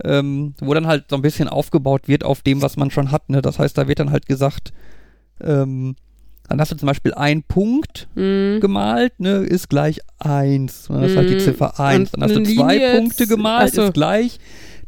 [0.04, 3.28] Ähm, wo dann halt so ein bisschen aufgebaut wird auf dem, was man schon hat.
[3.30, 3.42] Ne?
[3.42, 4.72] Das heißt, da wird dann halt gesagt,
[5.40, 5.96] ähm,
[6.48, 8.60] dann hast du zum Beispiel ein Punkt Mhm.
[8.60, 10.88] gemalt, ne, ist gleich 1.
[10.88, 11.40] Das ist halt die Mhm.
[11.40, 12.14] Ziffer 1.
[12.14, 13.82] Und Dann hast du zwei Linie Punkte gemalt, so.
[13.84, 14.38] ist gleich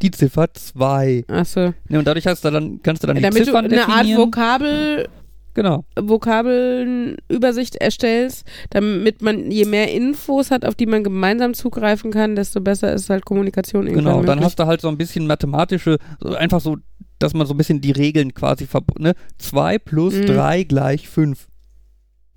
[0.00, 1.24] die Ziffer 2.
[1.28, 1.74] Achso.
[1.88, 3.88] Ne, und dadurch hast du dann, kannst du dann die Damit du Ziffern eine Art
[3.98, 4.20] definieren.
[4.22, 5.08] Vokabel,
[5.54, 5.84] genau.
[5.98, 12.60] Vokabelübersicht erstellst, damit man, je mehr Infos hat, auf die man gemeinsam zugreifen kann, desto
[12.60, 16.34] besser ist halt Kommunikation irgendwann Genau, dann hast du halt so ein bisschen mathematische, so
[16.34, 16.76] einfach so,
[17.18, 19.14] dass man so ein bisschen die Regeln quasi verb ne?
[19.38, 20.26] 2 plus Mhm.
[20.26, 21.46] 3 gleich 5.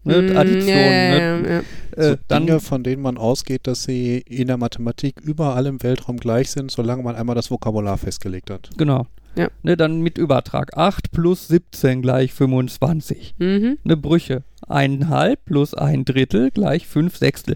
[0.06, 0.22] Ne?
[0.22, 1.48] Mm, Addition, ja, ja, ne?
[1.48, 1.60] ja, ja.
[1.96, 5.82] Äh, so dann, Dinge, von denen man ausgeht, dass sie in der Mathematik überall im
[5.82, 8.70] Weltraum gleich sind, solange man einmal das Vokabular festgelegt hat.
[8.78, 9.06] genau.
[9.36, 9.50] Ja.
[9.64, 10.78] Ne, dann mit Übertrag.
[10.78, 13.36] 8 plus 17 gleich 25.
[13.40, 13.78] Mhm.
[13.84, 14.44] Ne, Brüche.
[14.68, 17.56] Eineinhalb plus ein Drittel gleich 5 Sechstel.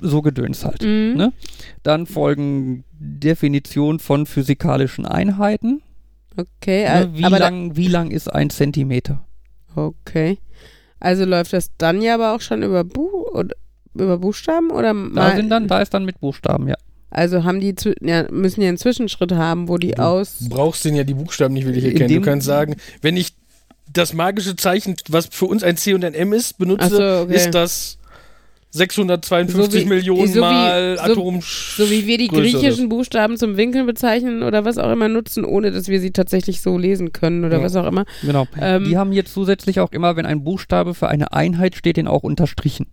[0.00, 0.82] So gedöns halt.
[0.82, 1.14] Mhm.
[1.16, 1.32] Ne?
[1.82, 5.82] Dann folgen Definition von physikalischen Einheiten.
[6.36, 7.10] Okay, Ne?
[7.14, 9.24] Wie, aber lang, wie lang ist ein Zentimeter?
[9.74, 10.38] okay.
[11.00, 13.54] Also läuft das dann ja aber auch schon über, Buch, oder,
[13.94, 16.76] über Buchstaben oder Da sind dann, da ist dann mit Buchstaben, ja.
[17.10, 20.94] Also haben die ja, müssen ja einen Zwischenschritt haben, wo die Du aus brauchst denn
[20.96, 22.14] ja die Buchstaben nicht wirklich erkennen.
[22.14, 23.34] Du kannst sagen, wenn ich
[23.92, 27.34] das magische Zeichen, was für uns ein C und ein M ist, benutze, so, okay.
[27.36, 27.98] ist das
[28.70, 31.40] 652 So wie- Millionen so wie- mal so- Atom.
[31.40, 35.44] so wie wir die Größe griechischen Buchstaben zum Winkeln bezeichnen oder was auch immer nutzen,
[35.44, 37.62] ohne dass wir sie tatsächlich so lesen können oder Ja.
[37.62, 38.04] was auch immer.
[38.22, 38.46] Genau.
[38.60, 42.08] Ähm, die haben jetzt zusätzlich auch immer, wenn ein Buchstabe für eine Einheit steht, den
[42.08, 42.86] auch unterstrichen.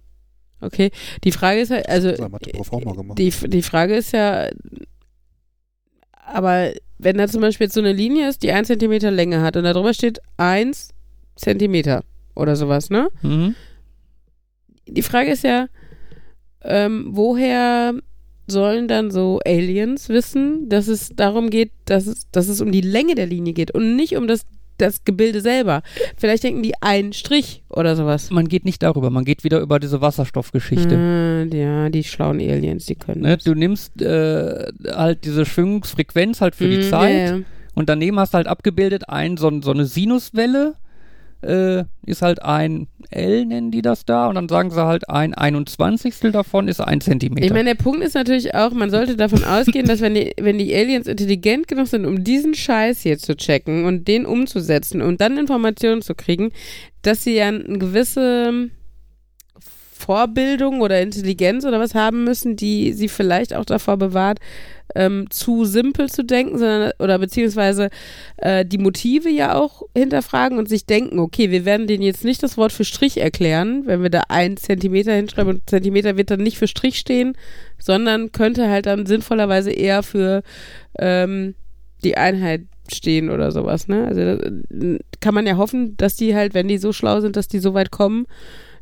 [0.62, 0.92] Okay,
[1.24, 2.12] die Frage ist halt, also
[3.18, 4.50] die, die Frage ist ja,
[6.26, 9.58] aber wenn da zum Beispiel jetzt so eine Linie ist, die 1 Zentimeter Länge hat
[9.58, 10.90] und da drüber steht 1
[11.36, 12.04] Zentimeter
[12.36, 13.10] oder sowas, ne?
[13.22, 13.56] Mhm.
[14.88, 15.68] Die Frage ist ja,
[16.62, 17.94] ähm, woher
[18.48, 22.82] sollen dann so Aliens wissen, dass es darum geht, dass es, dass es um die
[22.82, 24.46] Länge der Linie geht und nicht um das,
[24.78, 25.82] das Gebilde selber.
[26.18, 28.30] Vielleicht denken die ein Strich oder sowas.
[28.32, 30.96] Man geht nicht darüber, man geht wieder über diese Wasserstoffgeschichte.
[30.96, 33.22] Ah, ja, die schlauen Aliens, die können.
[33.22, 33.44] Ne, das.
[33.44, 37.44] du nimmst äh, halt diese Schwingungsfrequenz halt für die Mm, Zeit Ja, ja.
[37.76, 40.76] und daneben hast du halt abgebildet ein, so, so eine Sinuswelle
[41.42, 45.34] äh, ist halt ein L, nennen die das da, und dann sagen sie halt ein
[45.34, 46.32] 21.
[46.32, 47.46] davon ist ein Zentimeter.
[47.46, 50.58] Ich meine, der Punkt ist natürlich auch, man sollte davon ausgehen, dass wenn die, wenn
[50.58, 55.22] die Aliens intelligent genug sind, um diesen Scheiß hier zu checken und den umzusetzen und
[55.22, 56.52] dann Informationen zu kriegen,
[57.02, 58.70] dass sie ja eine gewisse
[60.06, 64.40] Vorbildung oder Intelligenz oder was haben müssen, die sie vielleicht auch davor bewahrt,
[64.94, 67.90] ähm, zu simpel zu denken, sondern oder beziehungsweise
[68.38, 72.44] äh, die Motive ja auch hinterfragen und sich denken, okay, wir werden denen jetzt nicht
[72.44, 76.42] das Wort für Strich erklären, wenn wir da ein Zentimeter hinschreiben und Zentimeter wird dann
[76.42, 77.36] nicht für Strich stehen,
[77.80, 80.44] sondern könnte halt dann sinnvollerweise eher für
[81.00, 81.56] ähm,
[82.04, 84.06] die Einheit stehen oder sowas, ne?
[84.06, 87.48] Also äh, kann man ja hoffen, dass die halt, wenn die so schlau sind, dass
[87.48, 88.28] die so weit kommen,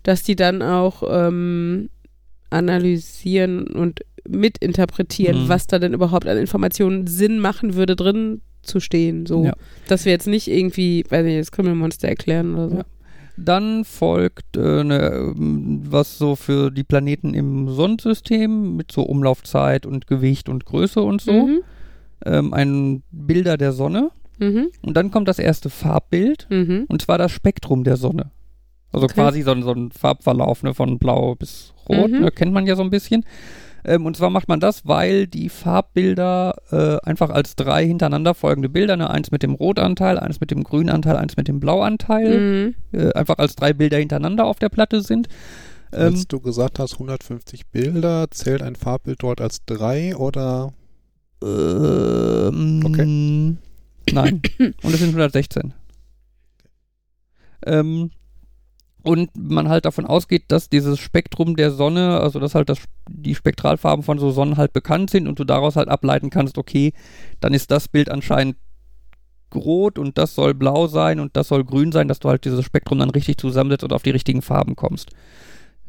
[0.03, 1.89] dass die dann auch ähm,
[2.49, 5.49] analysieren und mitinterpretieren, Mhm.
[5.49, 9.25] was da denn überhaupt an Informationen Sinn machen würde, drin zu stehen.
[9.25, 9.53] So, Ja.
[9.87, 12.77] dass wir jetzt nicht irgendwie, weiß nicht, das Krümmelmonster erklären oder so.
[12.77, 12.83] Ja.
[13.35, 19.85] Dann folgt äh, ne, ähm, was so für die Planeten im Sonnensystem mit so Umlaufzeit
[19.85, 21.47] und Gewicht und Größe und so.
[21.47, 21.59] Mhm.
[22.25, 24.11] Ähm, ein Bilder der Sonne.
[24.39, 24.67] Mhm.
[24.83, 26.85] Und dann kommt das erste Farbbild Mhm.
[26.87, 28.31] und zwar das Spektrum der Sonne.
[28.93, 29.15] Also Okay.
[29.15, 32.21] quasi so, ein- so ein Farbverlauf ne, von blau bis rot, Mhm.
[32.21, 33.25] ne, kennt man ja so ein bisschen.
[33.85, 38.69] Ähm, und zwar macht man das, weil die Farbbilder äh, einfach als drei hintereinander folgende
[38.69, 42.75] Bilder, ne, eins mit dem Rotanteil, eins mit dem Grünanteil, eins mit dem Blauanteil, Mhm.
[42.97, 45.27] äh, einfach als drei Bilder hintereinander auf der Platte sind.
[45.91, 50.71] Ähm, Als du gesagt hast, 150 Bilder, zählt ein Farbbild dort als drei oder?
[51.43, 53.57] Ähm, Okay.
[54.13, 54.41] Nein.
[54.81, 55.73] Und es sind 116.
[57.65, 58.11] Ähm,
[59.03, 62.79] und man halt davon ausgeht, dass dieses Spektrum der Sonne, also dass halt das,
[63.09, 66.93] die Spektralfarben von so Sonnen halt bekannt sind und du daraus halt ableiten kannst, okay,
[67.41, 68.55] dann ist das Bild anscheinend
[69.53, 72.63] rot und das soll blau sein und das soll grün sein, dass du halt dieses
[72.63, 75.11] Spektrum dann richtig zusammensetzt und auf die richtigen Farben kommst.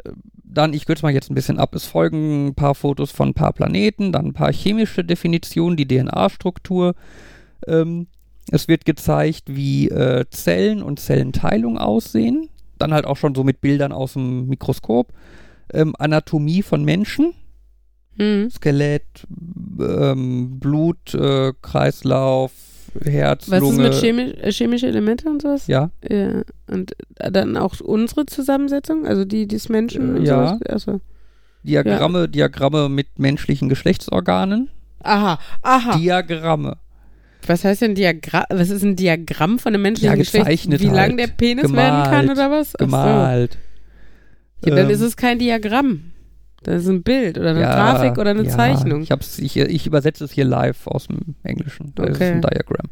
[0.04, 0.10] Äh,
[0.42, 3.34] Dann, ich kürze mal jetzt ein bisschen ab, es folgen ein paar Fotos von ein
[3.34, 6.94] paar Planeten, dann ein paar chemische Definitionen, die DNA-Struktur.
[7.66, 8.08] Ähm,
[8.50, 12.50] es wird gezeigt, wie äh, Zellen und Zellenteilung aussehen.
[12.78, 15.12] Dann halt auch schon so mit Bildern aus dem Mikroskop.
[15.72, 17.34] Ähm, Anatomie von Menschen,
[18.16, 18.48] Mhm.
[18.50, 19.26] Skelett,
[19.80, 22.52] ähm, Blut, äh, Kreislauf,
[23.02, 23.88] Herz, Was Lunge.
[23.88, 25.66] ist mit chemi äh, chemische Elemente und sowas?
[25.66, 26.42] ja, Ja.
[26.68, 30.46] Und äh, dann auch unsere Zusammensetzung, also die des Menschen Äh, und ja.
[30.58, 30.60] sowas?
[30.68, 31.00] Achso.
[31.64, 34.68] Diagramme, Diagramme mit menschlichen Geschlechtsorganen.
[35.02, 35.96] Aha, aha.
[35.98, 36.76] Diagramme.
[37.48, 38.44] Was heißt denn Diagramm?
[38.50, 40.70] Was ist ein Diagramm von einem menschlichen Ja, Geschlecht?
[40.80, 41.18] Wie lang halt.
[41.18, 42.30] der Penis werden kann Gemalt.
[42.30, 42.68] oder was?
[42.76, 42.86] Ach so.
[42.86, 43.58] Gemalt.
[44.64, 46.12] Ja, dann Ähm, ist es kein Diagramm.
[46.62, 49.02] Das ist ein Bild oder eine ja, Grafik oder eine ja, Zeichnung.
[49.02, 51.92] Ich, hab's, ich, ich übersetze es hier live aus dem Englischen.
[51.94, 52.30] Das ist Okay.
[52.32, 52.88] ein Diagramm.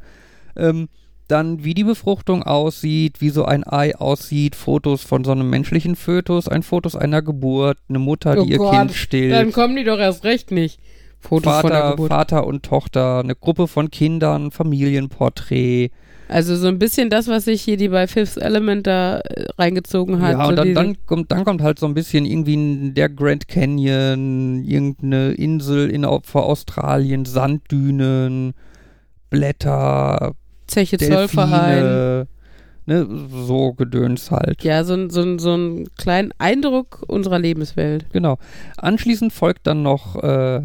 [0.57, 0.89] Ähm,
[1.29, 5.97] dann, wie die Befruchtung aussieht, wie so ein Ei aussieht, Fotos von so einem menschlichen
[5.97, 9.77] Fötus, ein Fotos einer Geburt, eine Mutter, Oh die ihr Gott, Kind stillt, Dann kommen
[9.77, 10.79] die doch erst recht nicht.
[11.23, 12.09] Fotos von der Vater, Geburt.
[12.11, 15.91] Vater und Tochter, eine Gruppe von Kindern, Familienporträt.
[16.29, 20.21] Also so ein bisschen das, was sich hier die bei Fifth Element da äh, reingezogen
[20.23, 20.33] hat.
[20.33, 24.65] Ja, und dann, dann, kommt, dann kommt halt so ein bisschen irgendwie der Grand Canyon,
[24.65, 28.55] irgendeine Insel in, vor Australien, Sanddünen,
[29.31, 30.33] Blätter,
[30.67, 31.83] Zeche Zollverein.
[31.83, 32.27] Delfine,
[32.87, 33.07] ne,
[33.47, 34.63] so Gedöns halt.
[34.65, 38.07] Ja, so, ein- so, ein- so einen kleinen Eindruck unserer Lebenswelt.
[38.13, 38.39] Genau.
[38.77, 40.63] Anschließend folgt dann noch, äh,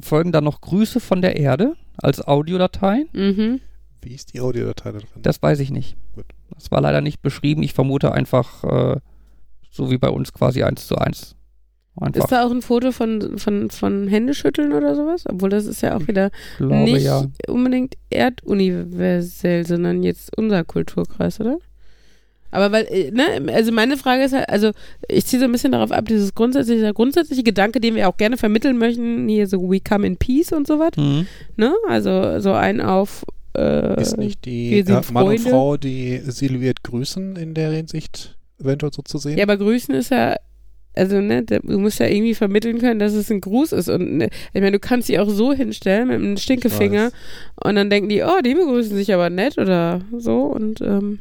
[0.00, 3.08] folgen dann noch Grüße von der Erde als Audiodateien.
[3.12, 3.60] Mhm.
[4.02, 5.22] Wie ist die Audiodatei da drin?
[5.22, 5.96] Das weiß ich nicht.
[6.14, 6.26] Gut.
[6.54, 7.62] Das war leider nicht beschrieben.
[7.62, 9.00] Ich vermute einfach, äh,
[9.70, 11.36] so wie bei uns quasi eins zu eins.
[11.98, 15.24] Einfach, Ist da auch ein Foto von, von, von Händeschütteln oder sowas?
[15.26, 17.24] Obwohl das ist ja auch wieder glaube nicht ja.
[17.48, 21.58] unbedingt erduniversell, sondern jetzt unser Kulturkreis, oder?
[22.50, 24.70] Aber weil, äh, ne, also meine Frage ist halt, also
[25.08, 28.36] ich ziehe so ein bisschen darauf ab, dieses grundsätzliche, grundsätzliche Gedanke, den wir auch gerne
[28.36, 31.26] vermitteln möchten, hier so We Come in Peace und so was, Mhm.
[31.56, 31.74] ne?
[31.88, 33.24] Also so ein auf
[33.56, 35.40] äh, ist nicht die äh, Mann und.
[35.40, 39.38] Frau, die silhouiert grüßen in der Hinsicht eventuell so zu sehen?
[39.38, 40.36] Ja, aber Grüßen ist ja,
[40.94, 43.88] also ne, du musst ja irgendwie vermitteln können, dass es ein Gruß ist.
[43.88, 47.10] Und ne, ich meine, du kannst sie auch so hinstellen mit einem Stinkefinger
[47.62, 50.42] und dann denken die, oh, die begrüßen sich aber nett oder so.
[50.42, 51.18] Und ähm,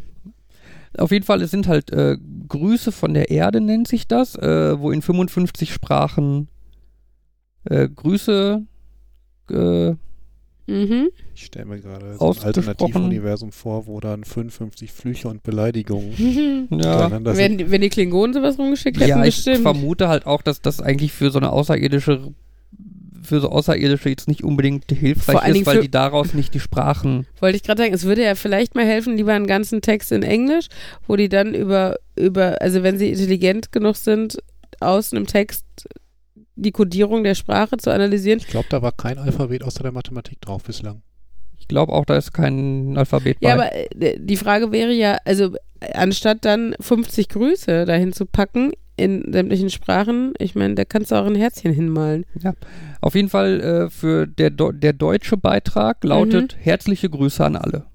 [0.98, 2.18] Auf jeden Fall, es sind halt äh,
[2.48, 6.48] Grüße von der Erde, nennt sich das, äh, wo in 55 Sprachen
[7.66, 8.62] äh, Grüße
[9.52, 9.89] äh,
[10.68, 11.10] mhm.
[11.36, 12.39] Ich stelle mir gerade so ein.
[12.43, 17.12] Alternativuniversum vor, wo dann 55 Flüche und Beleidigungen ja.
[17.12, 19.60] wenn, die- wenn die Klingonen sowas rumgeschickt hätten, ja, ich bestimmt.
[19.64, 22.34] vermute halt auch, dass das eigentlich für so eine außerirdische
[23.26, 27.28] für so Außerirdische jetzt nicht unbedingt hilfreich Vor ist, weil die daraus nicht die Sprachen.
[27.40, 30.24] Wollte ich gerade sagen, es würde ja vielleicht mal helfen, lieber einen ganzen Text in
[30.24, 30.68] Englisch,
[31.08, 34.38] wo die dann über, über, also wenn sie intelligent genug sind,
[34.80, 35.66] aus einem Text
[36.56, 38.40] die Kodierung der Sprache zu analysieren.
[38.40, 41.02] Ich glaube, da war kein Alphabet außer der Mathematik drauf bislang.
[41.58, 43.50] Ich glaube auch, da ist kein Alphabet bei.
[43.50, 45.56] Ja, aber äh, die Frage wäre ja, also
[45.94, 51.16] anstatt dann 50 Grüße dahin zu packen in sämtlichen Sprachen, ich meine, da kannst du
[51.16, 52.26] auch ein Herzchen hinmalen.
[53.02, 57.86] Auf jeden Fall äh, für der, der deutsche Beitrag lautet herzliche Grüße an alle.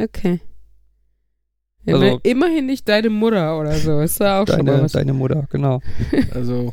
[0.00, 0.40] Okay.
[1.84, 4.00] Ja, Also- immerhin nicht deine Mutter oder so.
[4.00, 4.92] Ist da auch schon mal Deine, was.
[4.92, 5.80] deine Mutter, genau.
[6.34, 6.72] Also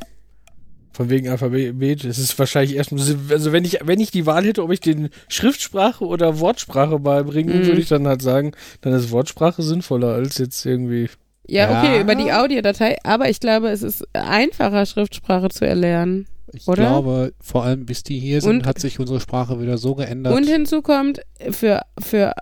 [0.91, 4.64] von wegen Alphabet, es ist wahrscheinlich erstmal, also wenn ich, wenn ich die Wahl hätte,
[4.64, 7.65] ob ich den Schriftsprache oder Wortsprache beibringen, Mhm.
[7.68, 11.07] würde ich dann halt sagen, dann ist Wortsprache sinnvoller als jetzt irgendwie.
[11.48, 12.02] Ja, okay, Ja.
[12.02, 16.28] über die Audiodatei, aber ich glaube, es ist einfacher, Schriftsprache zu erlernen.
[16.53, 16.84] Ich Oder?
[16.84, 20.34] glaube, vor allem bis die hier sind, Und- hat sich unsere Sprache wieder so geändert.
[20.34, 21.22] Und hinzu kommt,
[21.52, 22.34] für, für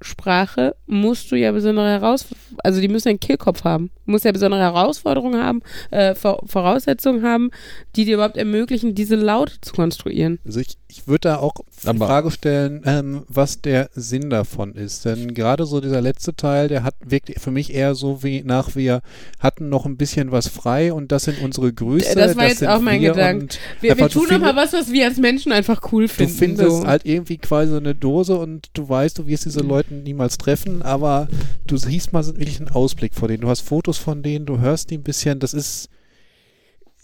[0.00, 2.26] Audiosprache musst du ja besondere Heraus...
[2.64, 3.90] Also die müssen einen Kehlkopf haben.
[4.06, 7.50] Muss ja besondere Herausforderungen haben, äh, Vor Voraussetzungen haben,
[7.94, 10.38] die dir überhaupt ermöglichen, diese Laute zu konstruieren.
[10.46, 11.52] Also ich, ich würde da auch
[11.92, 15.04] die Frage stellen, ähm, was der Sinn davon ist.
[15.04, 18.74] Denn gerade so dieser letzte Teil, der hat wirklich für mich eher so wie nach
[18.76, 19.02] wir
[19.40, 22.14] hatten noch ein bisschen was frei und das sind unsere Grüße.
[22.14, 23.42] Das war jetzt sind auch mein wir Gedanke.
[23.42, 26.08] und Wir, wir du tun aber findest- was, was wir als Menschen einfach cool Du
[26.14, 26.32] finden.
[26.32, 26.86] findest so.
[26.86, 31.28] halt irgendwie quasi eine Dose und du weißt, du wirst diese Leute niemals treffen, aber
[31.66, 33.40] du siehst mal wirklich einen Ausblick vor denen.
[33.42, 35.38] Du hast Fotos von denen, du hörst die ein bisschen.
[35.40, 35.88] Das ist,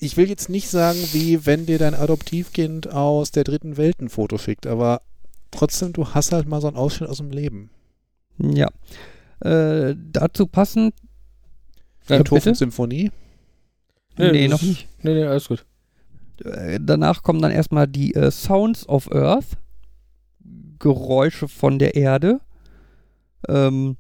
[0.01, 4.09] ich will jetzt nicht sagen, wie wenn dir dein Adoptivkind aus der dritten Welt ein
[4.09, 5.03] Foto schickt, aber
[5.51, 7.71] trotzdem, du hast halt mal so einen Ausschnitt aus dem Leben.
[8.39, 8.69] Ja.
[9.41, 10.95] Äh, dazu passend.
[12.09, 12.19] Die Äh?
[12.19, 13.11] Beethoven-Symphonie.
[14.17, 14.89] Nee, Nee, noch nicht.
[15.03, 15.65] Nee, nee, alles gut.
[16.45, 19.57] Äh, danach kommen dann erstmal die äh, Sounds of Earth.
[20.79, 22.41] Geräusche von der Erde.
[23.49, 23.97] Ähm,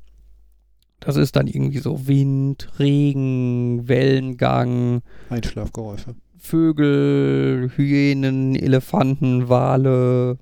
[1.00, 6.14] das ist dann irgendwie so Wind, Regen, Wellengang, Einschlafgeräusche.
[6.38, 10.38] Vögel, Hyänen, Elefanten, Wale,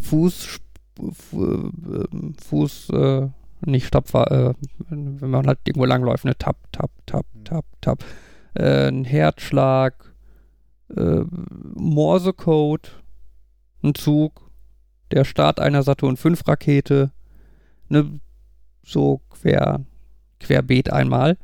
[0.00, 0.60] Fuß,
[1.12, 3.28] Fu- ähm, Fuß, äh,
[3.64, 4.54] nicht Stapfer, äh,
[4.90, 8.04] wenn man halt irgendwo langläuft, ne, tap, tap, tap, tap, tap,
[8.54, 10.12] äh, ein Herzschlag,
[10.96, 11.22] äh,
[11.74, 12.90] Morsecode,
[13.82, 14.50] ein Zug,
[15.10, 17.10] der Start einer Saturn V Rakete,
[17.92, 18.20] ne,
[18.84, 19.84] so quer,
[20.40, 21.38] querbeet einmal.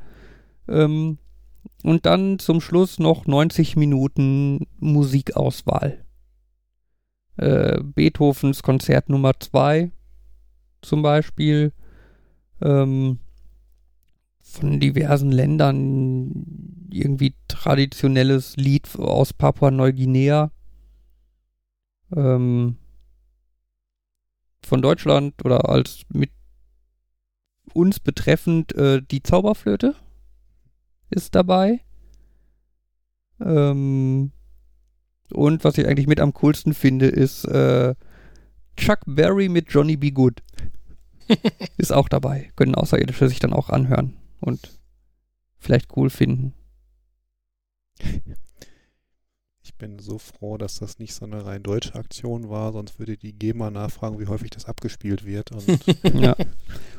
[0.67, 1.17] Ähm,
[1.83, 6.03] und dann zum Schluss noch 90 Minuten Musikauswahl.
[7.37, 9.91] Äh, Beethovens Konzert Nummer 2
[10.81, 11.71] zum Beispiel.
[12.61, 13.19] Ähm,
[14.41, 20.51] von diversen Ländern irgendwie traditionelles Lied aus Papua-Neuguinea.
[22.15, 22.77] Ähm,
[24.63, 26.31] von Deutschland oder als mit
[27.73, 29.95] uns betreffend äh, die Zauberflöte
[31.09, 31.81] ist dabei.
[33.39, 34.31] Ähm,
[35.31, 37.95] und was ich eigentlich mit am coolsten finde, ist äh,
[38.77, 40.11] Chuck Berry mit Johnny B.
[40.11, 40.41] Good.
[41.77, 42.51] ist auch dabei.
[42.55, 44.79] Können Außerirdische sich dann auch anhören und
[45.57, 46.53] vielleicht cool finden.
[49.79, 53.31] Bin so froh, dass das nicht so eine rein deutsche Aktion war, sonst würde die
[53.33, 55.51] GEMA nachfragen, wie häufig das abgespielt wird.
[55.51, 55.65] Und
[56.21, 56.35] ja.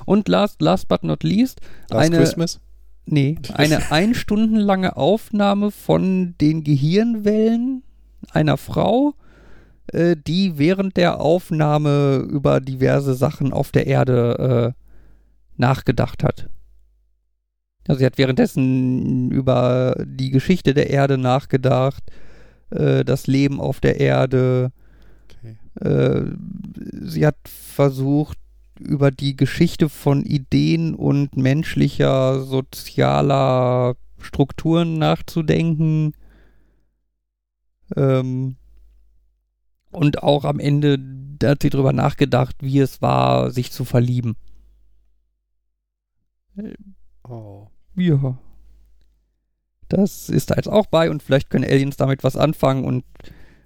[0.06, 2.60] Und last, last but not least, Last Eine- Christmas?
[3.04, 7.82] Nee, eine ein Stunden lange Aufnahme von den Gehirnwellen
[8.30, 9.14] einer Frau,
[9.88, 14.82] äh, die während der Aufnahme über diverse Sachen auf der Erde äh,
[15.56, 16.48] nachgedacht hat.
[17.88, 22.04] Also sie hat währenddessen über die Geschichte der Erde nachgedacht,
[22.70, 24.72] äh, das Leben auf der Erde.
[25.28, 25.56] Okay.
[25.80, 26.24] Äh,
[27.06, 28.38] sie hat versucht,
[28.78, 36.14] über die Geschichte von Ideen und menschlicher, sozialer Strukturen nachzudenken.
[37.96, 38.56] Ähm,
[39.90, 40.98] und auch am Ende
[41.42, 44.36] hat sie darüber nachgedacht, wie es war, sich zu verlieben.
[47.24, 47.68] Oh.
[47.96, 48.38] Ja.
[49.90, 53.04] Das ist da jetzt auch bei und vielleicht können Aliens damit was anfangen und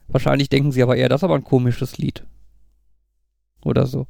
[0.09, 2.25] wahrscheinlich denken sie aber eher, das ist aber ein komisches Lied.
[3.63, 4.07] Oder so.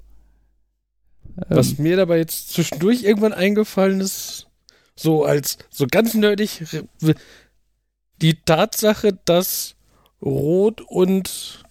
[1.49, 4.47] Was Ähm, mir dabei jetzt zwischendurch irgendwann eingefallen ist,
[4.95, 6.62] so als so ganz nerdig,
[8.23, 9.74] die Tatsache, dass
[10.23, 11.65] Rot und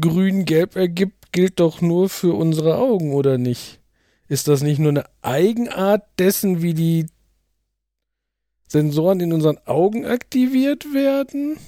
[0.00, 3.80] Grün-Gelb ergibt, gilt doch nur für unsere Augen, oder nicht?
[4.26, 7.06] Ist das nicht nur eine Eigenart dessen, wie die
[8.74, 11.58] Sensoren in unseren Augen aktiviert werden?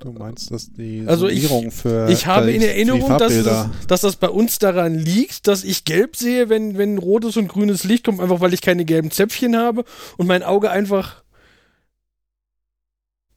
[0.00, 4.16] Du meinst, dass die Also ich- für Ich habe in Erinnerung, dass, es, dass das
[4.16, 8.18] bei uns daran liegt, dass ich gelb sehe, wenn, wenn rotes und grünes Licht kommt,
[8.20, 9.84] einfach weil ich keine gelben Zäpfchen habe
[10.16, 11.22] und mein Auge einfach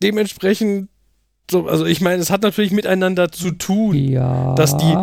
[0.01, 0.89] dementsprechend
[1.51, 4.55] so, also ich meine, es hat natürlich miteinander zu tun, ja.
[4.55, 4.97] dass die-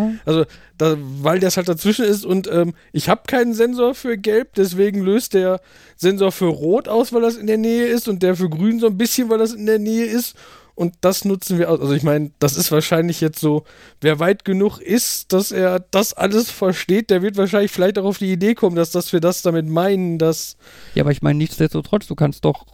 [0.79, 5.03] da, weil das halt dazwischen ist und ähm, ich habe keinen Sensor für gelb, deswegen
[5.03, 5.61] löst der
[5.97, 8.87] Sensor für rot aus, weil das in der Nähe ist und der für grün so
[8.87, 10.35] ein bisschen, weil das in der Nähe ist
[10.75, 11.81] und das nutzen wir aus.
[11.81, 13.65] Also ich meine, das ist wahrscheinlich jetzt so,
[14.01, 18.17] wer weit genug ist, dass er das alles versteht, der wird wahrscheinlich vielleicht auch auf
[18.17, 20.57] die Idee kommen, dass, dass wir das damit meinen, dass
[20.95, 22.65] Ja, aber ich meine, nichtsdestotrotz, du kannst doch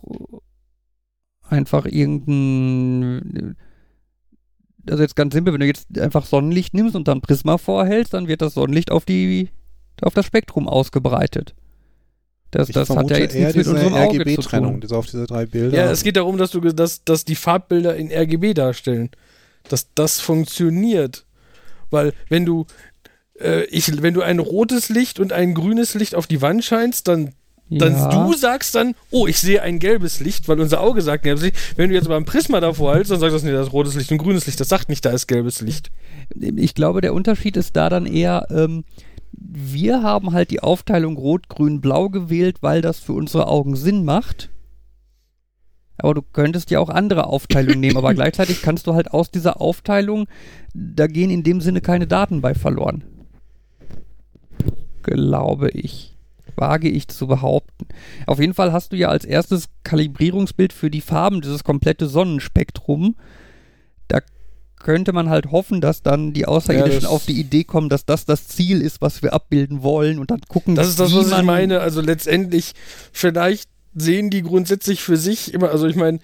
[1.48, 3.56] einfach irgendein.
[4.88, 8.28] Also jetzt ganz simpel, wenn du jetzt einfach Sonnenlicht nimmst und dann Prisma vorhältst, dann
[8.28, 9.50] wird das Sonnenlicht auf die
[10.02, 11.54] auf das Spektrum ausgebreitet.
[12.52, 14.80] Das, das hat ja jetzt nichts mit unserem Auge zu RGB-Trennung, tun.
[14.80, 15.76] diese auf diese drei Bilder.
[15.76, 19.10] Ja, es geht darum, dass du dass, dass die Farbbilder in RGB darstellen.
[19.68, 21.26] Dass das funktioniert.
[21.90, 22.66] Weil wenn du
[23.40, 27.08] äh, ich, wenn du ein rotes Licht und ein grünes Licht auf die Wand scheinst,
[27.08, 27.32] dann
[27.68, 28.08] dann ja.
[28.10, 31.56] du sagst dann, oh, ich sehe ein gelbes Licht, weil unser Auge sagt gelbes Licht.
[31.76, 33.94] Wenn du jetzt aber ein Prisma davor hältst, dann sagst du, nee, das ist rotes
[33.94, 34.60] Licht und grünes Licht.
[34.60, 35.90] Das sagt nicht, da ist gelbes Licht.
[36.38, 38.84] Ich glaube, der Unterschied ist da dann eher, ähm,
[39.32, 44.04] wir haben halt die Aufteilung Rot, Grün, Blau gewählt, weil das für unsere Augen Sinn
[44.04, 44.50] macht.
[45.98, 49.60] Aber du könntest ja auch andere Aufteilungen nehmen, aber gleichzeitig kannst du halt aus dieser
[49.60, 50.26] Aufteilung,
[50.72, 53.02] da gehen in dem Sinne keine Daten bei verloren.
[55.02, 56.15] Glaube ich.
[56.56, 57.86] Wage ich zu behaupten.
[58.26, 63.16] Auf jeden Fall hast du ja als erstes Kalibrierungsbild für die Farben dieses komplette Sonnenspektrum.
[64.08, 64.20] Da
[64.78, 68.24] könnte man halt hoffen, dass dann die Außerirdischen Ja, auf die Idee kommen, dass das
[68.24, 71.42] das Ziel ist, was wir abbilden wollen und dann gucken, Das ist das, was ich
[71.42, 71.80] meine.
[71.80, 72.72] Also letztendlich,
[73.12, 76.18] vielleicht sehen die grundsätzlich für sich immer, also ich meine,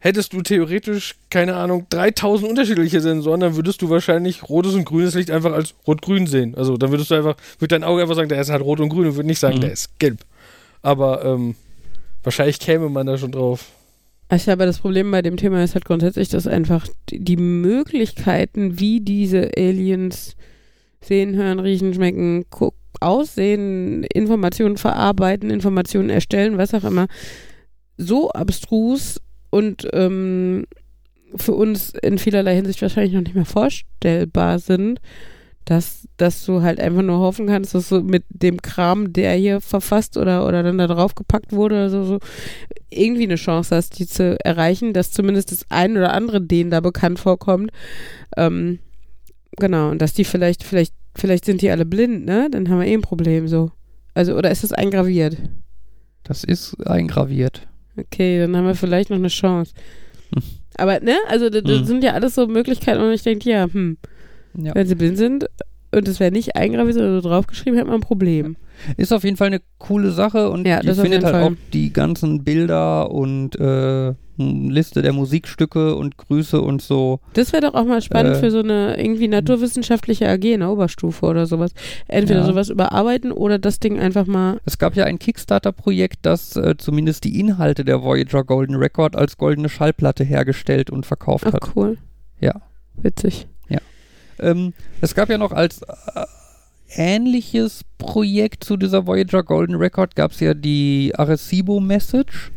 [0.00, 5.14] hättest du theoretisch, keine Ahnung, 3000 unterschiedliche Sensoren, dann würdest du wahrscheinlich rotes und grünes
[5.14, 6.54] Licht einfach als rot-grün sehen.
[6.56, 8.88] Also dann würdest du einfach, würde dein Auge einfach sagen, der ist halt rot und
[8.88, 9.60] grün und würde nicht sagen, Mhm.
[9.60, 10.20] der ist gelb.
[10.82, 11.54] Aber ähm,
[12.22, 13.66] wahrscheinlich käme man da schon drauf.
[14.32, 19.00] Ich glaube, das Problem bei dem Thema ist halt grundsätzlich, dass einfach die Möglichkeiten, wie
[19.00, 20.36] diese Aliens
[21.02, 22.44] sehen, hören, riechen, schmecken,
[23.00, 27.06] aussehen, Informationen verarbeiten, Informationen erstellen, was auch immer,
[27.96, 29.20] so abstrus
[29.50, 30.66] und ähm,
[31.36, 35.00] für uns in vielerlei Hinsicht wahrscheinlich noch nicht mehr vorstellbar sind,
[35.64, 39.60] dass, dass du halt einfach nur hoffen kannst, dass du mit dem Kram, der hier
[39.60, 42.18] verfasst oder, oder dann da drauf gepackt wurde oder so, so
[42.90, 46.80] irgendwie eine Chance hast, die zu erreichen, dass zumindest das ein oder andere denen da
[46.80, 47.70] bekannt vorkommt.
[48.36, 48.80] Ähm,
[49.58, 52.48] genau, und dass die vielleicht, vielleicht, vielleicht sind die alle blind, ne?
[52.50, 53.70] Dann haben wir eh ein Problem so.
[54.14, 55.36] Also, oder ist das eingraviert?
[56.24, 57.68] Das ist eingraviert.
[58.00, 59.72] Okay, dann haben wir vielleicht noch eine Chance.
[60.34, 60.42] Hm.
[60.76, 61.16] Aber, ne?
[61.28, 61.84] Also, das, das Hm.
[61.84, 63.96] sind ja alles so Möglichkeiten und ich denke, ja, hm,
[64.56, 64.74] Ja.
[64.74, 65.46] wenn sie blind sind
[65.92, 68.56] und es wäre nicht eingraviert oder draufgeschrieben, hätte man ein Problem.
[68.96, 71.42] Ist auf jeden Fall eine coole Sache und Ja, findet halt Fall.
[71.44, 74.14] auch die ganzen Bilder und äh,
[74.70, 77.20] Liste der Musikstücke und Grüße und so.
[77.34, 80.70] Das wäre doch auch mal spannend Äh, für so eine irgendwie naturwissenschaftliche AG in der
[80.70, 81.72] Oberstufe oder sowas.
[82.08, 82.46] Entweder Ja.
[82.46, 84.60] sowas überarbeiten oder das Ding einfach mal.
[84.64, 89.36] Es gab ja ein Kickstarter-Projekt, das äh, zumindest die Inhalte der Voyager Golden Record als
[89.36, 91.72] goldene Schallplatte hergestellt und verkauft Ach, hat.
[91.76, 91.98] cool.
[92.40, 92.54] Ja.
[92.96, 93.46] Witzig.
[94.42, 94.72] Ähm,
[95.02, 96.24] es gab ja noch als äh,
[96.96, 102.50] ähnliches Projekt zu dieser Voyager Golden Record gab es ja die Arecibo Message.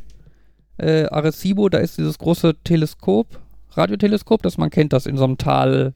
[0.84, 3.40] Äh, Arecibo, da ist dieses große Teleskop,
[3.72, 5.94] Radioteleskop, das man kennt, das in so einem Tal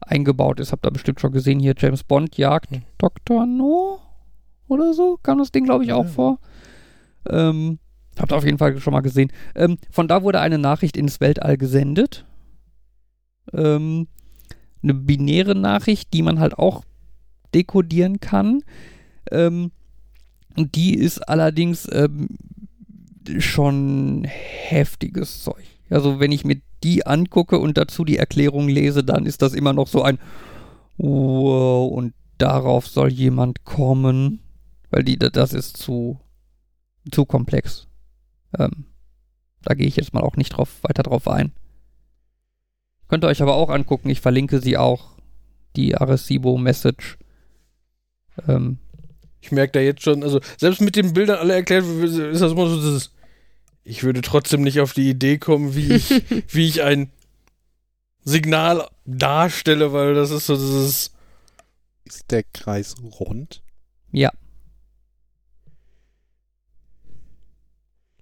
[0.00, 0.72] eingebaut ist.
[0.72, 2.82] Habt ihr bestimmt schon gesehen hier, James Bond jagt Hm.
[2.98, 3.46] Dr.
[3.46, 4.00] No
[4.68, 6.10] oder so, kam das Ding, glaube ich, auch Ja.
[6.10, 6.38] vor.
[7.28, 7.78] Ähm,
[8.18, 9.30] habt ihr auf jeden Fall schon mal gesehen.
[9.54, 12.24] Ähm, von da wurde eine Nachricht ins Weltall gesendet.
[13.52, 14.08] Ähm,
[14.82, 16.84] eine binäre Nachricht, die man halt auch
[17.54, 18.62] dekodieren kann.
[19.30, 19.70] Ähm,
[20.56, 22.28] und die ist allerdings ähm,
[23.38, 25.64] schon heftiges Zeug.
[25.90, 29.72] Also wenn ich mir die angucke und dazu die Erklärung lese, dann ist das immer
[29.72, 30.18] noch so ein
[30.96, 34.40] Wow und darauf soll jemand kommen,
[34.90, 36.20] weil die das ist zu
[37.10, 37.88] zu komplex.
[38.58, 38.86] Ähm,
[39.62, 41.52] da gehe ich jetzt mal auch nicht drauf weiter drauf ein.
[43.08, 44.10] Könnt ihr euch aber auch angucken.
[44.10, 45.14] Ich verlinke sie auch.
[45.76, 47.18] Die Arecibo Message.
[48.46, 48.78] Ähm,
[49.44, 52.66] Ich merke da jetzt schon, also selbst mit den Bildern alle erklärt, ist das immer
[52.66, 53.12] so dieses,
[53.82, 56.08] ich würde trotzdem nicht auf die Idee kommen, wie ich,
[56.48, 57.10] wie ich ein
[58.24, 61.12] Signal darstelle, weil das ist so dieses,
[62.04, 63.62] Ist der Kreis rund?
[64.12, 64.32] ja,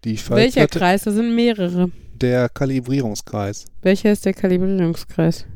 [0.05, 1.05] Die Welcher Kreis?
[1.05, 1.93] Da sind mehrere.
[2.15, 3.66] der Kalibrierungskreis.
[3.82, 5.47] Welcher ist der Kalibrierungskreis?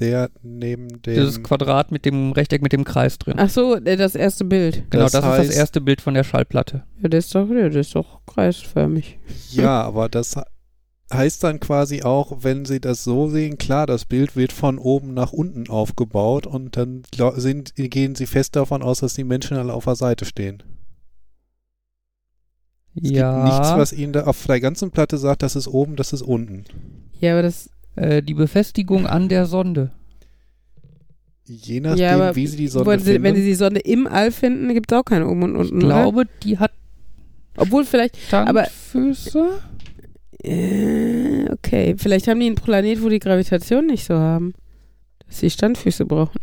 [0.00, 1.14] Der neben dem.
[1.14, 3.34] dieses Quadrat mit dem Rechteck mit dem Kreis drin.
[3.38, 4.90] Ach so, äh, das erste Bild.
[4.90, 6.82] genau, das das, ist heißt- das erste Bild von der Schallplatte.
[7.00, 9.18] Ja, das ist doch, ja, das ist doch kreisförmig.
[9.52, 10.42] ja, aber das he-
[11.16, 15.14] heißt dann quasi auch, wenn Sie das so sehen, klar, das Bild wird von oben
[15.14, 17.02] nach unten aufgebaut und dann
[17.36, 20.62] sind, gehen Sie fest davon aus, dass die Menschen alle auf der Seite stehen.
[23.00, 25.96] Es ja, gibt nichts, was Ihnen da auf der ganzen Platte sagt, das ist oben,
[25.96, 26.64] das ist unten.
[27.20, 29.90] Ja, aber das, äh, die Befestigung an der Sonde.
[31.46, 33.46] Je nachdem, Ja, aber wie Sie die Sonne wollen sie, wenn sie finden.
[33.46, 35.76] die Sonne im All finden, gibt es auch keine oben und Ich unten.
[35.84, 35.86] oder?
[36.02, 36.72] glaube, die hat
[37.56, 39.60] Obwohl vielleicht, aber- Standfüße.
[40.42, 44.54] äh, okay, vielleicht haben die einen Planet, wo die Gravitation nicht so haben.
[45.26, 46.38] Dass sie Standfüße brauchen.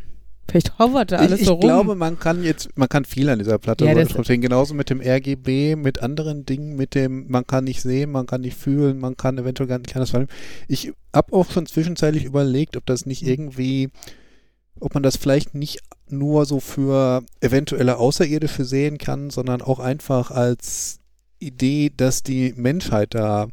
[0.52, 1.62] Vielleicht hovert da alles ich, ich so rum.
[1.62, 5.76] glaube, man kann jetzt, man kann viel an dieser Platte Ja, genauso mit dem RGB,
[5.76, 9.38] mit anderen Dingen, mit dem, man kann nicht sehen, man kann nicht fühlen, man kann
[9.38, 10.32] eventuell gar nicht anders wahrnehmen.
[10.68, 13.90] Ich habe auch schon zwischenzeitlich überlegt, ob das nicht irgendwie,
[14.80, 15.80] ob man das vielleicht nicht
[16.10, 21.00] nur so für eventuelle Außerirdische sehen kann, sondern auch einfach als
[21.40, 23.48] Idee, dass die Menschheit da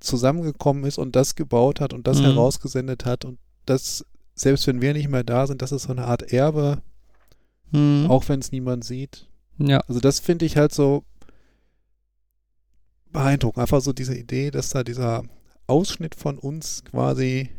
[0.00, 2.24] zusammengekommen ist und das gebaut hat und das Mhm.
[2.26, 4.04] herausgesendet hat und das,
[4.40, 6.78] selbst wenn wir nicht mehr da sind, das ist so eine Art Erbe,
[7.72, 8.06] Hm.
[8.08, 9.26] auch wenn es niemand sieht.
[9.58, 9.80] Ja.
[9.88, 11.04] Also das finde ich halt so
[13.12, 13.60] beeindruckend.
[13.62, 15.22] Einfach so diese Idee, dass da dieser
[15.66, 17.50] Ausschnitt von uns quasi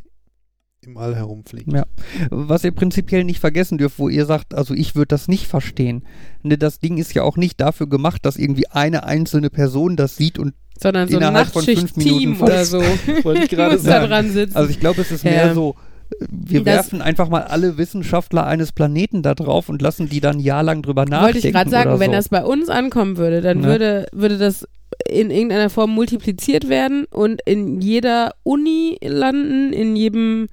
[0.81, 1.71] im All herumfliegt.
[1.71, 1.85] Ja.
[2.29, 6.05] Was ihr prinzipiell nicht vergessen dürft, wo ihr sagt, also ich würde das nicht verstehen.
[6.41, 10.15] Ne, das Ding ist ja auch nicht dafür gemacht, dass irgendwie eine einzelne Person das
[10.15, 12.79] sieht und Sondern so ein Innerhalb von fünf Nachtschicht-Team Minuten oder so.
[13.23, 14.55] Wollte ich gerade muss da dran sitzen.
[14.55, 15.31] also ich glaube, es ist Ja.
[15.31, 15.75] mehr so,
[16.29, 20.37] wir Das- werfen einfach mal alle Wissenschaftler eines Planeten da drauf und lassen die dann
[20.37, 21.25] ein Jahr lang drüber nachdenken.
[21.35, 22.15] Wollte ich gerade sagen, wenn so.
[22.17, 23.67] das bei uns ankommen würde, dann Ne?
[23.67, 24.67] würde, würde das
[25.07, 30.47] in irgendeiner Form multipliziert werden und in jeder Uni landen, in jedem,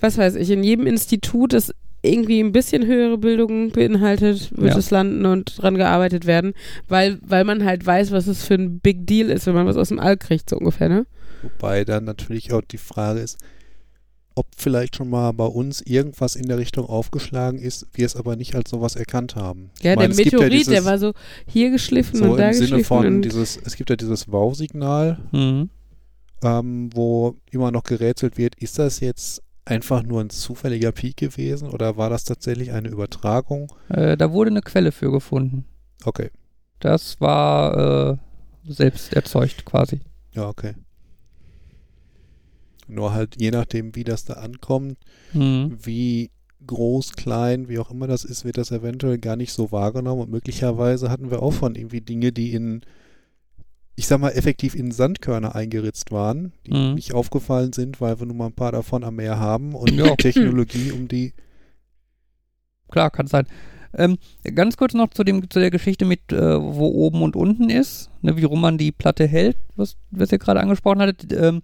[0.00, 1.72] was weiß ich, in jedem Institut, das
[2.02, 4.78] irgendwie ein bisschen höhere Bildung beinhaltet, wird Ja.
[4.78, 6.52] es landen und dran gearbeitet werden,
[6.86, 9.76] weil, weil man halt weiß, was es für ein Big Deal ist, wenn man was
[9.76, 11.06] aus dem All kriegt, so ungefähr, ne?
[11.42, 13.38] Wobei dann natürlich auch die Frage ist,
[14.38, 18.36] ob vielleicht schon mal bei uns irgendwas in der Richtung aufgeschlagen ist, wir es aber
[18.36, 19.70] nicht als sowas erkannt haben.
[19.82, 21.12] Ja, Ich meine, der gibt ja Meteorit, dieses- der war so
[21.48, 24.30] hier geschliffen so und da im Sinne geschliffen von und dieses, es gibt ja dieses
[24.30, 25.70] Wow-Signal, Mhm.
[26.42, 31.70] ähm, wo immer noch gerätselt wird, ist das jetzt einfach nur ein zufälliger Peak gewesen
[31.70, 33.72] oder war das tatsächlich eine Übertragung?
[33.88, 35.64] Äh, da wurde eine Quelle für gefunden.
[36.04, 36.30] Okay,
[36.78, 38.16] Das war äh,
[38.70, 40.00] selbst erzeugt quasi.
[40.32, 40.74] ja, okay.
[42.88, 44.98] Nur halt je nachdem, wie das da ankommt,
[45.32, 45.76] Mhm.
[45.84, 46.30] wie
[46.66, 50.30] groß, klein, wie auch immer das ist, wird das eventuell gar nicht so wahrgenommen und
[50.30, 52.80] möglicherweise hatten wir auch von irgendwie Dinge, die in,
[53.94, 56.94] ich sag mal, effektiv in Sandkörner eingeritzt waren, die Mhm.
[56.94, 60.10] nicht aufgefallen sind, weil wir nun mal ein paar davon am Meer haben und Ja.
[60.10, 61.34] die Technologie, um die
[62.90, 63.46] Klar, kann sein.
[63.98, 64.18] Ähm,
[64.54, 68.10] ganz kurz noch zu, dem, zu der Geschichte mit, äh, wo oben und unten ist,
[68.22, 71.32] ne, wie rum man die Platte hält, was, was ihr gerade angesprochen hattet.
[71.32, 71.62] Ähm,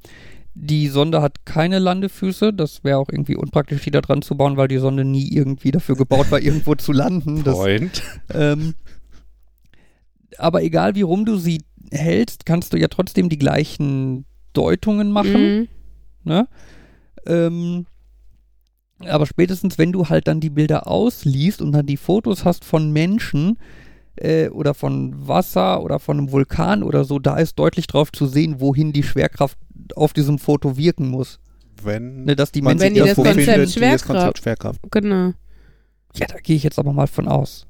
[0.54, 2.52] die Sonde hat keine Landefüße.
[2.52, 5.70] Das wäre auch irgendwie unpraktisch, die da dran zu bauen, weil die Sonde nie irgendwie
[5.70, 7.42] dafür gebaut war, irgendwo zu landen.
[7.44, 8.02] Das, Freund.
[8.32, 8.74] ähm,
[10.38, 15.58] aber egal wie rum du sie hältst, kannst du ja trotzdem die gleichen Deutungen machen.
[15.58, 15.68] Mhm.
[16.24, 16.48] Ne?
[17.26, 17.86] Ähm,
[19.00, 22.92] aber spätestens, wenn du halt dann die Bilder ausliest und dann die Fotos hast von
[22.92, 23.58] Menschen
[24.16, 28.26] äh, oder von Wasser oder von einem Vulkan oder so, da ist deutlich drauf zu
[28.26, 29.58] sehen, wohin die Schwerkraft
[29.96, 31.38] auf diesem Foto wirken muss.
[31.82, 34.06] Wenn Ne, dass die man Menschen Wenn die sich das Konzept findet, wie das Schwerkraft-
[34.06, 34.80] Konzept Schwerkraft.
[34.90, 35.32] Genau.
[36.14, 37.66] Ja, da gehe ich jetzt aber mal von aus.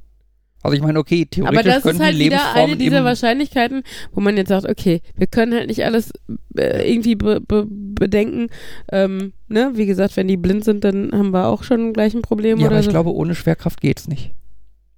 [0.64, 3.82] Also ich meine, okay, theoretisch Aber das ist könnten halt wieder eine dieser Wahrscheinlichkeiten,
[4.12, 6.12] wo man jetzt sagt, okay, wir können halt nicht alles
[6.56, 8.46] äh, irgendwie be be bedenken.
[8.92, 9.72] Ähm, ne?
[9.74, 12.66] Wie gesagt, wenn die blind sind, dann haben wir auch schon gleich ein Problem Ja,
[12.66, 12.90] oder aber ich so.
[12.92, 14.34] glaube, ohne Schwerkraft geht's nicht.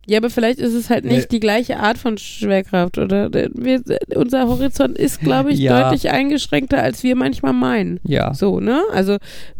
[0.06, 1.26] Ja, aber vielleicht ist es halt nicht Nee.
[1.30, 3.82] die gleiche Art von Schwerkraft oder wir,
[4.14, 5.82] unser Horizont ist, glaube ich, Ja.
[5.84, 8.00] deutlich eingeschränkter, als wir manchmal meinen.
[8.04, 8.34] Ja.
[8.34, 8.82] So, ne?
[8.92, 9.16] Also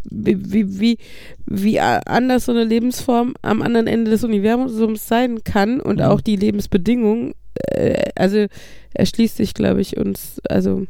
[0.09, 0.97] wie, wie,
[1.45, 6.05] wie, anders so eine Lebensform am anderen Ende des Universums sein kann und Mhm.
[6.05, 7.33] auch die Lebensbedingungen,
[7.71, 8.45] äh, also
[8.93, 10.85] erschließt sich, glaube ich, uns, also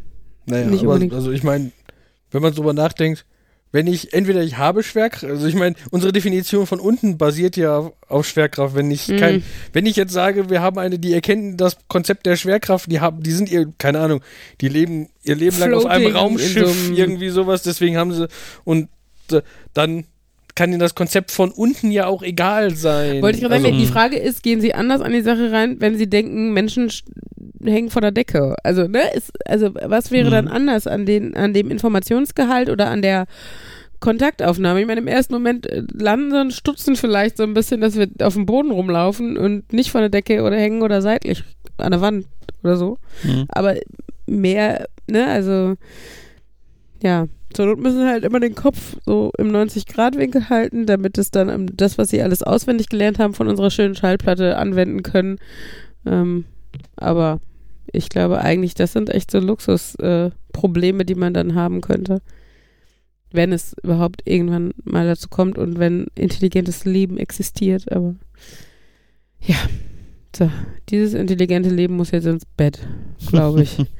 [0.47, 1.13] Naja, Nicht aber, unbedingt.
[1.13, 1.71] also ich meine,
[2.31, 3.25] wenn man drüber nachdenkt,
[3.75, 7.91] wenn ich, entweder ich habe Schwerkraft, also ich meine, unsere Definition von unten basiert ja
[8.07, 8.73] auf Schwerkraft.
[8.73, 9.17] Wenn ich Mhm.
[9.17, 9.43] kein,
[9.73, 13.21] wenn ich jetzt sage, wir haben eine, die erkennen das Konzept der Schwerkraft, die haben,
[13.21, 14.21] die sind ihr, keine Ahnung,
[14.61, 18.29] die leben ihr Leben lang auf einem Raumschiff, so einem- irgendwie sowas, deswegen haben sie,
[18.63, 18.87] und
[19.33, 19.41] äh,
[19.73, 20.05] dann
[20.55, 23.21] kann ihnen das Konzept von unten ja auch egal sein.
[23.21, 25.77] wollte ich gerade sagen, also, die Frage ist, gehen sie anders an die Sache rein,
[25.79, 27.03] wenn sie denken, Menschen sch-
[27.63, 28.55] hängen von der Decke?
[28.63, 30.31] Also, ne, ist, also was wäre Mhm.
[30.31, 33.25] dann anders an den, an dem Informationsgehalt oder an der
[33.99, 34.81] Kontaktaufnahme?
[34.81, 37.95] Ich meine, im ersten Moment äh, landen sie und stutzen vielleicht so ein bisschen, dass
[37.97, 41.43] wir auf dem Boden rumlaufen und nicht von der Decke oder hängen oder seitlich
[41.77, 42.25] an der Wand
[42.63, 42.97] oder so.
[43.23, 43.45] Mhm.
[43.49, 43.75] Aber
[44.27, 45.75] mehr, ne, also
[47.05, 51.49] ja, zur Not müssen halt immer den Kopf so im 90-Grad-Winkel halten, damit es dann
[51.49, 55.37] ähm, das, was sie alles auswendig gelernt haben, von unserer schönen Schallplatte anwenden können.
[56.07, 56.45] Ähm,
[56.95, 57.39] aber
[57.91, 62.23] ich glaube eigentlich, das sind echt so Luxusprobleme, äh, die man dann haben könnte.
[63.31, 68.15] Wenn es überhaupt irgendwann mal dazu kommt und wenn intelligentes Leben existiert, aber
[69.41, 69.57] ja,
[70.35, 70.49] so,
[70.89, 72.79] dieses intelligente Leben muss jetzt ins Bett,
[73.27, 73.77] glaube ich.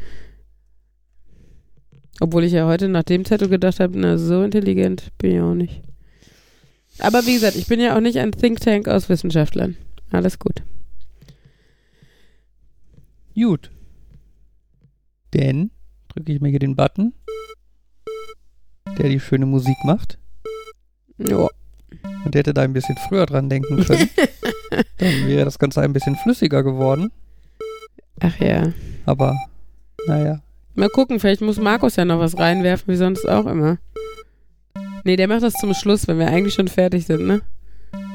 [2.20, 5.54] Obwohl ich ja heute nach dem Zettel gedacht habe, na, so intelligent bin ich auch
[5.54, 5.82] nicht.
[7.00, 9.76] Aber wie gesagt, ich bin ja auch nicht ein Think Tank aus Wissenschaftlern.
[10.12, 10.64] Alles gut.
[13.36, 13.70] Gut.
[15.32, 15.72] Dann
[16.08, 17.14] drücke ich mir hier den Button,
[18.98, 20.18] der die schöne Musik macht.
[21.18, 21.50] Ja.
[22.24, 24.10] Und der hätte da ein bisschen früher dran denken können.
[24.98, 27.12] Dann wäre das Ganze ein bisschen flüssiger geworden.
[28.22, 28.74] Ach ja.
[29.06, 29.38] Aber,
[30.08, 30.42] naja.
[30.76, 33.78] Mal gucken, vielleicht muss Markus ja noch was reinwerfen, wie sonst auch immer.
[35.04, 37.42] Nee, der macht das zum Schluss, wenn wir eigentlich schon fertig sind, ne?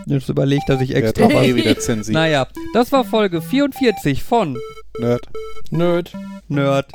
[0.07, 1.47] Jetzt überlegt er sich Der hat extra was.
[1.47, 2.15] eh wieder zensiert.
[2.15, 4.59] Naja, das war Folge 44 von
[4.99, 5.27] Nerd.
[5.71, 6.13] Nerd.
[6.49, 6.91] Nerd.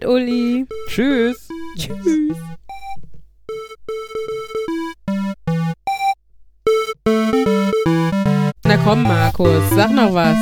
[0.00, 0.66] Und Uli.
[0.88, 1.48] Tschüss.
[1.76, 2.36] Tschüss.
[8.64, 10.36] Na komm, Markus, sag noch was.